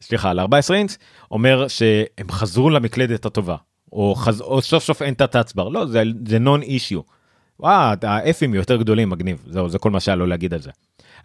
סליחה, 0.00 0.30
על 0.30 0.40
14 0.40 0.76
אינץ, 0.76 0.98
אומר 1.30 1.68
שהם 1.68 2.30
חזרו 2.30 2.70
למקלדת 2.70 3.26
הטובה, 3.26 3.56
או, 3.92 4.14
חז... 4.14 4.40
או 4.40 4.62
סוף 4.62 4.84
סוף 4.84 5.02
אין 5.02 5.14
את 5.14 5.20
הטאצבר, 5.20 5.68
לא, 5.68 5.86
זה 6.26 6.38
נון 6.38 6.62
אישיו. 6.62 7.00
וואה, 7.60 7.94
האפים 8.02 8.54
יותר 8.54 8.76
גדולים, 8.76 9.10
מגניב, 9.10 9.44
זהו, 9.46 9.68
זה 9.68 9.78
כל 9.78 9.90
מה 9.90 10.00
שהיה 10.00 10.16
לו 10.16 10.26
להגיד 10.26 10.54
על 10.54 10.60
זה. 10.60 10.70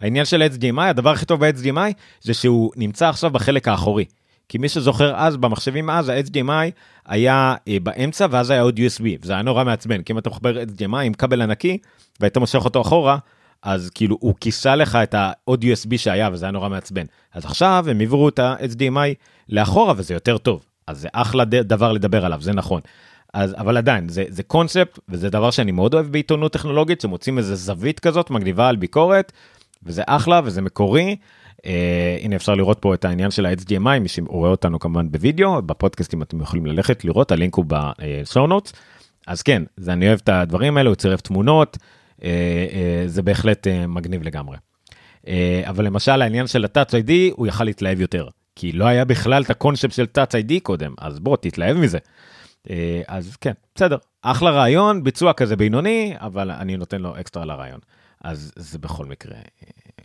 העניין 0.00 0.24
של 0.24 0.42
HDMI, 0.42 0.82
הדבר 0.82 1.10
הכי 1.10 1.26
טוב 1.26 1.44
ב-HDMI 1.44 1.92
זה 2.20 2.34
שהוא 2.34 2.72
נמצא 2.76 3.08
עכשיו 3.08 3.30
בחלק 3.30 3.68
האחורי. 3.68 4.04
כי 4.48 4.58
מי 4.58 4.68
שזוכר 4.68 5.14
אז 5.16 5.36
במחשבים 5.36 5.90
אז 5.90 6.08
ה-HDMI 6.08 6.70
היה 7.06 7.54
אה, 7.68 7.76
באמצע 7.82 8.26
ואז 8.30 8.50
היה 8.50 8.62
עוד 8.62 8.78
USB 8.78 9.04
וזה 9.22 9.32
היה 9.32 9.42
נורא 9.42 9.64
מעצבן 9.64 10.02
כי 10.02 10.12
אם 10.12 10.18
אתה 10.18 10.30
מחבר 10.30 10.62
HDMI 10.62 10.98
עם 11.04 11.14
כבל 11.14 11.42
ענקי 11.42 11.78
והיית 12.20 12.36
מושך 12.36 12.64
אותו 12.64 12.80
אחורה 12.80 13.18
אז 13.62 13.90
כאילו 13.94 14.16
הוא 14.20 14.34
כיסה 14.40 14.76
לך 14.76 14.96
את 14.96 15.14
העוד 15.14 15.64
USB 15.64 15.96
שהיה 15.96 16.28
וזה 16.32 16.44
היה 16.44 16.52
נורא 16.52 16.68
מעצבן 16.68 17.04
אז 17.34 17.44
עכשיו 17.44 17.84
הם 17.88 18.00
העבירו 18.00 18.28
את 18.28 18.38
ה-HDMI 18.38 19.14
לאחורה 19.48 19.94
וזה 19.96 20.14
יותר 20.14 20.38
טוב 20.38 20.64
אז 20.86 21.00
זה 21.00 21.08
אחלה 21.12 21.44
דבר 21.44 21.92
לדבר 21.92 22.24
עליו 22.24 22.40
זה 22.40 22.52
נכון. 22.52 22.80
אז 23.32 23.54
אבל 23.58 23.76
עדיין 23.76 24.08
זה 24.08 24.24
זה 24.28 24.42
קונספט 24.42 24.98
וזה 25.08 25.30
דבר 25.30 25.50
שאני 25.50 25.72
מאוד 25.72 25.94
אוהב 25.94 26.06
בעיתונות 26.06 26.52
טכנולוגית 26.52 27.00
שמוצאים 27.00 27.38
איזה 27.38 27.54
זווית 27.54 28.00
כזאת 28.00 28.30
מגניבה 28.30 28.68
על 28.68 28.76
ביקורת 28.76 29.32
וזה 29.82 30.02
אחלה 30.06 30.40
וזה 30.44 30.62
מקורי 30.62 31.16
Uh, 31.62 31.64
הנה 32.22 32.36
אפשר 32.36 32.54
לראות 32.54 32.78
פה 32.78 32.94
את 32.94 33.04
העניין 33.04 33.30
של 33.30 33.46
ה-HDMI, 33.46 33.98
מי 34.00 34.08
שרואה 34.08 34.50
אותנו 34.50 34.78
כמובן 34.78 35.10
בווידאו, 35.10 35.62
בפודקאסטים 35.62 36.22
אתם 36.22 36.40
יכולים 36.40 36.66
ללכת 36.66 37.04
לראות, 37.04 37.32
הלינק 37.32 37.54
הוא 37.54 37.64
בשואו 37.68 38.46
נוטס. 38.46 38.72
אז 39.26 39.42
כן, 39.42 39.62
זה, 39.76 39.92
אני 39.92 40.08
אוהב 40.08 40.20
את 40.24 40.28
הדברים 40.28 40.76
האלה, 40.76 40.88
הוא 40.88 40.94
צירף 40.94 41.20
תמונות, 41.20 41.76
uh, 41.76 42.20
uh, 42.20 42.24
זה 43.06 43.22
בהחלט 43.22 43.66
uh, 43.66 43.86
מגניב 43.86 44.22
לגמרי. 44.22 44.56
Uh, 45.20 45.28
אבל 45.64 45.84
למשל 45.84 46.22
העניין 46.22 46.46
של 46.46 46.64
ה-Touch 46.64 46.90
ID, 46.90 47.12
הוא 47.32 47.46
יכל 47.46 47.64
להתלהב 47.64 48.00
יותר, 48.00 48.28
כי 48.56 48.72
לא 48.72 48.84
היה 48.84 49.04
בכלל 49.04 49.42
את 49.42 49.50
הקונספט 49.50 49.92
של 49.92 50.06
Touch 50.18 50.32
ID 50.32 50.52
קודם, 50.62 50.94
אז 50.98 51.18
בוא 51.18 51.36
תתלהב 51.36 51.76
מזה. 51.76 51.98
אז 53.06 53.36
כן, 53.36 53.52
בסדר, 53.74 53.96
אחלה 54.22 54.50
רעיון, 54.50 55.04
ביצוע 55.04 55.32
כזה 55.32 55.56
בינוני, 55.56 56.14
אבל 56.16 56.50
אני 56.50 56.76
נותן 56.76 57.00
לו 57.02 57.20
אקסטרה 57.20 57.44
לרעיון. 57.44 57.80
אז 58.20 58.52
זה 58.56 58.78
בכל 58.78 59.06
מקרה 59.06 59.36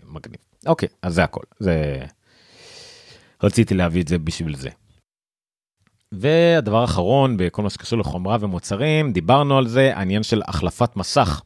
מגניב. 0.04 0.40
אוקיי, 0.66 0.90
אז 1.02 1.14
זה 1.14 1.24
הכל. 1.24 1.44
זה... 1.60 2.06
רציתי 3.44 3.74
להביא 3.74 4.02
את 4.02 4.08
זה 4.08 4.18
בשביל 4.20 4.56
זה. 4.56 4.70
והדבר 6.12 6.82
האחרון 6.82 7.38
בכל 7.38 7.62
מה 7.62 7.70
שקשור 7.70 8.00
לחומרה 8.00 8.38
ומוצרים, 8.40 9.14
דיברנו 9.14 9.58
על 9.58 9.68
זה, 9.68 9.98
העניין 9.98 10.24
של 10.24 10.42
החלפת 10.48 10.96
מסך. 10.96 11.42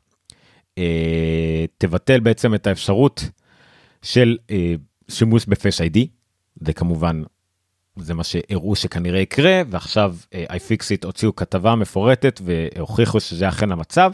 אה, 0.78 1.66
תבטל 1.78 2.20
בעצם 2.20 2.56
את 2.56 2.68
האפשרות 2.68 3.24
של 4.02 4.38
אה, 4.52 4.74
שימוש 5.10 5.46
בפייס 5.46 5.82
איי-די, 5.82 6.08
זה 6.56 6.74
כמובן, 6.74 7.24
זה 7.96 8.14
מה 8.14 8.24
שהראו 8.24 8.76
שכנראה 8.76 9.20
יקרה, 9.20 9.62
ועכשיו 9.70 10.16
אה, 10.34 10.46
iFixit 10.50 11.06
הוציאו 11.06 11.36
כתבה 11.36 11.76
מפורטת 11.76 12.42
והוכיחו 12.46 13.20
שזה 13.20 13.50
אכן 13.50 13.72
המצב, 13.72 14.12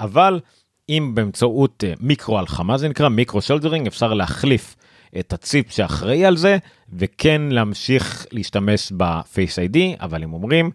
אבל 0.00 0.40
אם 0.88 1.12
באמצעות 1.14 1.84
אה, 1.86 1.92
מיקרו 2.00 2.38
הלחמה 2.38 2.78
זה 2.78 2.88
נקרא 2.88 3.08
מיקרו 3.08 3.42
שולדרינג 3.42 3.86
אפשר 3.86 4.14
להחליף 4.14 4.76
את 5.18 5.32
הציפ 5.32 5.70
שאחראי 5.72 6.24
על 6.24 6.36
זה 6.36 6.58
וכן 6.92 7.42
להמשיך 7.50 8.26
להשתמש 8.32 8.92
בפייס 8.96 9.58
איי-די 9.58 9.96
אבל 10.00 10.22
הם 10.22 10.32
אומרים 10.32 10.70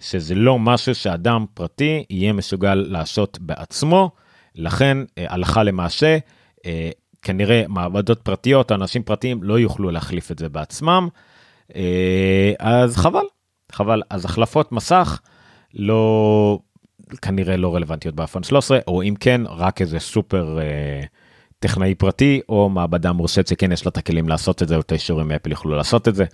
שזה 0.00 0.34
לא 0.34 0.58
משהו 0.58 0.94
שאדם 0.94 1.44
פרטי 1.54 2.04
יהיה 2.10 2.32
מסוגל 2.32 2.74
לעשות 2.74 3.38
בעצמו 3.40 4.10
לכן 4.54 4.98
אה, 5.18 5.24
הלכה 5.28 5.62
למעשה 5.62 6.18
אה, 6.66 6.90
כנראה 7.22 7.64
מעבדות 7.68 8.20
פרטיות 8.22 8.72
אנשים 8.72 9.02
פרטיים 9.02 9.42
לא 9.42 9.58
יוכלו 9.58 9.90
להחליף 9.90 10.30
את 10.30 10.38
זה 10.38 10.48
בעצמם 10.48 11.08
אז 12.58 12.96
חבל 12.96 13.24
חבל 13.72 14.02
אז 14.10 14.24
החלפות 14.24 14.72
מסך 14.72 15.20
לא 15.74 16.58
כנראה 17.22 17.56
לא 17.56 17.74
רלוונטיות 17.74 18.14
באפון 18.14 18.42
13 18.42 18.78
או 18.86 19.02
אם 19.02 19.14
כן 19.20 19.40
רק 19.46 19.80
איזה 19.80 19.98
סופר 19.98 20.58
אה, 20.58 21.02
טכנאי 21.58 21.94
פרטי 21.94 22.40
או 22.48 22.68
מעבדה 22.68 23.12
מורשת 23.12 23.46
שכן 23.46 23.72
יש 23.72 23.86
לה 23.86 23.90
את 23.90 23.96
הכלים 23.96 24.28
לעשות 24.28 24.62
את 24.62 24.68
זה 24.68 24.76
או 24.76 24.80
את 24.80 24.92
האישורים 24.92 25.28
מאפל 25.28 25.50
יוכלו 25.50 25.76
לעשות 25.76 26.08
את 26.08 26.14
זה. 26.14 26.24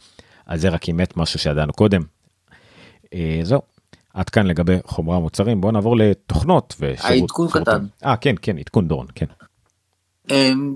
אז 0.46 0.60
זה 0.60 0.68
רק 0.68 0.88
אימת 0.88 1.16
משהו 1.16 1.38
שידענו 1.38 1.72
קודם. 1.72 2.02
אה, 3.14 3.40
זהו. 3.42 3.60
עד 4.14 4.28
כאן 4.28 4.46
לגבי 4.46 4.76
חומרי 4.84 5.16
המוצרים 5.16 5.60
בוא 5.60 5.72
נעבור 5.72 5.96
לתוכנות 5.96 6.74
ושירות. 6.80 7.04
העדכון 7.04 7.48
קטן. 7.50 7.86
אה 8.04 8.16
כן 8.16 8.34
כן 8.42 8.58
עדכון 8.58 8.88
דורון 8.88 9.06
כן. 9.14 9.26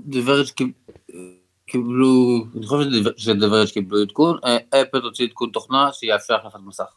דברת 0.05 0.45
קיבלו 1.69 2.45
אני 2.57 2.65
חושב 2.67 3.11
שדברת 3.17 3.69
קיבלו 3.73 4.01
עדכון 4.01 4.37
אפל 4.69 5.01
הוציא 5.03 5.27
עדכון 5.27 5.49
תוכנה 5.53 5.89
שיאפשר 5.93 6.35
החלפת 6.35 6.59
מסך. 6.65 6.95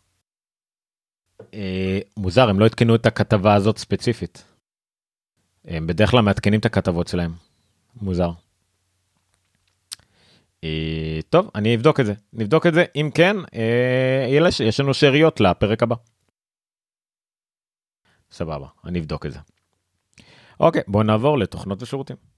אה, 1.54 1.98
מוזר 2.16 2.48
הם 2.48 2.61
לא 2.61 2.64
עדכנו 2.64 2.94
את 2.94 3.06
הכתבה 3.06 3.54
הזאת 3.54 3.78
ספציפית. 3.78 4.44
הם 5.64 5.87
בדרך 5.87 6.11
כלל 6.11 6.20
מעדכנים 6.20 6.61
את 6.61 6.64
הכתבות 6.64 7.08
שלהם. 7.08 7.32
מוזר. 7.96 8.30
אה, 10.64 11.18
טוב 11.30 11.50
אני 11.54 11.76
אבדוק 11.76 12.00
את 12.00 12.06
זה 12.06 12.14
נבדוק 12.32 12.66
את 12.66 12.74
זה 12.74 12.85
אם 12.96 13.11
כן 13.14 13.37
אה, 13.54 14.26
יש 14.64 14.80
לנו 14.80 14.94
שאריות 14.94 15.40
לפרק 15.40 15.82
הבא. 15.82 15.96
סבבה 18.30 18.66
אני 18.85 19.00
אבדוק 19.00 19.26
את 19.26 19.32
זה. 19.32 19.38
אוקיי 20.61 20.82
בוא 20.88 21.02
נעבור 21.02 21.38
לתוכנות 21.38 21.82
ושירותים. 21.82 22.32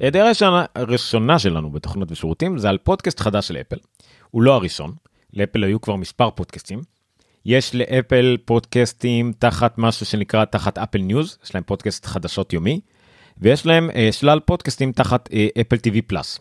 הדעה 0.00 0.30
הראשונה 0.74 1.38
שלנו 1.38 1.70
בתוכנות 1.70 2.12
ושירותים 2.12 2.58
זה 2.58 2.68
על 2.68 2.78
פודקאסט 2.78 3.20
חדש 3.20 3.48
של 3.48 3.56
אפל. 3.56 3.76
הוא 4.30 4.42
לא 4.42 4.54
הראשון, 4.54 4.92
לאפל 5.34 5.64
היו 5.64 5.80
כבר 5.80 5.96
מספר 5.96 6.30
פודקאסטים. 6.30 6.80
יש 7.44 7.74
לאפל 7.74 8.36
פודקאסטים 8.44 9.32
תחת 9.38 9.78
משהו 9.78 10.06
שנקרא 10.06 10.44
תחת 10.44 10.78
Apple 10.78 10.98
News, 10.98 11.38
יש 11.44 11.54
להם 11.54 11.64
פודקאסט 11.66 12.06
חדשות 12.06 12.52
יומי, 12.52 12.80
ויש 13.38 13.66
להם 13.66 13.90
אה, 13.90 14.08
שלל 14.12 14.40
פודקאסטים 14.40 14.92
תחת 14.92 15.28
אה, 15.32 15.46
Apple 15.60 15.76
TV 15.76 16.02
Plus. 16.02 16.40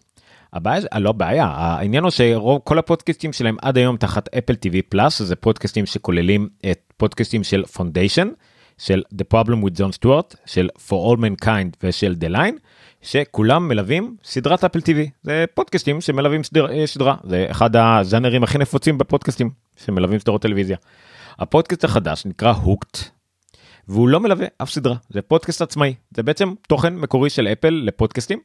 הבעיה, 0.53 0.85
אה, 0.93 0.99
לא 0.99 1.11
בעיה, 1.11 1.45
העניין 1.45 2.03
הוא 2.03 2.11
שרוב 2.11 2.61
כל 2.63 2.79
הפודקאסטים 2.79 3.33
שלהם 3.33 3.57
עד 3.61 3.77
היום 3.77 3.97
תחת 3.97 4.35
Apple 4.35 4.55
TV 4.55 4.81
Plus, 4.81 5.21
זה 5.21 5.35
פודקאסטים 5.35 5.85
שכוללים 5.85 6.49
את 6.71 6.93
פודקאסטים 6.97 7.43
של 7.43 7.65
Foundation, 7.65 8.29
של 8.77 9.03
The 9.13 9.25
Problem 9.33 9.65
with 9.65 9.77
John 9.77 9.99
Stewart, 9.99 10.35
של 10.45 10.69
For 10.87 10.91
All 10.91 11.19
Mankind 11.19 11.77
ושל 11.83 12.15
The 12.21 12.31
Line, 12.31 12.59
שכולם 13.05 13.67
מלווים 13.67 14.15
סדרת 14.23 14.63
אפל 14.63 14.81
טיווי. 14.81 15.09
זה 15.23 15.45
פודקאסטים 15.53 16.01
שמלווים 16.01 16.43
סדר, 16.43 16.71
אה, 16.71 16.87
סדרה. 16.87 17.15
זה 17.23 17.47
אחד 17.51 17.75
הז'אנרים 17.75 18.43
הכי 18.43 18.57
נפוצים 18.57 18.97
בפודקאסטים 18.97 19.49
שמלווים 19.85 20.19
סדרות 20.19 20.41
טלוויזיה. 20.41 20.77
הפודקאסט 21.39 21.83
החדש 21.83 22.25
נקרא 22.25 22.51
הוקט 22.51 22.97
והוא 23.87 24.09
לא 24.09 24.19
מלווה 24.19 24.47
אף 24.57 24.69
סדרה. 24.69 24.95
זה 25.09 25.21
פודקאסט 25.21 25.61
עצמאי. 25.61 25.93
זה 26.15 26.23
בעצם 26.23 26.53
תוכן 26.67 26.95
מקורי 26.95 27.29
של 27.29 27.47
אפל 27.47 27.81
לפודקאסטים 27.85 28.39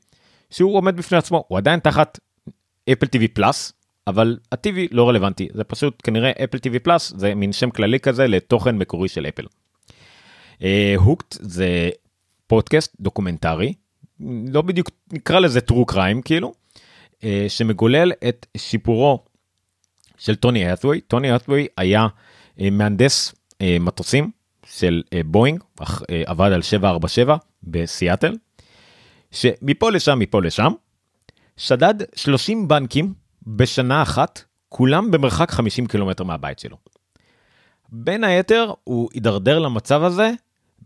שהוא 0.51 0.77
עומד 0.77 0.97
בפני 0.97 1.19
עצמו. 1.19 1.45
הוא 1.49 1.59
עדיין 1.59 1.81
תחת 1.81 2.19
אפל 2.93 3.07
טיווי 3.07 3.29
פלאס 3.29 3.73
אבל 4.07 4.39
הטיווי 4.53 4.89
לא 4.91 5.09
רלוונטי. 5.09 5.49
זה 5.55 5.65
פשוט 5.65 6.01
כנראה 6.05 6.31
אפל 6.45 6.59
טיווי 6.59 6.79
פלאס 6.79 7.13
זה 7.17 7.35
מין 7.35 7.53
שם 7.53 7.71
כללי 7.71 8.01
כזה 8.01 8.27
לתוכן 8.27 8.79
מקורי 8.79 9.09
של 9.09 9.27
אפל. 9.27 9.47
Hooked 10.97 11.35
אה, 11.35 11.39
זה 11.41 11.91
פודקאסט 12.47 12.97
דוקומנטרי 13.01 13.75
לא 14.47 14.63
בדיוק 14.63 14.91
נקרא 15.13 15.39
לזה 15.39 15.61
true 15.71 15.93
crime 15.93 16.23
כאילו. 16.25 16.53
אה, 17.25 17.47
שמגולל 17.49 18.13
את 18.29 18.47
סיפורו 18.57 19.25
של 20.19 20.37
טוני 20.37 20.73
האת'ווי. 20.73 21.01
טוני 21.01 21.37
האת'ווי 21.37 21.67
היה 21.77 22.07
אה, 22.61 22.71
מהנדס 22.71 23.35
אה, 23.61 23.77
מטוסים 23.81 24.31
של 24.67 25.03
בואינג, 25.27 25.63
אך, 25.81 26.03
אה, 26.11 26.23
עבד 26.27 26.53
על 26.53 26.63
747 26.63 27.37
בסיאטל, 27.63 28.37
שמפה 29.31 29.91
לשם, 29.91 30.19
מפה 30.19 30.43
לשם, 30.43 30.73
שדד 31.57 31.95
30 32.15 32.69
בנקים 32.69 33.15
בשנה 33.47 34.03
אחת, 34.03 34.45
כולם 34.69 35.11
במרחק 35.11 35.51
50 35.51 35.87
קילומטר 35.87 36.25
מהבית 36.25 36.59
שלו. 36.59 36.77
בין 37.89 38.25
היתר, 38.25 38.73
הוא 38.85 39.09
הידרדר 39.15 39.59
למצב 39.59 40.03
הזה 40.03 40.31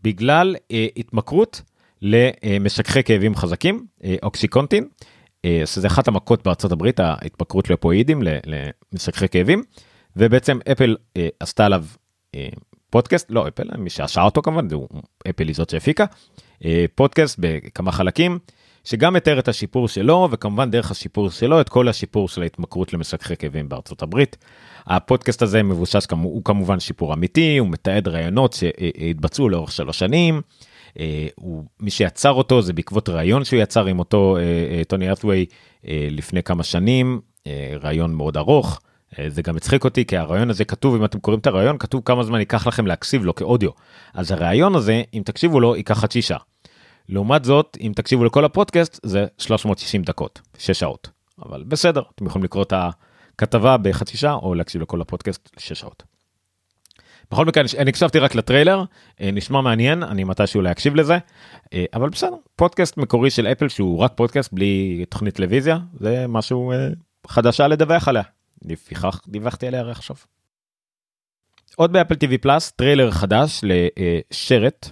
בגלל 0.03 0.57
אה, 0.71 0.87
התמכרות 0.97 1.63
למשככי 2.05 3.03
כאבים 3.03 3.37
חזקים, 3.37 3.87
אה, 4.05 4.17
אוקסיקונטין, 4.23 4.89
אה, 5.45 5.63
שזה 5.67 5.87
אחת 5.87 6.09
המכות 6.09 6.45
בארצות 6.45 6.73
הברית, 6.73 7.01
ההתמכרות 7.01 7.71
לאופואידים, 7.71 8.23
למשככי 8.93 9.29
כאבים, 9.29 9.63
ובעצם 10.17 10.59
אפל 10.73 10.97
אה, 11.17 11.29
עשתה 11.41 11.67
עליו 11.67 11.85
פודקאסט, 12.91 13.27
לא 13.31 13.49
אפל, 13.49 13.69
מי 13.79 13.91
שעשה 13.91 14.23
אותו 14.23 14.43
כמובן, 14.43 14.69
זה 14.69 14.77
אפל 15.31 15.47
היא 15.47 15.55
זאת 15.55 15.71
שהפיקה, 15.71 16.05
פודקאסט 16.95 17.37
בכמה 17.39 17.93
חלקים, 17.93 18.39
שגם 18.85 19.15
מתאר 19.15 19.39
את 19.39 19.49
השיפור 19.49 19.89
שלו, 19.89 20.29
וכמובן 20.31 20.71
דרך 20.71 20.91
השיפור 20.91 21.31
שלו, 21.31 21.61
את 21.61 21.69
כל 21.69 21.89
השיפור 21.89 22.29
של 22.29 22.43
ההתמכרות 22.43 22.93
למשככי 22.93 23.37
כאבים 23.37 23.69
בארצות 23.69 24.03
הברית. 24.03 24.37
הפודקאסט 24.87 25.43
הזה 25.43 25.63
מבושש, 25.63 26.07
הוא 26.11 26.45
כמובן 26.45 26.81
שיפור 26.81 27.15
אמיתי, 27.15 27.59
הוא 27.59 27.69
מתעד 27.69 28.09
רעיונות 28.09 28.53
שהתבצעו 28.53 29.49
לאורך 29.49 29.73
שלוש 29.73 29.99
שנים. 29.99 30.41
אה, 30.99 31.27
הוא, 31.35 31.65
מי 31.81 31.91
שיצר 31.91 32.33
אותו 32.33 32.63
זה 32.63 32.73
בעקבות 32.73 33.09
ראיון 33.09 33.45
שהוא 33.45 33.61
יצר 33.61 33.87
עם 33.87 33.99
אותו 33.99 34.37
אה, 34.37 34.85
טוני 34.89 35.11
ארת'ווי 35.11 35.47
לפני 36.11 36.43
כמה 36.43 36.63
שנים, 36.63 37.21
ראיון 37.81 38.15
מאוד 38.15 38.37
ארוך. 38.37 38.81
זה 39.29 39.43
גם 39.43 39.57
הצחיק 39.57 39.85
אותי 39.85 40.05
כי 40.05 40.17
הרעיון 40.17 40.51
הזה 40.51 40.65
כתוב 40.65 40.95
אם 40.95 41.05
אתם 41.05 41.21
קוראים 41.21 41.41
את 41.41 41.47
הרעיון 41.47 41.79
כתוב 41.79 42.03
כמה 42.05 42.23
זמן 42.23 42.39
ייקח 42.39 42.67
לכם 42.67 42.87
להקשיב 42.87 43.25
לו 43.25 43.35
כאודיו 43.35 43.71
אז 44.15 44.31
הרעיון 44.31 44.75
הזה 44.75 45.03
אם 45.15 45.23
תקשיבו 45.25 45.61
לו 45.61 45.77
ייקח 45.77 45.99
חצי 45.99 46.23
שעה. 46.23 46.39
לעומת 47.09 47.45
זאת 47.45 47.77
אם 47.81 47.93
תקשיבו 47.97 48.25
לכל 48.25 48.45
הפודקאסט 48.45 49.01
זה 49.03 49.27
360 49.39 50.03
דקות 50.03 50.41
6 50.59 50.71
שעות 50.71 51.11
אבל 51.43 51.63
בסדר 51.63 52.03
אתם 52.15 52.27
יכולים 52.27 52.45
לקרוא 52.45 52.63
את 52.63 52.73
הכתבה 52.77 53.77
בחצי 53.77 54.17
שעה 54.17 54.35
או 54.35 54.55
להקשיב 54.55 54.83
לכל 54.83 55.01
הפודקאסט 55.01 55.51
6 55.59 55.73
שעות. 55.73 56.14
בכל 57.31 57.45
מקרה 57.45 57.65
אני 57.79 57.91
הקשבתי 57.91 58.19
רק 58.19 58.35
לטריילר 58.35 58.85
אה, 59.21 59.31
נשמע 59.31 59.61
מעניין 59.61 60.03
אני 60.03 60.25
מתישהו 60.25 60.63
להקשיב 60.63 60.95
לזה 60.95 61.19
אה, 61.73 61.85
אבל 61.95 62.09
בסדר 62.09 62.37
פודקאסט 62.57 62.97
מקורי 62.97 63.31
של 63.31 63.47
אפל 63.47 63.69
שהוא 63.69 63.99
רק 63.99 64.13
פודקאסט 64.17 64.53
בלי 64.53 65.05
תוכנית 65.09 65.35
טלוויזיה 65.35 65.79
זה 66.01 66.27
משהו 66.29 66.73
אה, 66.73 66.89
חדשה 67.27 67.69
לדווח 67.69 68.09
עליה. 68.09 68.23
לפיכך 68.65 69.21
דיווחתי 69.29 69.67
עליה 69.67 69.91
עכשיו. 69.91 70.17
עוד 71.77 71.93
ב 71.93 71.96
Apple 71.96 72.15
TV 72.15 72.39
Plus 72.41 72.71
טריילר 72.71 73.11
חדש 73.11 73.61
לסרט 73.65 74.91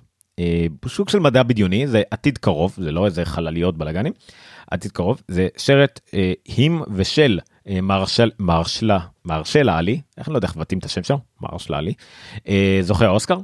סוג 0.88 1.08
של 1.08 1.18
מדע 1.18 1.42
בדיוני 1.42 1.86
זה 1.86 2.02
עתיד 2.10 2.38
קרוב 2.38 2.74
זה 2.76 2.92
לא 2.92 3.06
איזה 3.06 3.24
חלליות 3.24 3.78
בלאגנים 3.78 4.12
עתיד 4.70 4.92
קרוב 4.92 5.22
זה 5.28 5.48
שרת 5.56 6.00
עם 6.44 6.82
ושל 6.94 7.40
מרשל 7.66 8.30
מרשלה 8.38 8.98
מרשלה 9.24 9.78
עלי 9.78 10.00
איך 10.18 10.28
אני 10.28 10.32
לא 10.32 10.38
יודע 10.38 10.48
איך 10.48 10.56
מבטאים 10.56 10.78
את 10.78 10.84
השם 10.84 11.02
שלו 11.02 11.18
מרשלה 11.40 11.78
עלי 11.78 11.94
זוכה 12.82 13.06
האוסקר. 13.06 13.38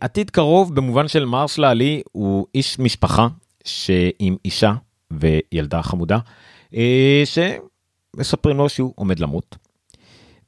עתיד 0.00 0.30
קרוב 0.30 0.74
במובן 0.74 1.08
של 1.08 1.24
מרשלה 1.24 1.70
עלי 1.70 2.02
הוא 2.12 2.46
איש 2.54 2.78
משפחה 2.78 3.28
שעם 3.64 4.36
אישה 4.44 4.74
וילדה 5.10 5.82
חמודה 5.82 6.18
שמספרים 7.24 8.56
לו 8.56 8.68
שהוא 8.68 8.92
עומד 8.96 9.18
למות. 9.18 9.56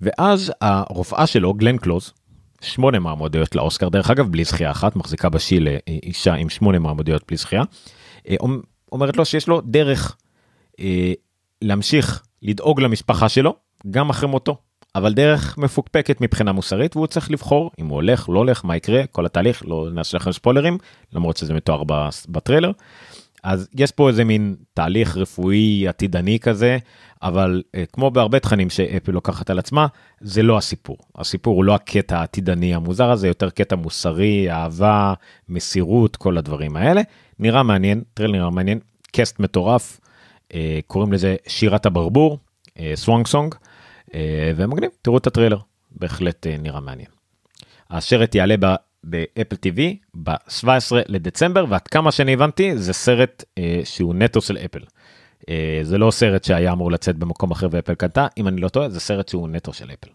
ואז 0.00 0.52
הרופאה 0.60 1.26
שלו 1.26 1.54
גלן 1.54 1.76
קלוז 1.78 2.12
שמונה 2.60 2.98
מעמודיות 2.98 3.54
לאוסקר 3.54 3.88
דרך 3.88 4.10
אגב 4.10 4.28
בלי 4.28 4.44
זכייה 4.44 4.70
אחת 4.70 4.96
מחזיקה 4.96 5.28
בשיא 5.28 5.60
לאישה 5.60 6.34
עם 6.34 6.48
שמונה 6.48 6.78
מעמודיות 6.78 7.22
בלי 7.28 7.36
זכייה. 7.36 7.62
אומרת 8.92 9.16
לו 9.16 9.24
שיש 9.24 9.48
לו 9.48 9.60
דרך 9.60 10.16
אה, 10.80 11.12
להמשיך 11.62 12.22
לדאוג 12.42 12.80
למשפחה 12.80 13.28
שלו 13.28 13.54
גם 13.90 14.10
אחרי 14.10 14.28
מותו 14.28 14.56
אבל 14.94 15.14
דרך 15.14 15.58
מפוקפקת 15.58 16.20
מבחינה 16.20 16.52
מוסרית 16.52 16.96
והוא 16.96 17.06
צריך 17.06 17.30
לבחור 17.30 17.70
אם 17.78 17.86
הוא 17.86 17.94
הולך 17.94 18.28
לא 18.28 18.38
הולך 18.38 18.64
מה 18.64 18.76
יקרה 18.76 19.06
כל 19.06 19.26
התהליך 19.26 19.62
לא 19.66 19.88
נעשה 19.92 20.16
לכם 20.16 20.32
ספוילרים 20.32 20.78
למרות 21.12 21.36
שזה 21.36 21.54
מתואר 21.54 21.82
בטריילר. 22.28 22.70
אז 23.42 23.68
יש 23.74 23.92
פה 23.92 24.08
איזה 24.08 24.24
מין 24.24 24.56
תהליך 24.74 25.16
רפואי 25.16 25.88
עתידני 25.88 26.38
כזה 26.38 26.78
אבל 27.22 27.62
uh, 27.66 27.80
כמו 27.92 28.10
בהרבה 28.10 28.38
תכנים 28.38 28.70
שאפל 28.70 29.12
לוקחת 29.12 29.50
על 29.50 29.58
עצמה 29.58 29.86
זה 30.20 30.42
לא 30.42 30.58
הסיפור. 30.58 30.96
הסיפור 31.16 31.56
הוא 31.56 31.64
לא 31.64 31.74
הקטע 31.74 32.18
העתידני 32.18 32.74
המוזר 32.74 33.10
הזה 33.10 33.28
יותר 33.28 33.50
קטע 33.50 33.76
מוסרי 33.76 34.50
אהבה 34.50 35.14
מסירות 35.48 36.16
כל 36.16 36.38
הדברים 36.38 36.76
האלה. 36.76 37.02
נראה 37.38 37.62
מעניין 37.62 38.02
טריילר 38.14 38.32
נראה 38.32 38.50
מעניין 38.50 38.78
קסט 39.12 39.40
מטורף 39.40 40.00
קוראים 40.86 41.12
לזה 41.12 41.36
שירת 41.46 41.86
הברבור 41.86 42.38
Swan 42.94 43.26
Song 43.26 43.54
ומגניב 44.56 44.90
תראו 45.02 45.18
את 45.18 45.26
הטריילר 45.26 45.58
בהחלט 45.90 46.46
אה, 46.46 46.60
נראה 46.62 46.80
מעניין. 46.80 47.08
הסרט 47.90 48.34
יעלה. 48.34 48.54
ב 49.06 49.15
Apple 49.15 49.56
TV 49.56 49.80
ב-17 50.22 50.96
לדצמבר 51.06 51.64
ועד 51.68 51.88
כמה 51.88 52.12
שאני 52.12 52.32
הבנתי 52.32 52.78
זה 52.78 52.92
סרט 52.92 53.44
אה, 53.58 53.80
שהוא 53.84 54.14
נטו 54.14 54.40
של 54.40 54.58
אפל. 54.58 54.80
אה, 55.48 55.80
זה 55.82 55.98
לא 55.98 56.10
סרט 56.10 56.44
שהיה 56.44 56.72
אמור 56.72 56.90
לצאת 56.90 57.16
במקום 57.16 57.50
אחר 57.50 57.68
ואפל 57.70 57.94
קנתה 57.94 58.26
אם 58.38 58.48
אני 58.48 58.60
לא 58.60 58.68
טועה 58.68 58.90
זה 58.90 59.00
סרט 59.00 59.28
שהוא 59.28 59.48
נטו 59.48 59.72
של 59.72 59.90
אפל. 59.90 60.10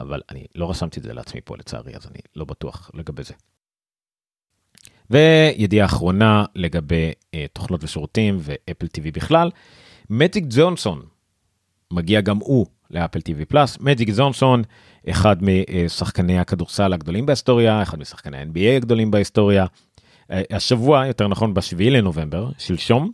אבל 0.00 0.20
אני 0.30 0.46
לא 0.54 0.70
רשמתי 0.70 1.00
את 1.00 1.04
זה 1.04 1.12
לעצמי 1.12 1.40
פה 1.44 1.56
לצערי 1.56 1.96
אז 1.96 2.06
אני 2.06 2.18
לא 2.36 2.44
בטוח 2.44 2.90
לגבי 2.94 3.22
זה. 3.22 3.34
וידיעה 5.10 5.86
אחרונה 5.86 6.44
לגבי 6.54 7.12
אה, 7.34 7.46
תוכנות 7.52 7.84
ושירותים 7.84 8.38
ואפל 8.40 8.86
TV 8.86 9.12
בכלל. 9.14 9.50
מטיק 10.10 10.44
ג'ונסון 10.50 11.02
מגיע 11.90 12.20
גם 12.20 12.36
הוא 12.36 12.66
לאפל 12.90 13.18
TV 13.18 13.44
פלאס 13.48 13.78
מג'יק 13.80 14.08
ג'ונסון 14.16 14.62
אחד 15.10 15.36
משחקני 15.42 16.38
הכדורסל 16.38 16.92
הגדולים 16.92 17.26
בהיסטוריה 17.26 17.82
אחד 17.82 17.98
משחקני 17.98 18.36
ה-NBA 18.36 18.76
הגדולים 18.76 19.10
בהיסטוריה. 19.10 19.66
השבוע 20.30 21.06
יותר 21.06 21.28
נכון 21.28 21.54
בשביעי 21.54 21.90
לנובמבר 21.90 22.50
שלשום 22.58 23.10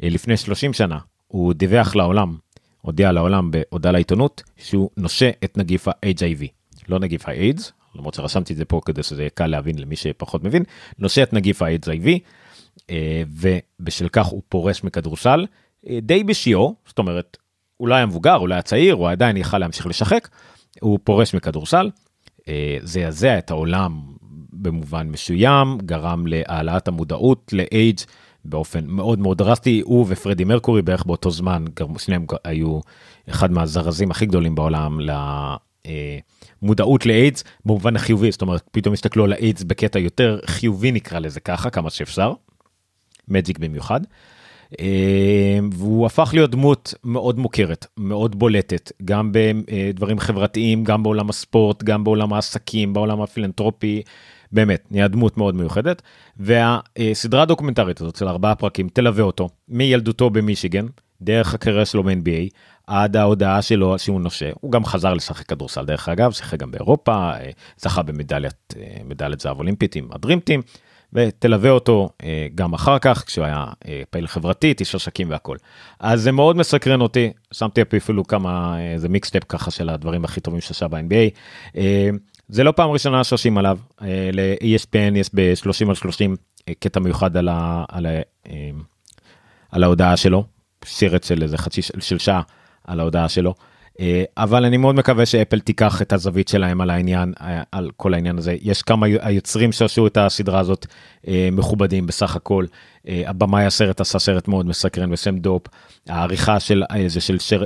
לפני 0.00 0.36
30 0.36 0.72
שנה 0.72 0.98
הוא 1.26 1.52
דיווח 1.52 1.96
לעולם 1.96 2.36
הודיע 2.80 3.12
לעולם 3.12 3.50
בהודעה 3.50 3.92
לעיתונות 3.92 4.42
שהוא 4.56 4.90
נושה 4.96 5.30
את 5.44 5.58
נגיף 5.58 5.88
ה-HIV 5.88 6.44
לא 6.88 6.98
נגיף 6.98 7.28
ה-AIDS 7.28 7.62
למרות 7.96 8.14
שרשמתי 8.14 8.52
את 8.52 8.58
זה 8.58 8.64
פה 8.64 8.80
כדי 8.84 9.02
שזה 9.02 9.22
יהיה 9.22 9.30
קל 9.30 9.46
להבין 9.46 9.78
למי 9.78 9.96
שפחות 9.96 10.44
מבין. 10.44 10.62
נושה 10.98 11.22
את 11.22 11.32
נגיף 11.32 11.62
ה-HIV 11.62 12.08
ובשל 13.26 14.08
כך 14.08 14.26
הוא 14.26 14.42
פורש 14.48 14.84
מכדורסל 14.84 15.46
די 16.02 16.24
בשיאו 16.24 16.74
זאת 16.86 16.98
אומרת 16.98 17.36
אולי 17.80 18.02
המבוגר 18.02 18.36
אולי 18.36 18.54
הצעיר 18.54 18.94
הוא 18.94 19.08
עדיין 19.08 19.36
יכל 19.36 19.58
להמשיך 19.58 19.86
לשחק 19.86 20.28
הוא 20.80 20.98
פורש 21.04 21.34
מכדורסל. 21.34 21.90
זה 22.82 23.00
יזע 23.00 23.38
את 23.38 23.50
העולם 23.50 24.00
במובן 24.52 25.08
מסוים 25.08 25.78
גרם 25.78 26.26
להעלאת 26.26 26.88
המודעות 26.88 27.52
לאיידס 27.52 28.06
באופן 28.44 28.86
מאוד 28.86 29.18
מאוד 29.18 29.38
דרסטי. 29.38 29.80
הוא 29.84 30.06
ופרדי 30.08 30.44
מרקורי 30.44 30.82
בערך 30.82 31.06
באותו 31.06 31.30
זמן 31.30 31.64
שניהם 31.98 32.26
היו 32.44 32.80
אחד 33.28 33.52
מהזרזים 33.52 34.10
הכי 34.10 34.26
גדולים 34.26 34.54
בעולם 34.54 34.98
למודעות 36.62 37.06
לאיידס 37.06 37.44
במובן 37.64 37.96
החיובי 37.96 38.30
זאת 38.30 38.42
אומרת 38.42 38.68
פתאום 38.70 38.94
הסתכלו 38.94 39.24
על 39.24 39.32
האיידס 39.32 39.62
בקטע 39.62 39.98
יותר 39.98 40.38
חיובי 40.46 40.92
נקרא 40.92 41.18
לזה 41.18 41.40
ככה 41.40 41.70
כמה 41.70 41.90
שאפשר. 41.90 42.32
מג'יק 43.28 43.58
במיוחד. 43.58 44.00
והוא 45.72 46.06
הפך 46.06 46.30
להיות 46.32 46.50
דמות 46.50 46.94
מאוד 47.04 47.38
מוכרת 47.38 47.86
מאוד 47.96 48.38
בולטת 48.38 48.92
גם 49.04 49.32
בדברים 49.32 50.18
חברתיים 50.18 50.84
גם 50.84 51.02
בעולם 51.02 51.28
הספורט 51.28 51.82
גם 51.82 52.04
בעולם 52.04 52.32
העסקים 52.32 52.92
בעולם 52.92 53.22
הפילנטרופי 53.22 54.02
באמת 54.52 54.86
נהיה 54.90 55.08
דמות 55.08 55.36
מאוד 55.36 55.54
מיוחדת 55.54 56.02
והסדרה 56.36 57.42
הדוקומנטרית 57.42 58.00
הזאת 58.00 58.16
של 58.16 58.28
ארבעה 58.28 58.54
פרקים 58.54 58.88
תלווה 58.88 59.24
אותו 59.24 59.48
מילדותו 59.68 60.30
במישיגן 60.30 60.86
דרך 61.22 61.54
הקריירה 61.54 61.84
שלו 61.84 62.02
מ-NBA 62.02 62.50
עד 62.86 63.16
ההודעה 63.16 63.62
שלו 63.62 63.98
שהוא 63.98 64.20
נושה 64.20 64.50
הוא 64.60 64.72
גם 64.72 64.84
חזר 64.84 65.14
לשחק 65.14 65.46
כדורסל 65.46 65.84
דרך 65.84 66.08
אגב 66.08 66.32
שיחק 66.32 66.58
גם 66.58 66.70
באירופה 66.70 67.30
זכה 67.78 68.02
במדליית 68.02 68.74
מדליית 69.04 69.40
זהב 69.40 69.58
אולימפית 69.58 69.96
עם 69.96 70.08
הדרימטים 70.12 70.62
ותלווה 71.12 71.70
אותו 71.70 72.08
גם 72.54 72.74
אחר 72.74 72.98
כך 72.98 73.24
כשהוא 73.26 73.44
היה 73.44 73.64
פעיל 74.10 74.26
חברתית 74.26 74.80
איש 74.80 74.94
עסקים 74.94 75.30
והכל 75.30 75.56
אז 76.00 76.22
זה 76.22 76.32
מאוד 76.32 76.56
מסקרן 76.56 77.00
אותי 77.00 77.32
שמתי 77.52 77.82
אפילו 77.96 78.24
כמה 78.24 78.80
איזה 78.92 79.08
מיקסטפ 79.08 79.44
ככה 79.48 79.70
של 79.70 79.88
הדברים 79.88 80.24
הכי 80.24 80.40
טובים 80.40 80.60
שעשה 80.60 80.88
ב-NBA. 80.88 81.80
זה 82.48 82.64
לא 82.64 82.72
פעם 82.72 82.90
ראשונה 82.90 83.24
שעושים 83.24 83.58
עליו 83.58 83.78
ל-ESPN 84.32 85.16
יש 85.16 85.30
ב-30 85.34 85.88
על 85.88 85.94
30 85.94 86.36
קטע 86.78 87.00
מיוחד 87.00 87.36
על, 87.36 87.48
ה, 87.48 87.84
על, 87.88 88.06
ה, 88.06 88.20
על 89.70 89.84
ההודעה 89.84 90.16
שלו 90.16 90.44
שרת 90.84 91.24
של 91.24 91.42
איזה 91.42 91.58
חצי 91.58 91.82
של 91.82 92.18
שעה 92.18 92.42
על 92.86 93.00
ההודעה 93.00 93.28
שלו. 93.28 93.54
אה, 94.00 94.24
אבל 94.36 94.64
אני 94.64 94.76
מאוד 94.76 94.94
מקווה 94.94 95.26
שאפל 95.26 95.60
תיקח 95.60 96.02
את 96.02 96.12
הזווית 96.12 96.48
שלהם 96.48 96.80
על 96.80 96.90
העניין 96.90 97.32
אה, 97.40 97.62
על 97.72 97.90
כל 97.96 98.14
העניין 98.14 98.38
הזה. 98.38 98.56
יש 98.62 98.82
כמה 98.82 99.06
היוצרים 99.20 99.72
שעשו 99.72 100.06
את 100.06 100.16
הסדרה 100.16 100.60
הזאת 100.60 100.86
אה, 101.28 101.48
מכובדים 101.52 102.06
בסך 102.06 102.36
הכל. 102.36 102.66
הבמאי 103.26 103.64
הסרט 103.64 104.00
עשה 104.00 104.18
סרט 104.18 104.48
מאוד 104.48 104.66
מסקרן 104.66 105.10
בשם 105.10 105.38
דופ. 105.38 105.62
העריכה 106.08 106.60
של 106.60 106.82
זה 107.06 107.20
של 107.20 107.38
שר, 107.38 107.64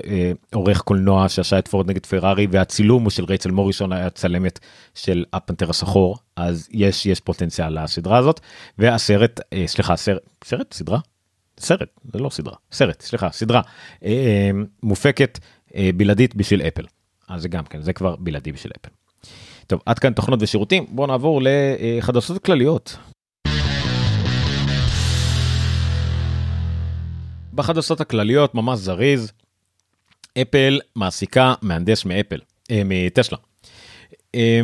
עורך 0.54 0.80
קולנוע 0.80 1.28
שעשה 1.28 1.58
את 1.58 1.68
פורד 1.68 1.90
נגד 1.90 2.06
פרארי 2.06 2.46
והצילום 2.50 3.02
הוא 3.02 3.10
של 3.10 3.24
רייצל 3.24 3.50
מוריסון 3.50 3.92
היה 3.92 4.10
צלמת 4.10 4.58
של 4.94 5.24
הפנתר 5.32 5.70
הסחור. 5.70 6.16
אז 6.36 6.68
יש 6.72 7.06
יש 7.06 7.20
פוטנציאל 7.20 7.82
לסדרה 7.84 8.18
הזאת. 8.18 8.40
והסרט 8.78 9.40
סליחה 9.66 9.96
סרט? 10.44 10.72
סדרה 10.72 10.98
סרט 11.60 11.88
זה 12.12 12.18
לא 12.18 12.30
סדרה 12.30 12.56
סרט 12.72 13.02
סליחה 13.02 13.30
סדרה 13.30 13.60
מופקת 14.82 15.38
אה, 15.74 15.90
בלעדית 15.96 16.34
בשביל 16.34 16.62
אפל. 16.62 16.84
אז 17.28 17.42
זה 17.42 17.48
גם 17.48 17.64
כן, 17.64 17.82
זה 17.82 17.92
כבר 17.92 18.16
בלעדי 18.16 18.52
בשביל 18.52 18.72
אפל. 18.80 18.90
טוב, 19.66 19.80
עד 19.86 19.98
כאן 19.98 20.12
תוכנות 20.12 20.42
ושירותים, 20.42 20.86
בואו 20.88 21.06
נעבור 21.06 21.40
לחדשות 21.42 22.44
כלליות. 22.44 22.96
בחדשות 27.54 28.00
הכלליות, 28.00 28.54
ממש 28.54 28.78
זריז, 28.78 29.32
אפל 30.42 30.80
מעסיקה 30.96 31.54
מהנדס 31.62 32.04
מאפל, 32.04 32.38
אה, 32.70 32.82
מטסלה. 32.84 33.38
אה, 34.34 34.60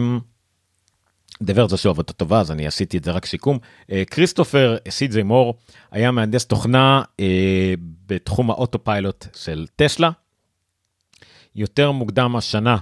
דבר 1.43 1.69
זה 1.69 1.77
שוב 1.77 1.91
עבודה 1.91 2.13
טובה 2.13 2.41
אז 2.41 2.51
אני 2.51 2.67
עשיתי 2.67 2.99
את 2.99 3.05
זה 3.05 3.11
רק 3.11 3.27
סיכום. 3.27 3.59
אה, 3.93 4.03
כריסטופר 4.11 4.77
סי 4.89 5.00
ג'יי 5.00 5.23
מור 5.23 5.55
היה 5.91 6.11
מהנדס 6.11 6.45
תוכנה 6.45 7.03
אה, 7.21 7.75
בתחום 8.07 8.51
ה 8.51 8.85
Autopilot 8.85 9.27
של 9.37 9.67
טסלה 9.77 10.11
יותר 11.55 11.91
מוקדם 11.91 12.37
השנה 12.37 12.77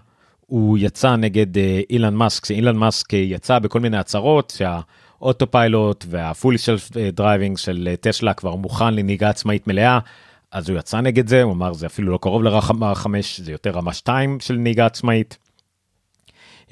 הוא 0.47 0.79
יצא 0.79 1.17
נגד 1.17 1.59
אה, 1.59 1.81
אילן 1.91 2.15
מאסק, 2.15 2.45
שאילן 2.45 2.77
מאסק 2.77 3.13
יצא 3.13 3.59
בכל 3.59 3.81
מיני 3.81 3.97
הצהרות 3.97 4.53
שה 4.57 5.51
Autopilot 5.51 6.05
וה 6.09 6.23
Fully 6.23 6.59
Self 6.59 6.77
Driving 7.13 7.59
של 7.59 7.95
טסלה 8.01 8.35
כבר 8.35 8.55
מוכן 8.55 8.95
לנהיגה 8.95 9.29
עצמאית 9.31 9.67
מלאה. 9.67 9.99
אז 10.53 10.69
הוא 10.69 10.79
יצא 10.79 11.01
נגד 11.01 11.29
זה, 11.29 11.43
הוא 11.43 11.53
אמר 11.53 11.73
זה 11.73 11.87
אפילו 11.87 12.13
לא 12.13 12.19
קרוב 12.23 12.43
לרמה 12.43 12.95
5, 12.95 13.41
זה 13.41 13.53
יותר 13.53 13.71
רמה 13.71 13.93
2 13.93 14.41
של 14.41 14.55
נהיגה 14.55 14.87
עצמאית. 14.87 15.39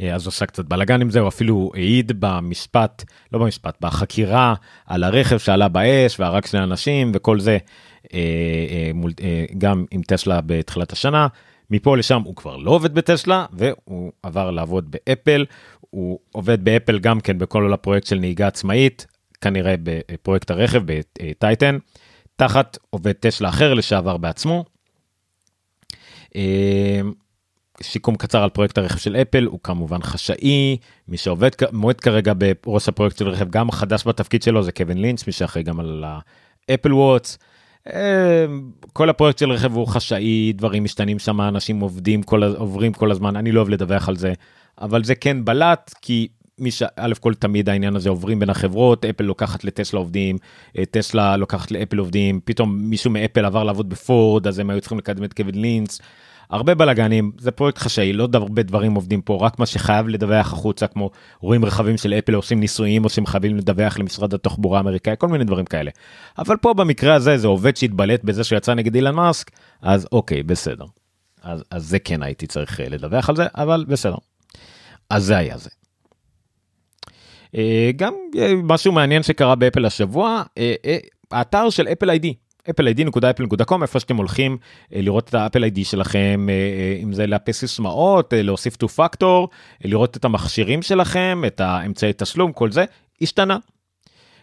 אה, 0.01 0.15
אז 0.15 0.27
עושה 0.27 0.47
קצת 0.47 0.65
בלאגן 0.65 1.01
עם 1.01 1.11
זה, 1.11 1.21
הוא 1.21 1.29
אפילו 1.29 1.71
העיד 1.75 2.13
במשפט, 2.19 3.05
לא 3.33 3.39
במשפט, 3.39 3.77
בחקירה 3.81 4.55
על 4.87 5.05
הרכב 5.05 5.39
שעלה 5.39 5.69
באש 5.69 6.21
והרג 6.21 6.47
שני 6.47 6.63
אנשים 6.63 7.13
וכל 7.15 7.41
זה, 7.41 7.59
גם 9.59 9.85
עם 9.91 10.03
טסלה 10.03 10.41
בתחילת 10.47 10.93
השנה. 10.93 11.27
מפה 11.71 11.97
לשם 11.97 12.23
הוא 12.25 12.37
כבר 12.37 12.57
לא 12.57 12.71
עובד 12.71 12.95
בטסלה 12.95 13.47
והוא 13.53 14.13
עבר 14.23 14.51
לעבוד 14.51 14.91
באפל, 14.91 15.45
הוא 15.81 16.19
עובד 16.33 16.65
באפל 16.65 16.99
גם 16.99 17.21
כן 17.21 17.39
בכל 17.39 17.73
הפרויקט 17.73 18.07
של 18.07 18.19
נהיגה 18.19 18.47
עצמאית, 18.47 19.07
כנראה 19.41 19.75
בפרויקט 19.83 20.51
הרכב 20.51 20.83
ב 20.87 21.00
Titan, 21.00 21.79
תחת 22.37 22.79
עובד 22.91 23.13
טסלה 23.13 23.49
אחר 23.49 23.75
לשעבר 23.75 24.17
בעצמו. 24.17 24.65
סיכום 27.83 28.17
קצר 28.17 28.43
על 28.43 28.51
פרויקט 28.51 28.79
הרכב 28.79 28.99
של 28.99 29.17
אפל 29.17 29.45
הוא 29.45 29.59
כמובן 29.63 30.03
חשאי 30.03 30.77
מי 31.09 31.17
שעובד 31.17 31.51
מועד 31.73 32.01
כרגע 32.01 32.33
בראש 32.67 32.89
הפרויקט 32.89 33.19
של 33.19 33.29
רכב 33.29 33.51
גם 33.51 33.71
חדש 33.71 34.07
בתפקיד 34.07 34.43
שלו 34.43 34.63
זה 34.63 34.73
קווין 34.73 34.99
לינץ' 34.99 35.27
מי 35.27 35.33
שאחראי 35.33 35.63
גם 35.63 35.81
על 35.81 36.05
ה 36.69 36.73
Apple 36.73 36.95
Watch. 36.95 37.39
אמ, 37.89 37.93
כל 38.93 39.09
הפרויקט 39.11 39.39
של 39.39 39.51
רכב 39.51 39.75
הוא 39.75 39.87
חשאי, 39.87 40.53
דברים 40.53 40.85
משתנים 40.85 41.19
שם, 41.19 41.41
אנשים 41.41 41.81
עובדים, 41.81 42.23
כל, 42.23 42.43
עוברים 42.45 42.93
כל 42.93 43.11
הזמן, 43.11 43.37
אני 43.37 43.53
לא 43.53 43.61
אוהב 43.61 43.69
לדווח 43.69 44.09
על 44.09 44.17
זה, 44.17 44.33
אבל 44.81 45.05
זה 45.05 45.15
כן 45.15 45.45
בלט, 45.45 45.95
כי 46.03 46.29
מי 46.59 46.71
ש... 46.71 46.83
א' 46.97 47.13
כל 47.21 47.35
תמיד 47.35 47.69
העניין 47.69 47.97
הזה 47.97 48.09
עוברים 48.09 48.39
בין 48.39 48.51
החברות, 48.51 49.05
אפל 49.05 49.25
לוקחת 49.25 49.65
לטסלה 49.65 50.01
עובדים, 50.01 50.39
אה, 50.79 50.85
טסלה 50.85 51.37
לוקחת 51.37 51.71
לאפל 51.71 51.99
עובדים, 51.99 52.41
פתאום 52.45 52.79
מישהו 52.79 53.11
מאפל 53.11 53.45
עבר 53.45 53.65
לעבוד 53.65 53.89
בפורד, 53.89 54.47
אז 54.47 54.59
הם 54.59 54.71
היו 54.71 54.81
צריכים 54.81 54.99
לקדם 54.99 55.25
את 55.25 55.33
קווין 55.33 55.61
לינץ. 55.61 55.99
הרבה 56.53 56.75
בלאגנים, 56.75 57.33
זה 57.39 57.51
פרויקט 57.51 57.79
חשאי, 57.79 58.13
לא 58.13 58.29
הרבה 58.33 58.63
דברים 58.63 58.95
עובדים 58.95 59.23
פה, 59.23 59.39
רק 59.41 59.59
מה 59.59 59.67
שחייב 59.67 60.09
לדווח 60.09 60.53
החוצה, 60.53 60.87
כמו 60.87 61.11
רואים 61.41 61.65
רכבים 61.65 61.97
של 61.97 62.15
אפל 62.15 62.35
עושים 62.35 62.61
ניסויים 62.61 63.05
או 63.05 63.09
שהם 63.09 63.27
חייבים 63.27 63.57
לדווח 63.57 63.99
למשרד 63.99 64.35
התחבורה 64.35 64.79
האמריקאי, 64.79 65.15
כל 65.19 65.29
מיני 65.29 65.45
דברים 65.45 65.65
כאלה. 65.65 65.91
אבל 66.39 66.57
פה 66.57 66.75
במקרה 66.75 67.15
הזה 67.15 67.39
זה 67.39 67.47
עובד 67.47 67.77
שהתבלט 67.77 68.25
בזה 68.25 68.45
שיצא 68.45 68.75
נגד 68.75 68.95
אילן 68.95 69.15
מאסק, 69.15 69.51
אז 69.83 70.09
אוקיי, 70.13 70.43
בסדר. 70.43 70.85
אז, 71.43 71.65
אז 71.71 71.87
זה 71.87 71.99
כן 71.99 72.23
הייתי 72.23 72.47
צריך 72.47 72.81
אה, 72.81 72.89
לדווח 72.89 73.29
על 73.29 73.37
זה, 73.37 73.47
אבל 73.55 73.85
בסדר. 73.89 74.17
אז 75.11 75.25
זה 75.25 75.37
היה 75.37 75.59
זה. 75.59 75.71
אה, 77.57 77.91
גם 77.97 78.15
אה, 78.39 78.53
משהו 78.63 78.93
מעניין 78.93 79.23
שקרה 79.23 79.55
באפל 79.55 79.85
השבוע, 79.85 80.43
האתר 81.31 81.71
של 81.71 81.89
אפל 81.89 82.11
איי-די 82.11 82.35
appleid.apple.com 82.69 83.83
איפה 83.83 84.01
שאתם 84.01 84.17
הולכים 84.17 84.59
אה, 84.95 85.01
לראות 85.03 85.29
את 85.29 85.35
האפל 85.35 85.63
איי-די 85.63 85.85
שלכם 85.85 86.47
אה, 86.49 86.55
אה, 86.55 87.03
אם 87.03 87.13
זה 87.13 87.27
לאפס 87.27 87.59
סיסמאות 87.59 88.33
להוסיף 88.37 88.75
2 88.75 88.89
פקטור 88.89 89.49
לראות 89.85 90.17
את 90.17 90.25
המכשירים 90.25 90.83
שלכם 90.83 91.43
את 91.47 91.61
האמצעי 91.61 92.13
תשלום 92.17 92.53
כל 92.53 92.73
זה 92.73 92.85
השתנה 93.23 93.57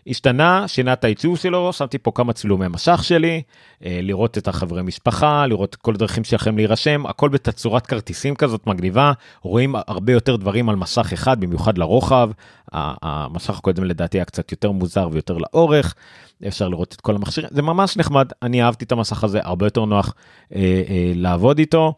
השתנה, 0.10 0.68
שינה 0.68 0.94
את 0.94 1.04
העיצוב 1.04 1.38
שלו, 1.38 1.74
שמתי 1.74 1.98
פה 1.98 2.12
כמה 2.16 2.34
צילומי 2.34 2.68
משך 2.70 3.04
שלי, 3.04 3.42
אה, 3.86 4.00
לראות 4.02 4.38
את 4.38 4.48
החברי 4.48 4.82
משפחה, 4.82 5.46
לראות 5.48 5.76
כל 5.76 5.94
הדרכים 5.94 6.24
שלכם 6.24 6.58
להירשם, 6.58 7.06
הכל 7.06 7.30
בתצורת 7.30 7.88
כרטיסים 7.88 8.36
כזאת 8.36 8.68
מגניבה, 8.68 9.12
רואים 9.42 9.76
הרבה 9.88 10.14
יותר 10.14 10.36
דברים 10.36 10.70
על 10.70 10.76
מסך 10.76 11.14
אחד, 11.14 11.40
במיוחד 11.40 11.78
לרוחב, 11.78 12.30
המסך 12.72 13.58
הקודם 13.58 13.84
לדעתי 13.84 14.18
היה 14.18 14.26
קצת 14.26 14.52
יותר 14.52 14.72
מוזר 14.72 15.10
ויותר 15.12 15.38
לאורך, 15.38 15.96
אפשר 16.48 16.70
לראות 16.70 16.94
את 16.94 17.02
כל 17.02 17.16
המכשירים, 17.16 17.50
זה 17.54 17.62
ממש 17.62 17.98
נחמד, 17.98 18.28
אני 18.42 18.64
אהבתי 18.64 18.86
את 18.86 18.92
המסך 18.92 19.24
הזה, 19.24 19.40
הרבה 19.44 19.66
יותר 19.66 19.86
נוח 19.86 20.14
אה, 20.56 20.60
אה, 20.90 21.12
לעבוד 21.16 21.60
איתו, 21.60 21.94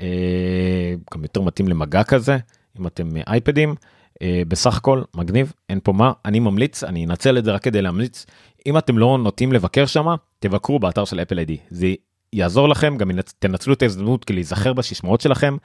אה, 0.00 0.94
גם 1.14 1.22
יותר 1.22 1.40
מתאים 1.40 1.68
למגע 1.68 2.02
כזה, 2.02 2.38
אם 2.80 2.86
אתם 2.86 3.08
אייפדים. 3.26 3.74
אה, 4.22 4.42
בסך 4.48 4.76
הכל 4.76 5.02
מגניב 5.14 5.52
אין 5.68 5.80
פה 5.82 5.92
מה 5.92 6.12
אני 6.24 6.40
ממליץ 6.40 6.84
אני 6.84 7.04
אנצל 7.04 7.38
את 7.38 7.44
זה 7.44 7.52
רק 7.52 7.62
כדי 7.62 7.82
להמליץ. 7.82 8.26
אם 8.66 8.78
אתם 8.78 8.98
לא 8.98 9.18
נוטים 9.18 9.52
לבקר 9.52 9.86
שמה 9.86 10.14
תבקרו 10.38 10.78
באתר 10.78 11.04
של 11.04 11.20
אפל 11.20 11.38
איי-די 11.38 11.56
זה 11.70 11.94
יעזור 12.32 12.68
לכם 12.68 12.96
גם 12.96 13.10
תנצלו 13.38 13.74
את 13.74 13.82
ההזדמנות 13.82 14.24
כדי 14.24 14.34
להיזכר 14.34 14.72
בסיסמאות 14.72 15.20
שלכם. 15.20 15.56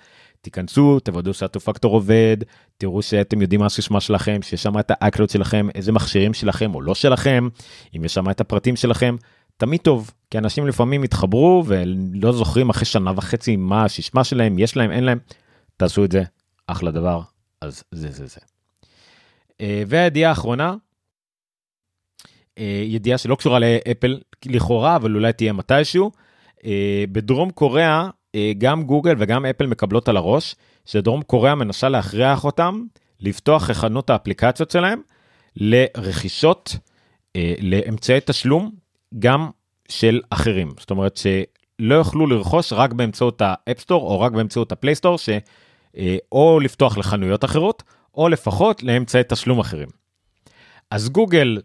תיכנסו 0.42 1.00
תוודאו 1.00 1.34
שהטו 1.34 1.60
פקטור 1.60 1.94
עובד 1.94 2.38
תראו 2.78 3.02
שאתם 3.02 3.42
יודעים 3.42 3.60
מה 3.60 3.66
הסיסמה 3.66 4.02
שלכם 4.02 4.42
שיש 4.42 4.64
שם 4.64 4.80
את 4.80 4.92
האקלות 4.92 5.30
שלכם 5.30 5.68
איזה 5.76 5.92
מכשירים 5.92 6.34
שלכם 6.34 6.76
או 6.76 6.82
לא 6.82 6.96
שלכם 6.96 7.48
אם 7.96 8.06
יש 8.06 8.14
שם 8.14 8.30
את 8.30 8.42
הפרטים 8.42 8.76
שלכם. 8.76 9.16
תמיד 9.58 9.80
טוב 9.82 10.12
כי 10.32 10.38
אנשים 10.38 10.68
לפעמים 10.68 11.04
יתחברו 11.04 11.64
ולא 11.68 12.32
זוכרים 12.32 12.70
אחרי 12.70 12.86
שנה 12.86 13.12
וחצי 13.16 13.56
מה 13.56 13.84
הסיסמה 13.86 14.24
שלהם 14.24 14.60
יש 14.60 14.78
להם 14.78 14.92
אין 14.92 15.04
להם. 15.04 15.18
תעשו 15.78 16.06
את 16.06 16.12
זה 16.12 16.24
אחלה 16.68 16.92
דבר 16.92 17.22
אז 17.62 17.84
זה 17.92 18.12
זה 18.12 18.28
זה. 18.28 18.40
אה, 19.62 19.84
והידיעה 19.88 20.30
האחרונה, 20.30 20.76
אה, 22.58 22.84
ידיעה 22.86 23.18
שלא 23.18 23.36
קשורה 23.36 23.60
לאפל 23.60 24.20
לכאורה, 24.46 24.96
אבל 24.96 25.16
אולי 25.16 25.34
תהיה 25.34 25.54
מתישהו. 25.54 26.12
אה, 26.66 27.04
בדרום 27.12 27.52
קוריאה, 27.52 28.10
גם 28.58 28.84
גוגל 28.84 29.16
וגם 29.18 29.46
אפל 29.46 29.68
מקבלות 29.68 30.10
על 30.10 30.18
הראש, 30.18 30.56
שדרום 30.86 31.22
קוריאה 31.22 31.56
מנסה 31.56 31.90
להכריח 31.90 32.46
אותם 32.46 32.84
לפתוח 33.20 33.72
חנות 33.72 34.10
האפליקציות 34.10 34.72
שלהם 34.72 35.02
לרכישות, 35.56 36.78
לאמצעי 37.62 38.20
תשלום, 38.26 38.72
גם 39.20 39.50
של 39.90 40.22
אחרים. 40.30 40.74
זאת 40.80 40.92
אומרת 40.92 41.18
שלא 41.18 41.96
יוכלו 41.96 42.28
לרכוש 42.28 42.74
רק 42.74 42.94
באמצעות 42.94 43.42
ה 43.46 43.52
App 43.52 43.71
Store 43.71 44.02
או 44.02 44.20
רק 44.20 44.32
באמצעות 44.32 44.72
ה 44.72 44.76
Play 44.76 44.93
Store, 44.93 45.18
אה, 45.30 45.38
או 46.32 46.60
לפתוח 46.60 46.98
לחנויות 46.98 47.46
אחרות, 47.46 47.84
או 48.16 48.30
לפחות 48.30 48.84
לאמצעי 48.84 49.24
תשלום 49.28 49.60
אחרים. 49.60 49.88
אז 50.92 51.10
גוגל, 51.10 51.58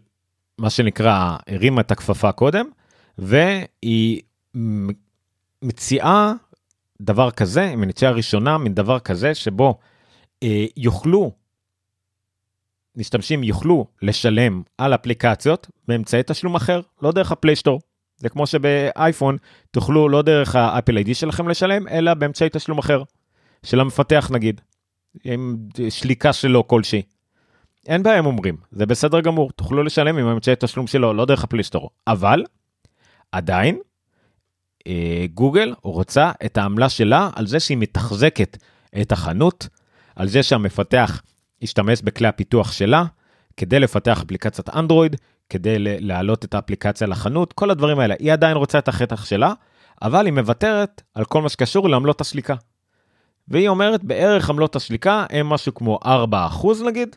מה 0.57 0.69
שנקרא, 0.69 1.37
הרימה 1.47 1.81
את 1.81 1.91
הכפפה 1.91 2.31
קודם, 2.31 2.65
והיא 3.17 4.21
מציעה 5.61 6.33
דבר 7.01 7.31
כזה, 7.31 7.61
היא 7.61 7.77
מציעה 7.77 8.11
ראשונה, 8.11 8.57
מין 8.57 8.73
דבר 8.73 8.99
כזה, 8.99 9.35
שבו 9.35 9.77
אה, 10.43 10.65
יוכלו, 10.77 11.31
משתמשים 12.95 13.43
יוכלו 13.43 13.87
לשלם 14.01 14.61
על 14.77 14.95
אפליקציות 14.95 15.67
באמצעי 15.87 16.21
תשלום 16.25 16.55
אחר, 16.55 16.81
לא 17.01 17.11
דרך 17.11 17.31
הפלייסטור. 17.31 17.79
זה 18.17 18.29
כמו 18.29 18.47
שבאייפון 18.47 19.37
תוכלו 19.71 20.09
לא 20.09 20.21
דרך 20.21 20.55
האפל 20.55 20.97
איי-די 20.97 21.13
שלכם 21.13 21.49
לשלם, 21.49 21.87
אלא 21.87 22.13
באמצעי 22.13 22.49
תשלום 22.51 22.77
אחר. 22.77 23.03
של 23.63 23.79
המפתח 23.79 24.29
נגיד, 24.33 24.61
עם 25.23 25.57
שליקה 25.89 26.33
שלו 26.33 26.67
כלשהי. 26.67 27.01
אין 27.87 28.03
בעיה 28.03 28.17
הם 28.17 28.25
אומרים, 28.25 28.57
זה 28.71 28.85
בסדר 28.85 29.19
גמור, 29.19 29.51
תוכלו 29.51 29.83
לשלם 29.83 30.17
עם 30.17 30.27
אמצעי 30.27 30.55
תשלום 30.59 30.87
שלו, 30.87 31.13
לא 31.13 31.25
דרך 31.25 31.43
הפליסטור, 31.43 31.89
אבל 32.07 32.43
עדיין 33.31 33.79
שגוגל 34.87 35.73
רוצה 35.83 36.31
את 36.45 36.57
העמלה 36.57 36.89
שלה 36.89 37.29
על 37.35 37.47
זה 37.47 37.59
שהיא 37.59 37.77
מתחזקת 37.77 38.57
את 39.01 39.11
החנות, 39.11 39.67
על 40.15 40.27
זה 40.27 40.43
שהמפתח 40.43 41.21
ישתמש 41.61 42.01
בכלי 42.01 42.27
הפיתוח 42.27 42.71
שלה 42.71 43.03
כדי 43.57 43.79
לפתח 43.79 44.21
אפליקציית 44.21 44.69
אנדרואיד, 44.69 45.15
כדי 45.49 45.75
להעלות 45.79 46.45
את 46.45 46.53
האפליקציה 46.53 47.07
לחנות, 47.07 47.53
כל 47.53 47.71
הדברים 47.71 47.99
האלה. 47.99 48.15
היא 48.19 48.33
עדיין 48.33 48.57
רוצה 48.57 48.79
את 48.79 48.87
החתך 48.87 49.25
שלה, 49.25 49.53
אבל 50.01 50.25
היא 50.25 50.33
מוותרת 50.33 51.01
על 51.13 51.25
כל 51.25 51.41
מה 51.41 51.49
שקשור 51.49 51.89
לעמלות 51.89 52.21
הסליקה. 52.21 52.55
והיא 53.47 53.69
אומרת 53.69 54.03
בערך 54.03 54.49
עמלות 54.49 54.75
הסליקה 54.75 55.25
הם 55.29 55.49
משהו 55.49 55.73
כמו 55.73 55.99
4% 56.03 56.07
נגיד, 56.85 57.15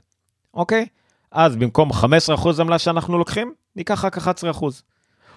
אוקיי? 0.55 0.87
אז 1.33 1.57
במקום 1.57 1.91
15% 1.93 1.97
עמלה 2.61 2.79
שאנחנו 2.79 3.19
לוקחים, 3.19 3.53
ניקח 3.77 4.05
רק 4.05 4.19
11%. 4.19 4.21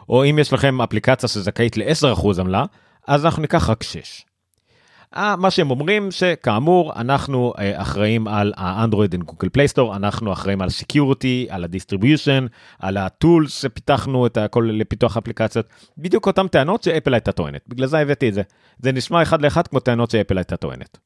או 0.10 0.26
אם 0.26 0.40
יש 0.40 0.54
לכם 0.54 0.82
אפליקציה 0.82 1.30
שזכאית 1.30 1.78
ל-10% 1.78 2.40
עמלה, 2.40 2.66
אז 3.08 3.26
אנחנו 3.26 3.42
ניקח 3.42 3.70
רק 3.70 3.84
6. 3.84 4.26
אה, 5.16 5.36
מה 5.36 5.52
שהם 5.52 5.72
אומרים 5.72 6.12
שכאמור 6.12 6.94
אנחנו 6.96 7.54
אה, 7.60 7.82
אחראים 7.82 8.28
על 8.28 8.54
האנדרואיד 8.58 9.16
ו 9.16 9.21
Google 9.21 9.50
Play 9.50 9.70
Store 9.70 9.96
אנחנו 9.96 10.34
אחראים 10.34 10.62
על 10.62 10.70
security 10.70 11.48
על 11.50 11.64
ה 11.64 11.70
distribution 11.70 12.46
על 12.80 12.98
הטולס 12.98 13.62
שפיתחנו 13.62 14.26
את 14.26 14.38
הכל 14.38 14.70
לפיתוח 14.74 15.18
אפליקציות 15.18 15.66
בדיוק 15.98 16.28
אותם 16.28 16.48
טענות 16.48 16.84
שאפל 16.84 17.14
הייתה 17.14 17.32
טוענת 17.32 17.62
בגלל 17.68 17.88
זה 17.88 18.00
הבאתי 18.00 18.30
את 18.30 18.34
זה 18.34 18.42
זה 18.80 18.92
נשמע 18.92 19.22
אחד 19.22 19.42
לאחד 19.42 19.68
כמו 19.68 19.80
טענות 19.80 20.12
שאפל 20.12 20.38
הייתה 20.38 20.58
טוענת. 20.58 20.98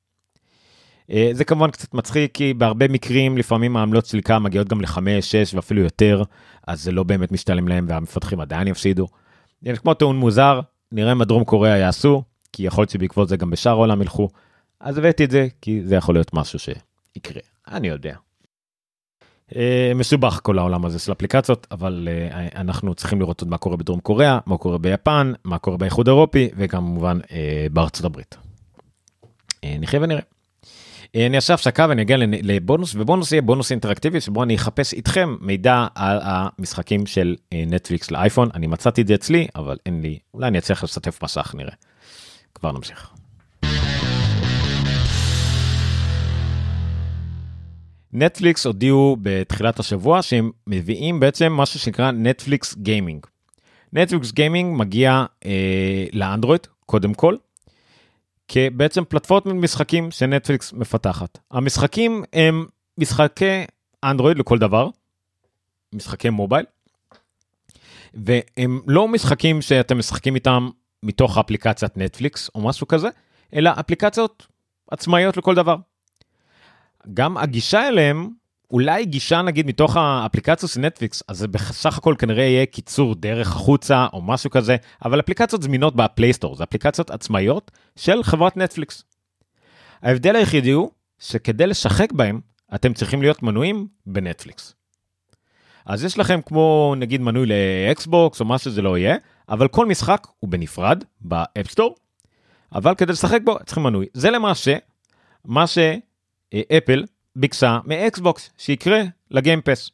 אה, 1.11 1.29
זה 1.31 1.43
כמובן 1.43 1.71
קצת 1.71 1.93
מצחיק 1.93 2.31
כי 2.33 2.53
בהרבה 2.53 2.87
מקרים 2.87 3.37
לפעמים 3.37 3.77
העמלות 3.77 4.05
סליקה 4.05 4.39
מגיעות 4.39 4.67
גם 4.67 4.81
ל-5, 4.81 4.99
6 5.21 5.53
ואפילו 5.53 5.81
יותר 5.81 6.23
אז 6.67 6.83
זה 6.83 6.91
לא 6.91 7.03
באמת 7.03 7.31
משתלם 7.31 7.67
להם 7.67 7.85
והמפתחים 7.89 8.39
עדיין 8.39 8.67
יפסידו. 8.67 9.07
זה 9.61 9.77
כמו 9.77 9.93
טעון 9.93 10.17
מוזר 10.17 10.59
נראה 10.91 11.13
מה 11.13 11.25
דרום 11.25 11.43
קוריאה 11.43 11.77
יעשו 11.77 12.23
כי 12.53 12.63
יכול 12.63 12.81
להיות 12.81 12.89
שבעקבות 12.89 13.29
זה 13.29 13.37
גם 13.37 13.49
בשאר 13.49 13.71
העולם 13.71 14.01
ילכו. 14.01 14.29
אז 14.79 14.97
הבאתי 14.97 15.23
את 15.23 15.31
זה 15.31 15.47
כי 15.61 15.81
זה 15.83 15.95
יכול 15.95 16.15
להיות 16.15 16.33
משהו 16.33 16.59
שיקרה 16.59 17.41
אני 17.67 17.87
יודע. 17.87 18.15
אה, 19.55 19.91
מסובך 19.95 20.39
כל 20.43 20.59
העולם 20.59 20.85
הזה 20.85 20.99
של 20.99 21.11
אפליקציות 21.11 21.67
אבל 21.71 22.07
אה, 22.11 22.47
אנחנו 22.61 22.95
צריכים 22.95 23.19
לראות 23.19 23.41
עוד 23.41 23.49
מה 23.49 23.57
קורה 23.57 23.77
בדרום 23.77 23.99
קוריאה 23.99 24.39
מה 24.45 24.57
קורה 24.57 24.77
ביפן 24.77 25.33
מה 25.43 25.57
קורה 25.57 25.77
באיחוד 25.77 26.07
האירופי 26.07 26.49
וגם 26.57 26.85
כמובן 26.85 27.19
בארצות 27.71 28.05
הברית. 28.05 28.37
נחיה 29.65 29.99
ונראה. 30.01 30.21
אני 31.15 31.35
אעשה 31.35 31.53
הפסקה 31.53 31.85
ואני 31.89 32.01
אגיע 32.01 32.17
לבונוס 32.19 32.95
ובונוס 32.95 33.31
יהיה 33.31 33.41
בונוס 33.41 33.71
אינטראקטיבי 33.71 34.21
שבו 34.21 34.43
אני 34.43 34.55
אחפש 34.55 34.93
איתכם 34.93 35.35
מידע 35.41 35.87
על 35.95 36.19
המשחקים 36.21 37.05
של 37.05 37.35
נטפליקס 37.53 38.11
לאייפון 38.11 38.49
אני 38.53 38.67
מצאתי 38.67 39.01
את 39.01 39.07
זה 39.07 39.15
אצלי 39.15 39.47
אבל 39.55 39.77
אין 39.85 40.01
לי 40.01 40.19
אולי 40.33 40.47
אני 40.47 40.57
אצליח 40.57 40.83
לשתף 40.83 41.23
מסך 41.23 41.55
נראה. 41.57 41.73
כבר 42.57 42.71
נמשיך. 42.71 43.13
נטפליקס 48.13 48.65
הודיעו 48.65 49.17
בתחילת 49.21 49.79
השבוע 49.79 50.21
שהם 50.21 50.51
מביאים 50.67 51.19
בעצם 51.19 51.53
משהו 51.53 51.79
שנקרא 51.79 52.11
Netflix 52.11 52.75
Gaming. 52.75 53.25
Netflix 53.93 54.31
Gaming 54.31 54.79
מגיע 54.79 55.25
אה, 55.45 56.05
לאנדרואיד 56.13 56.67
קודם 56.85 57.13
כל 57.13 57.35
כבעצם 58.47 59.03
פלטפורמת 59.05 59.45
משחקים 59.45 60.11
שנטפליקס 60.11 60.73
מפתחת. 60.73 61.37
המשחקים 61.51 62.23
הם 62.33 62.65
משחקי 62.97 63.65
אנדרואיד 64.03 64.39
לכל 64.39 64.57
דבר, 64.57 64.89
משחקי 65.93 66.29
מובייל, 66.29 66.65
והם 68.13 68.81
לא 68.87 69.07
משחקים 69.07 69.61
שאתם 69.61 69.97
משחקים 69.97 70.35
איתם 70.35 70.69
מתוך 71.03 71.37
אפליקציית 71.37 71.97
נטפליקס 71.97 72.49
או 72.55 72.61
משהו 72.61 72.87
כזה, 72.87 73.09
אלא 73.53 73.71
אפליקציות 73.79 74.47
עצמאיות 74.91 75.37
לכל 75.37 75.55
דבר. 75.55 75.75
גם 77.13 77.37
הגישה 77.37 77.87
אליהם 77.87 78.29
אולי 78.71 79.05
גישה 79.05 79.41
נגיד 79.41 79.67
מתוך 79.67 79.97
האפליקציות 79.97 80.71
של 80.71 80.79
נטפליקס 80.79 81.23
אז 81.27 81.37
זה 81.37 81.47
בסך 81.47 81.97
הכל 81.97 82.15
כנראה 82.19 82.43
יהיה 82.43 82.65
קיצור 82.65 83.15
דרך 83.15 83.47
החוצה 83.47 84.07
או 84.13 84.21
משהו 84.21 84.49
כזה 84.49 84.75
אבל 85.05 85.19
אפליקציות 85.19 85.63
זמינות 85.63 85.95
בפלייסטור 85.95 86.55
זה 86.55 86.63
אפליקציות 86.63 87.11
עצמאיות 87.11 87.71
של 87.95 88.23
חברת 88.23 88.57
נטפליקס. 88.57 89.03
ההבדל 90.01 90.35
היחידי 90.35 90.71
הוא 90.71 90.91
שכדי 91.19 91.67
לשחק 91.67 92.11
בהם 92.11 92.39
אתם 92.75 92.93
צריכים 92.93 93.21
להיות 93.21 93.43
מנויים 93.43 93.87
בנטפליקס. 94.05 94.75
אז 95.85 96.03
יש 96.03 96.17
לכם 96.17 96.39
כמו 96.45 96.93
נגיד 96.97 97.21
מנוי 97.21 97.45
לאקסבוקס 97.45 98.39
או 98.39 98.45
מה 98.45 98.57
שזה 98.57 98.81
לא 98.81 98.97
יהיה 98.97 99.15
אבל 99.49 99.67
כל 99.67 99.85
משחק 99.85 100.27
הוא 100.39 100.49
בנפרד 100.49 101.03
ב 101.21 101.30
App 101.30 101.54
Store 101.54 101.95
אבל 102.75 102.95
כדי 102.95 103.11
לשחק 103.11 103.39
בו 103.43 103.57
צריכים 103.65 103.83
מנוי 103.83 104.05
זה 104.13 104.31
למעשה 104.31 104.77
מה 105.45 105.65
שאפל 105.67 107.03
ביקשה 107.35 107.79
מאקסבוקס 107.85 108.49
שיקרה 108.57 109.01
ל 109.31 109.38
Game 109.38 109.61
Pass. 109.61 109.91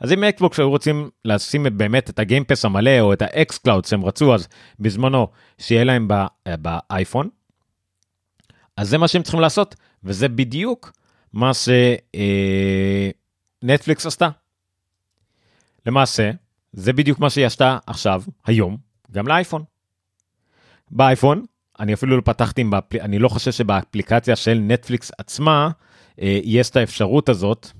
אז 0.00 0.12
אם 0.12 0.24
אקסבוקס 0.24 0.58
היו 0.58 0.70
רוצים 0.70 1.10
לשים 1.24 1.66
באמת 1.72 2.10
את 2.10 2.18
ה 2.18 2.23
Game 2.23 2.44
Pass 2.44 2.64
המלא 2.64 3.00
או 3.00 3.12
את 3.12 3.22
ה 3.22 3.58
xCloud 3.58 3.84
שהם 3.84 4.04
רצו 4.04 4.34
אז 4.34 4.48
בזמנו 4.80 5.28
שיהיה 5.58 5.84
להם 5.84 6.08
באייפון. 6.46 7.28
אז 8.76 8.88
זה 8.88 8.98
מה 8.98 9.08
שהם 9.08 9.22
צריכים 9.22 9.40
לעשות 9.40 9.74
וזה 10.04 10.28
בדיוק 10.28 10.92
מה 11.32 11.50
שנטפליקס 13.64 14.06
אה, 14.06 14.08
עשתה. 14.08 14.28
למעשה 15.86 16.30
זה 16.72 16.92
בדיוק 16.92 17.18
מה 17.18 17.30
שהיא 17.30 17.46
עשתה 17.46 17.78
עכשיו 17.86 18.22
היום 18.44 18.85
גם 19.12 19.28
לאייפון. 19.28 19.64
באייפון 20.90 21.44
אני 21.80 21.94
אפילו 21.94 22.16
לא 22.16 22.22
פתחתי, 22.24 22.64
אני 23.00 23.18
לא 23.18 23.28
חושב 23.28 23.52
שבאפליקציה 23.52 24.36
של 24.36 24.58
נטפליקס 24.62 25.12
עצמה 25.18 25.70
אה, 26.22 26.40
יש 26.44 26.70
את 26.70 26.76
האפשרות 26.76 27.28
הזאת, 27.28 27.70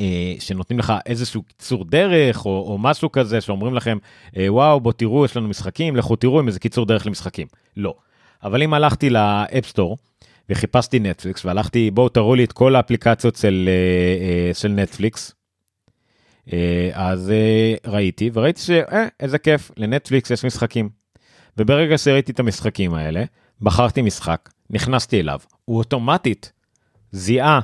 אה, 0.00 0.34
שנותנים 0.38 0.78
לך 0.78 0.92
איזשהו 1.06 1.42
קיצור 1.42 1.84
דרך 1.84 2.46
או, 2.46 2.64
או 2.72 2.78
משהו 2.78 3.12
כזה 3.12 3.40
שאומרים 3.40 3.74
לכם 3.74 3.98
אה, 4.36 4.52
וואו 4.52 4.80
בוא 4.80 4.92
תראו 4.92 5.24
יש 5.24 5.36
לנו 5.36 5.48
משחקים 5.48 5.96
לכו 5.96 6.16
תראו 6.16 6.40
עם 6.40 6.46
איזה 6.46 6.60
קיצור 6.60 6.86
דרך 6.86 7.06
למשחקים 7.06 7.46
לא. 7.76 7.94
אבל 8.42 8.62
אם 8.62 8.74
הלכתי 8.74 9.10
לאפסטור 9.10 9.96
וחיפשתי 10.50 10.98
נטפליקס 10.98 11.44
והלכתי 11.44 11.90
בואו 11.90 12.08
תראו 12.08 12.34
לי 12.34 12.44
את 12.44 12.52
כל 12.52 12.76
האפליקציות 12.76 13.36
של, 13.36 13.68
של 14.52 14.68
נטפליקס. 14.68 15.37
אז 16.92 17.32
ראיתי 17.86 18.30
וראיתי 18.32 18.60
שאיזה 18.60 19.38
כיף 19.38 19.70
לנטפליקס 19.76 20.30
יש 20.30 20.44
משחקים. 20.44 20.88
וברגע 21.58 21.98
שראיתי 21.98 22.32
את 22.32 22.40
המשחקים 22.40 22.94
האלה 22.94 23.24
בחרתי 23.60 24.02
משחק 24.02 24.48
נכנסתי 24.70 25.20
אליו 25.20 25.38
הוא 25.64 25.78
אוטומטית 25.78 26.52
זיהה 27.12 27.60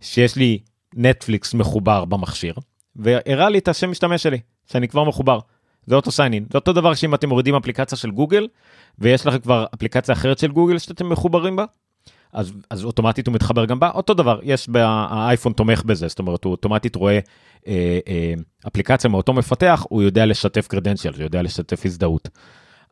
שיש 0.00 0.36
לי 0.36 0.58
נטפליקס 0.94 1.54
מחובר 1.54 2.04
במכשיר, 2.04 2.54
והראה 2.96 3.48
לי 3.48 3.58
את 3.58 3.68
השם 3.68 3.90
משתמש 3.90 4.22
שלי, 4.22 4.38
שאני 4.66 4.88
כבר 4.88 5.04
מחובר. 5.04 5.38
זה 5.86 5.94
אוטו 5.94 6.10
סיינין. 6.10 6.46
זה 6.52 6.58
אותו 6.58 6.72
דבר 6.72 6.94
שאם 6.94 7.14
אתם 7.14 7.28
מורידים 7.28 7.54
אפליקציה 7.54 7.98
של 7.98 8.10
גוגל, 8.10 8.48
ויש 8.98 9.26
לכם 9.26 9.38
כבר 9.38 9.66
אפליקציה 9.74 10.12
אחרת 10.12 10.38
של 10.38 10.52
גוגל 10.52 10.78
שאתם 10.78 11.08
מחוברים 11.08 11.56
בה, 11.56 11.64
אז, 12.32 12.52
אז 12.70 12.84
אוטומטית 12.84 13.26
הוא 13.26 13.34
מתחבר 13.34 13.64
גם 13.64 13.80
בה, 13.80 13.90
אותו 13.90 14.14
דבר, 14.14 14.40
יש, 14.42 14.68
האייפון 14.74 15.52
תומך 15.52 15.82
בזה, 15.82 16.08
זאת 16.08 16.18
אומרת 16.18 16.44
הוא 16.44 16.50
אוטומטית 16.50 16.96
רואה 16.96 17.18
אה, 17.66 17.98
אה, 18.08 18.34
אפליקציה 18.68 19.10
מאותו 19.10 19.32
מפתח, 19.32 19.86
הוא 19.88 20.02
יודע 20.02 20.26
לשתף 20.26 20.66
קרדנציאל, 20.66 21.14
הוא 21.14 21.22
יודע 21.22 21.42
לשתף 21.42 21.82
הזדהות. 21.84 22.28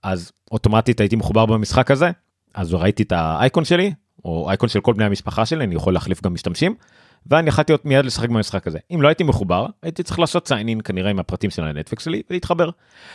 אז 0.02 0.32
אוטומטית 0.52 1.00
הייתי 1.00 1.16
מחובר 1.16 1.46
במשחק 1.46 1.90
הזה, 1.90 2.10
אז 2.54 2.74
ראיתי 2.74 3.02
את 3.02 3.12
האייקון 3.12 3.64
שלי, 3.64 3.92
או 4.24 4.50
אייקון 4.50 4.68
של 4.68 4.80
כל 4.80 4.92
בני 4.92 5.04
המשפחה 5.04 5.46
שלי, 5.46 5.64
אני 5.64 5.74
יכול 5.74 5.94
להחליף 5.94 6.22
גם 6.22 6.34
משתמשים, 6.34 6.74
ואני 7.26 7.48
יכלתי 7.48 7.72
להיות 7.72 7.84
מיד 7.84 8.04
לשחק 8.04 8.28
במשחק 8.28 8.66
הזה. 8.66 8.78
אם 8.94 9.02
לא 9.02 9.08
הייתי 9.08 9.24
מחובר, 9.24 9.66
הייתי 9.82 10.02
צריך 10.02 10.18
לעשות 10.18 10.48
סיינין 10.48 10.80
כנראה 10.84 11.10
עם 11.10 11.18
הפרטים 11.18 11.50
של 11.50 11.64
הנטפליקס 11.64 12.04
שלי 12.04 12.22
ולהתחבר. 12.30 12.70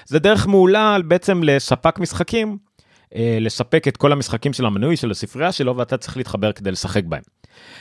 זה 0.05 0.19
דרך 0.19 0.47
מעולה 0.47 0.97
בעצם 1.07 1.43
לספק 1.43 1.99
משחקים, 1.99 2.57
לספק 3.39 3.88
את 3.88 3.97
כל 3.97 4.11
המשחקים 4.11 4.53
של 4.53 4.66
המנוי 4.66 4.97
של 4.97 5.11
הספרייה 5.11 5.51
שלו 5.51 5.78
ואתה 5.78 5.97
צריך 5.97 6.18
להתחבר 6.18 6.51
כדי 6.51 6.72
לשחק 6.72 7.03
בהם. 7.03 7.22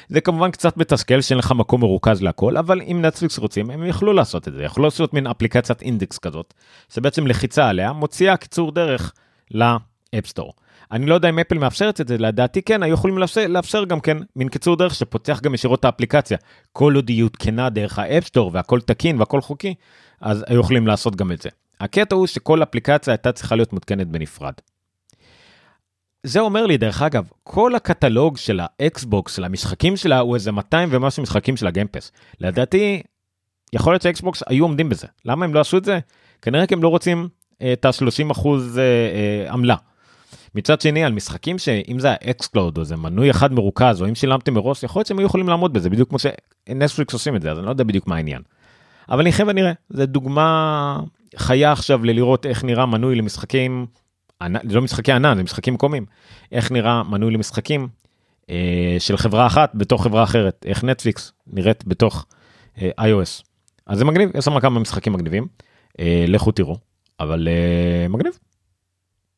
זה 0.09 0.21
כמובן 0.21 0.51
קצת 0.51 0.77
מתסכל 0.77 1.21
שאין 1.21 1.39
לך 1.39 1.53
מקום 1.53 1.81
מרוכז 1.81 2.23
להכל 2.23 2.57
אבל 2.57 2.81
אם 2.83 2.99
נטפליקס 3.03 3.39
רוצים 3.39 3.71
הם 3.71 3.87
יכלו 3.87 4.13
לעשות 4.13 4.49
את 4.49 4.53
זה 4.53 4.63
יכלו 4.63 4.85
לעשות 4.85 5.15
מין 5.15 5.27
אפליקציית 5.27 5.83
אינדקס 5.83 6.19
כזאת 6.19 6.55
שבעצם 6.95 7.27
לחיצה 7.27 7.69
עליה 7.69 7.93
מוציאה 7.93 8.37
קיצור 8.37 8.73
דרך 8.73 9.13
ל 9.51 9.61
App 9.61 9.91
Store. 9.91 10.53
אני 10.93 11.07
לא 11.07 11.15
יודע 11.15 11.29
אם 11.29 11.39
אפל 11.39 11.59
מאפשרת 11.59 12.01
את 12.01 12.09
זה, 12.09 12.19
לדעתי 12.19 12.63
כן, 12.63 12.83
היו 12.83 12.95
יכולים 12.95 13.19
לאפשר, 13.19 13.47
לאפשר 13.47 13.85
גם 13.85 14.01
כן 14.01 14.19
מין 14.37 14.49
קיצור 14.49 14.77
דרך 14.77 14.95
שפותח 14.95 15.41
גם 15.43 15.55
ישירות 15.55 15.81
את 15.81 15.85
האפליקציה. 15.85 16.39
כל 16.73 16.95
עוד 16.95 17.09
היא 17.09 17.25
עודכנה 17.25 17.71
דרך 17.71 17.99
ה 17.99 18.04
App 18.04 18.22
Store 18.22 18.51
והכל 18.55 18.81
תקין 18.81 19.19
והכל 19.19 19.41
חוקי, 19.41 19.75
אז 20.21 20.45
היו 20.49 20.61
יכולים 20.61 20.87
לעשות 20.87 21.17
גם 21.17 21.33
את 21.33 21.43
זה. 21.43 21.49
הקטע 21.81 22.17
הוא 22.17 22.27
שכל 22.27 22.63
אפליקציה 22.63 23.13
הייתה 23.13 23.33
צריכה 23.33 23.57
להיות 23.57 23.73
מותקנת 23.73 24.07
בנפרד. 24.07 24.55
זה 26.27 26.41
אומר 26.41 26.67
לי 26.67 26.77
דרך 26.77 27.03
אגב, 27.03 27.29
כל 27.43 27.75
הקטלוג 27.75 28.37
של 28.37 28.61
האקסבוקס, 28.63 29.37
של 29.37 29.45
המשחקים 29.45 29.97
שלה, 29.97 30.19
הוא 30.19 30.35
איזה 30.35 30.53
200 30.53 30.89
ומשהו 30.93 31.23
משחקים 31.23 31.57
של 31.57 31.67
ה 31.67 31.71
Game 31.71 31.90
Pass. 31.90 32.13
לדעתי, 32.41 33.03
יכול 33.73 33.93
להיות 33.93 34.03
שאקסבוקס 34.03 34.43
היו 34.47 34.65
עומדים 34.65 34.89
בזה. 34.89 35.07
למה 35.25 35.45
הם 35.45 35.55
לא 35.55 35.61
עשו 35.61 35.77
את 35.77 35.85
זה? 35.85 35.99
כנראה 36.43 36.67
כי 36.67 36.75
הם 36.75 36.83
לא 36.83 36.89
רוצים 36.89 37.29
את 37.73 37.85
ה-30 37.85 38.33
אחוז 38.33 38.81
עמלה. 39.51 39.77
מצד 40.55 40.81
שני 40.81 41.05
על 41.05 41.13
משחקים 41.13 41.59
שאם 41.59 41.99
זה 41.99 42.11
ה 42.11 42.20
xCloud 42.20 42.79
או 42.79 42.85
זה 42.85 42.97
מנוי 42.97 43.31
אחד 43.31 43.53
מרוכז 43.53 44.03
או 44.03 44.09
אם 44.09 44.15
שילמתם 44.15 44.55
מראש 44.55 44.83
יכול 44.83 45.01
להיות 45.01 45.07
שהם 45.07 45.19
היו 45.19 45.27
יכולים 45.27 45.49
לעמוד 45.49 45.73
בזה 45.73 45.91
בדיוק 45.91 46.09
כמו 46.09 46.19
שנטפליקס 46.19 47.13
עושים 47.13 47.37
את 47.37 47.43
זה 47.43 47.53
אז 47.53 47.59
אני 47.59 47.67
לא 47.67 47.71
יודע 47.71 47.85
בדיוק 47.85 48.07
מה 48.07 48.17
העניין. 48.17 48.43
אבל 49.09 49.29
נחיה 49.29 49.47
ונראה 49.49 49.73
זה 49.91 50.07
דוגמה 50.07 51.01
חיה 51.37 51.73
עכשיו 51.73 52.05
ללראות 52.05 52.47
איך 52.47 52.65
נראה 52.65 52.87
מנוי 52.87 53.15
למשחקים 53.15 53.87
זה 54.69 54.75
לא 54.75 54.83
משחקי 54.83 55.13
ענן 55.13 55.37
זה 55.37 55.43
משחקים 55.43 55.75
מקומיים 55.75 56.07
איך 56.53 56.73
נראה 56.73 57.03
מנוי 57.03 57.33
למשחקים 57.33 57.89
אה, 58.51 58.97
של 58.99 59.17
חברה 59.17 59.47
אחת 59.47 59.71
בתוך 59.75 60.03
חברה 60.03 60.23
אחרת 60.23 60.67
איך 60.69 60.85
נטפליקס 60.85 61.33
נראית 61.47 61.85
בתוך 61.87 62.27
אה, 62.83 62.91
iOS. 63.01 63.45
אז 63.87 63.99
זה 63.99 64.05
מגניב 64.05 64.31
יש 64.35 64.45
שם 64.45 64.61
כמה 64.61 64.81
משחקים 64.81 65.13
מגניבים 65.13 65.47
אה, 66.01 66.25
לכו 66.29 66.53
תראו 66.53 66.77
אבל 67.21 67.49
אה, 67.49 68.09
מגניב 68.09 68.33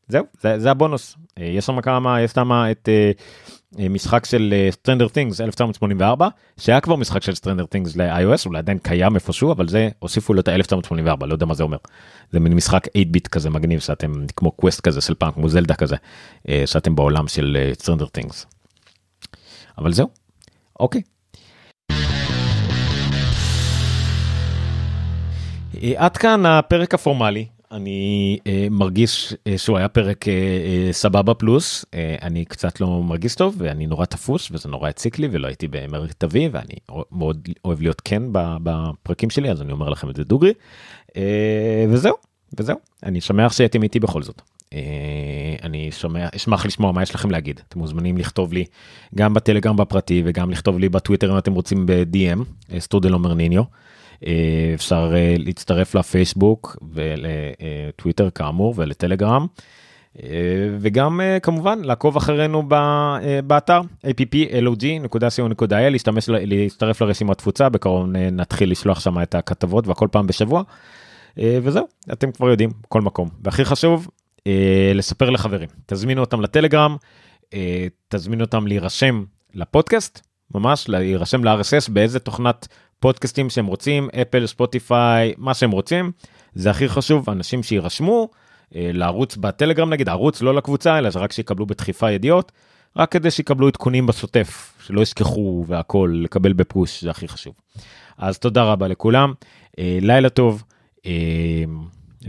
זהו, 0.08 0.24
זה, 0.40 0.58
זה 0.58 0.70
הבונוס. 0.70 1.16
אה, 1.38 1.44
יש 1.44 1.66
שם 1.66 1.80
כמה, 1.80 2.20
יש 2.20 2.30
שם 2.30 2.52
את 2.70 2.88
uh, 2.88 3.20
משחק 3.72 4.24
של 4.24 4.54
Stranger 4.72 5.08
Things 5.08 5.42
1984, 5.44 6.28
שהיה 6.60 6.80
כבר 6.80 6.96
משחק 6.96 7.22
של 7.22 7.32
Stranger 7.32 7.64
Things 7.64 7.90
ל-iOS, 7.96 8.46
אולי 8.46 8.58
עדיין 8.58 8.78
קיים 8.78 9.14
איפשהו, 9.14 9.52
אבל 9.52 9.68
זה, 9.68 9.88
הוסיפו 9.98 10.34
לו 10.34 10.40
את 10.40 10.48
ה-1984, 10.48 11.26
לא 11.26 11.34
יודע 11.34 11.46
מה 11.46 11.54
זה 11.54 11.62
אומר. 11.62 11.76
זה 12.32 12.40
מין 12.40 12.52
משחק 12.52 12.86
8 12.92 13.06
ביט 13.10 13.28
כזה 13.28 13.50
מגניב, 13.50 13.80
שאתם 13.80 14.12
כמו 14.36 14.50
קווסט 14.50 14.80
כזה 14.80 15.00
של 15.00 15.14
פעם, 15.14 15.32
כמו 15.32 15.48
זלדה 15.48 15.74
כזה, 15.74 15.96
uh, 15.96 16.50
שאתם 16.66 16.94
בעולם 16.94 17.28
של 17.28 17.56
uh, 17.74 17.82
Stranger 17.82 18.06
Things. 18.18 18.46
אבל 19.78 19.92
זהו, 19.92 20.08
אוקיי. 20.80 21.02
עד 25.96 26.16
כאן 26.16 26.46
הפרק 26.46 26.94
הפורמלי 26.94 27.46
אני 27.72 28.38
uh, 28.42 28.50
מרגיש 28.70 29.32
uh, 29.32 29.58
שהוא 29.58 29.78
היה 29.78 29.88
פרק 29.88 30.24
uh, 30.24 30.26
uh, 30.26 30.92
סבבה 30.92 31.34
פלוס 31.34 31.84
uh, 31.84 32.22
אני 32.22 32.44
קצת 32.44 32.80
לא 32.80 33.02
מרגיש 33.02 33.34
טוב 33.34 33.54
ואני 33.58 33.86
נורא 33.86 34.04
תפוס 34.04 34.48
וזה 34.50 34.68
נורא 34.68 34.88
הציק 34.88 35.18
לי 35.18 35.28
ולא 35.32 35.46
הייתי 35.46 35.68
במיטבי 35.70 36.48
ואני 36.52 36.74
מאוד 37.12 37.48
אוהב 37.64 37.80
להיות 37.80 38.02
כן 38.04 38.22
בפרקים 38.32 39.30
שלי 39.30 39.50
אז 39.50 39.62
אני 39.62 39.72
אומר 39.72 39.88
לכם 39.88 40.10
את 40.10 40.16
זה 40.16 40.24
דוגרי 40.24 40.52
uh, 41.08 41.12
וזהו 41.88 42.14
וזהו 42.58 42.76
אני 43.02 43.20
שמח 43.20 43.52
שהייתם 43.52 43.82
איתי 43.82 44.00
בכל 44.00 44.22
זאת. 44.22 44.42
Uh, 44.64 44.74
אני 45.62 45.92
שומע 45.92 46.28
אשמח 46.36 46.66
לשמוע 46.66 46.92
מה 46.92 47.02
יש 47.02 47.14
לכם 47.14 47.30
להגיד 47.30 47.60
אתם 47.68 47.78
מוזמנים 47.78 48.16
לכתוב 48.18 48.52
לי 48.52 48.64
גם 49.14 49.34
בטלגרם 49.34 49.76
בפרטי 49.76 50.22
וגם 50.24 50.50
לכתוב 50.50 50.78
לי 50.78 50.88
בטוויטר 50.88 51.32
אם 51.32 51.38
אתם 51.38 51.52
רוצים 51.52 51.86
ב-DM 51.86 52.40
סטודל 52.78 53.14
אומר 53.14 53.34
ניניו. 53.34 53.62
אה, 54.26 54.72
אפשר 54.74 55.12
אה, 55.14 55.34
להצטרף 55.38 55.94
לפייסבוק 55.94 56.76
ולטוויטר 56.92 58.30
כאמור 58.30 58.74
ולטלגרם. 58.76 59.46
אה, 60.22 60.28
וגם 60.80 61.20
כמובן 61.42 61.84
לעקוב 61.84 62.16
אחרינו 62.16 62.62
באתר 63.46 63.80
applog.co.il 64.06 65.90
להשתמש 65.90 66.28
להצטרף 66.28 67.02
לרשימת 67.02 67.38
תפוצה 67.38 67.68
בקרוב 67.68 68.06
נתחיל 68.12 68.70
לשלוח 68.70 69.00
שם 69.00 69.22
את 69.22 69.34
הכתבות 69.34 69.86
והכל 69.86 70.08
פעם 70.10 70.26
בשבוע. 70.26 70.62
וזהו 71.38 71.86
אתם 72.12 72.32
כבר 72.32 72.50
יודעים 72.50 72.70
כל 72.88 73.00
מקום 73.00 73.28
והכי 73.44 73.64
חשוב 73.64 74.08
לספר 74.94 75.30
לחברים 75.30 75.68
תזמינו 75.86 76.20
אותם 76.20 76.40
לטלגרם 76.40 76.96
תזמינו 78.08 78.44
אותם 78.44 78.66
להירשם 78.66 79.24
לפודקאסט 79.54 80.26
ממש 80.54 80.88
להירשם 80.88 81.44
ל-RSS 81.44 81.92
באיזה 81.92 82.18
תוכנת 82.18 82.68
פודקאסטים 83.00 83.50
שהם 83.50 83.66
רוצים, 83.66 84.08
אפל, 84.22 84.46
ספוטיפיי, 84.46 85.34
מה 85.36 85.54
שהם 85.54 85.70
רוצים. 85.70 86.12
זה 86.54 86.70
הכי 86.70 86.88
חשוב, 86.88 87.30
אנשים 87.30 87.62
שיירשמו 87.62 88.28
אה, 88.74 88.90
לערוץ 88.92 89.36
בטלגרם 89.36 89.90
נגיד, 89.90 90.08
ערוץ 90.08 90.42
לא 90.42 90.54
לקבוצה, 90.54 90.98
אלא 90.98 91.08
רק 91.14 91.32
שיקבלו 91.32 91.66
בדחיפה 91.66 92.10
ידיעות, 92.10 92.52
רק 92.96 93.12
כדי 93.12 93.30
שיקבלו 93.30 93.68
עדכונים 93.68 94.06
בשוטף, 94.06 94.72
שלא 94.86 95.00
ישכחו 95.00 95.64
והכל, 95.66 96.20
לקבל 96.24 96.52
בפוש, 96.52 97.04
זה 97.04 97.10
הכי 97.10 97.28
חשוב. 97.28 97.54
אז 98.18 98.38
תודה 98.38 98.64
רבה 98.64 98.88
לכולם, 98.88 99.32
אה, 99.78 99.98
לילה 100.02 100.28
טוב, 100.28 100.64
אה, 101.06 101.64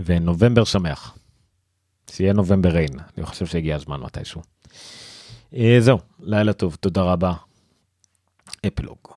ונובמבר 0.06 0.64
שמח. 0.64 1.18
שיהיה 2.12 2.34
נובמבר 2.34 2.70
ריין, 2.70 3.00
אני 3.18 3.26
חושב 3.26 3.46
שהגיע 3.46 3.76
הזמן 3.76 4.00
מתישהו. 4.00 4.42
זהו, 5.80 5.98
לילה 6.20 6.54
טוב, 6.54 6.78
תודה 6.80 7.02
רבה. 7.02 7.34
אפלוג. 8.68 9.17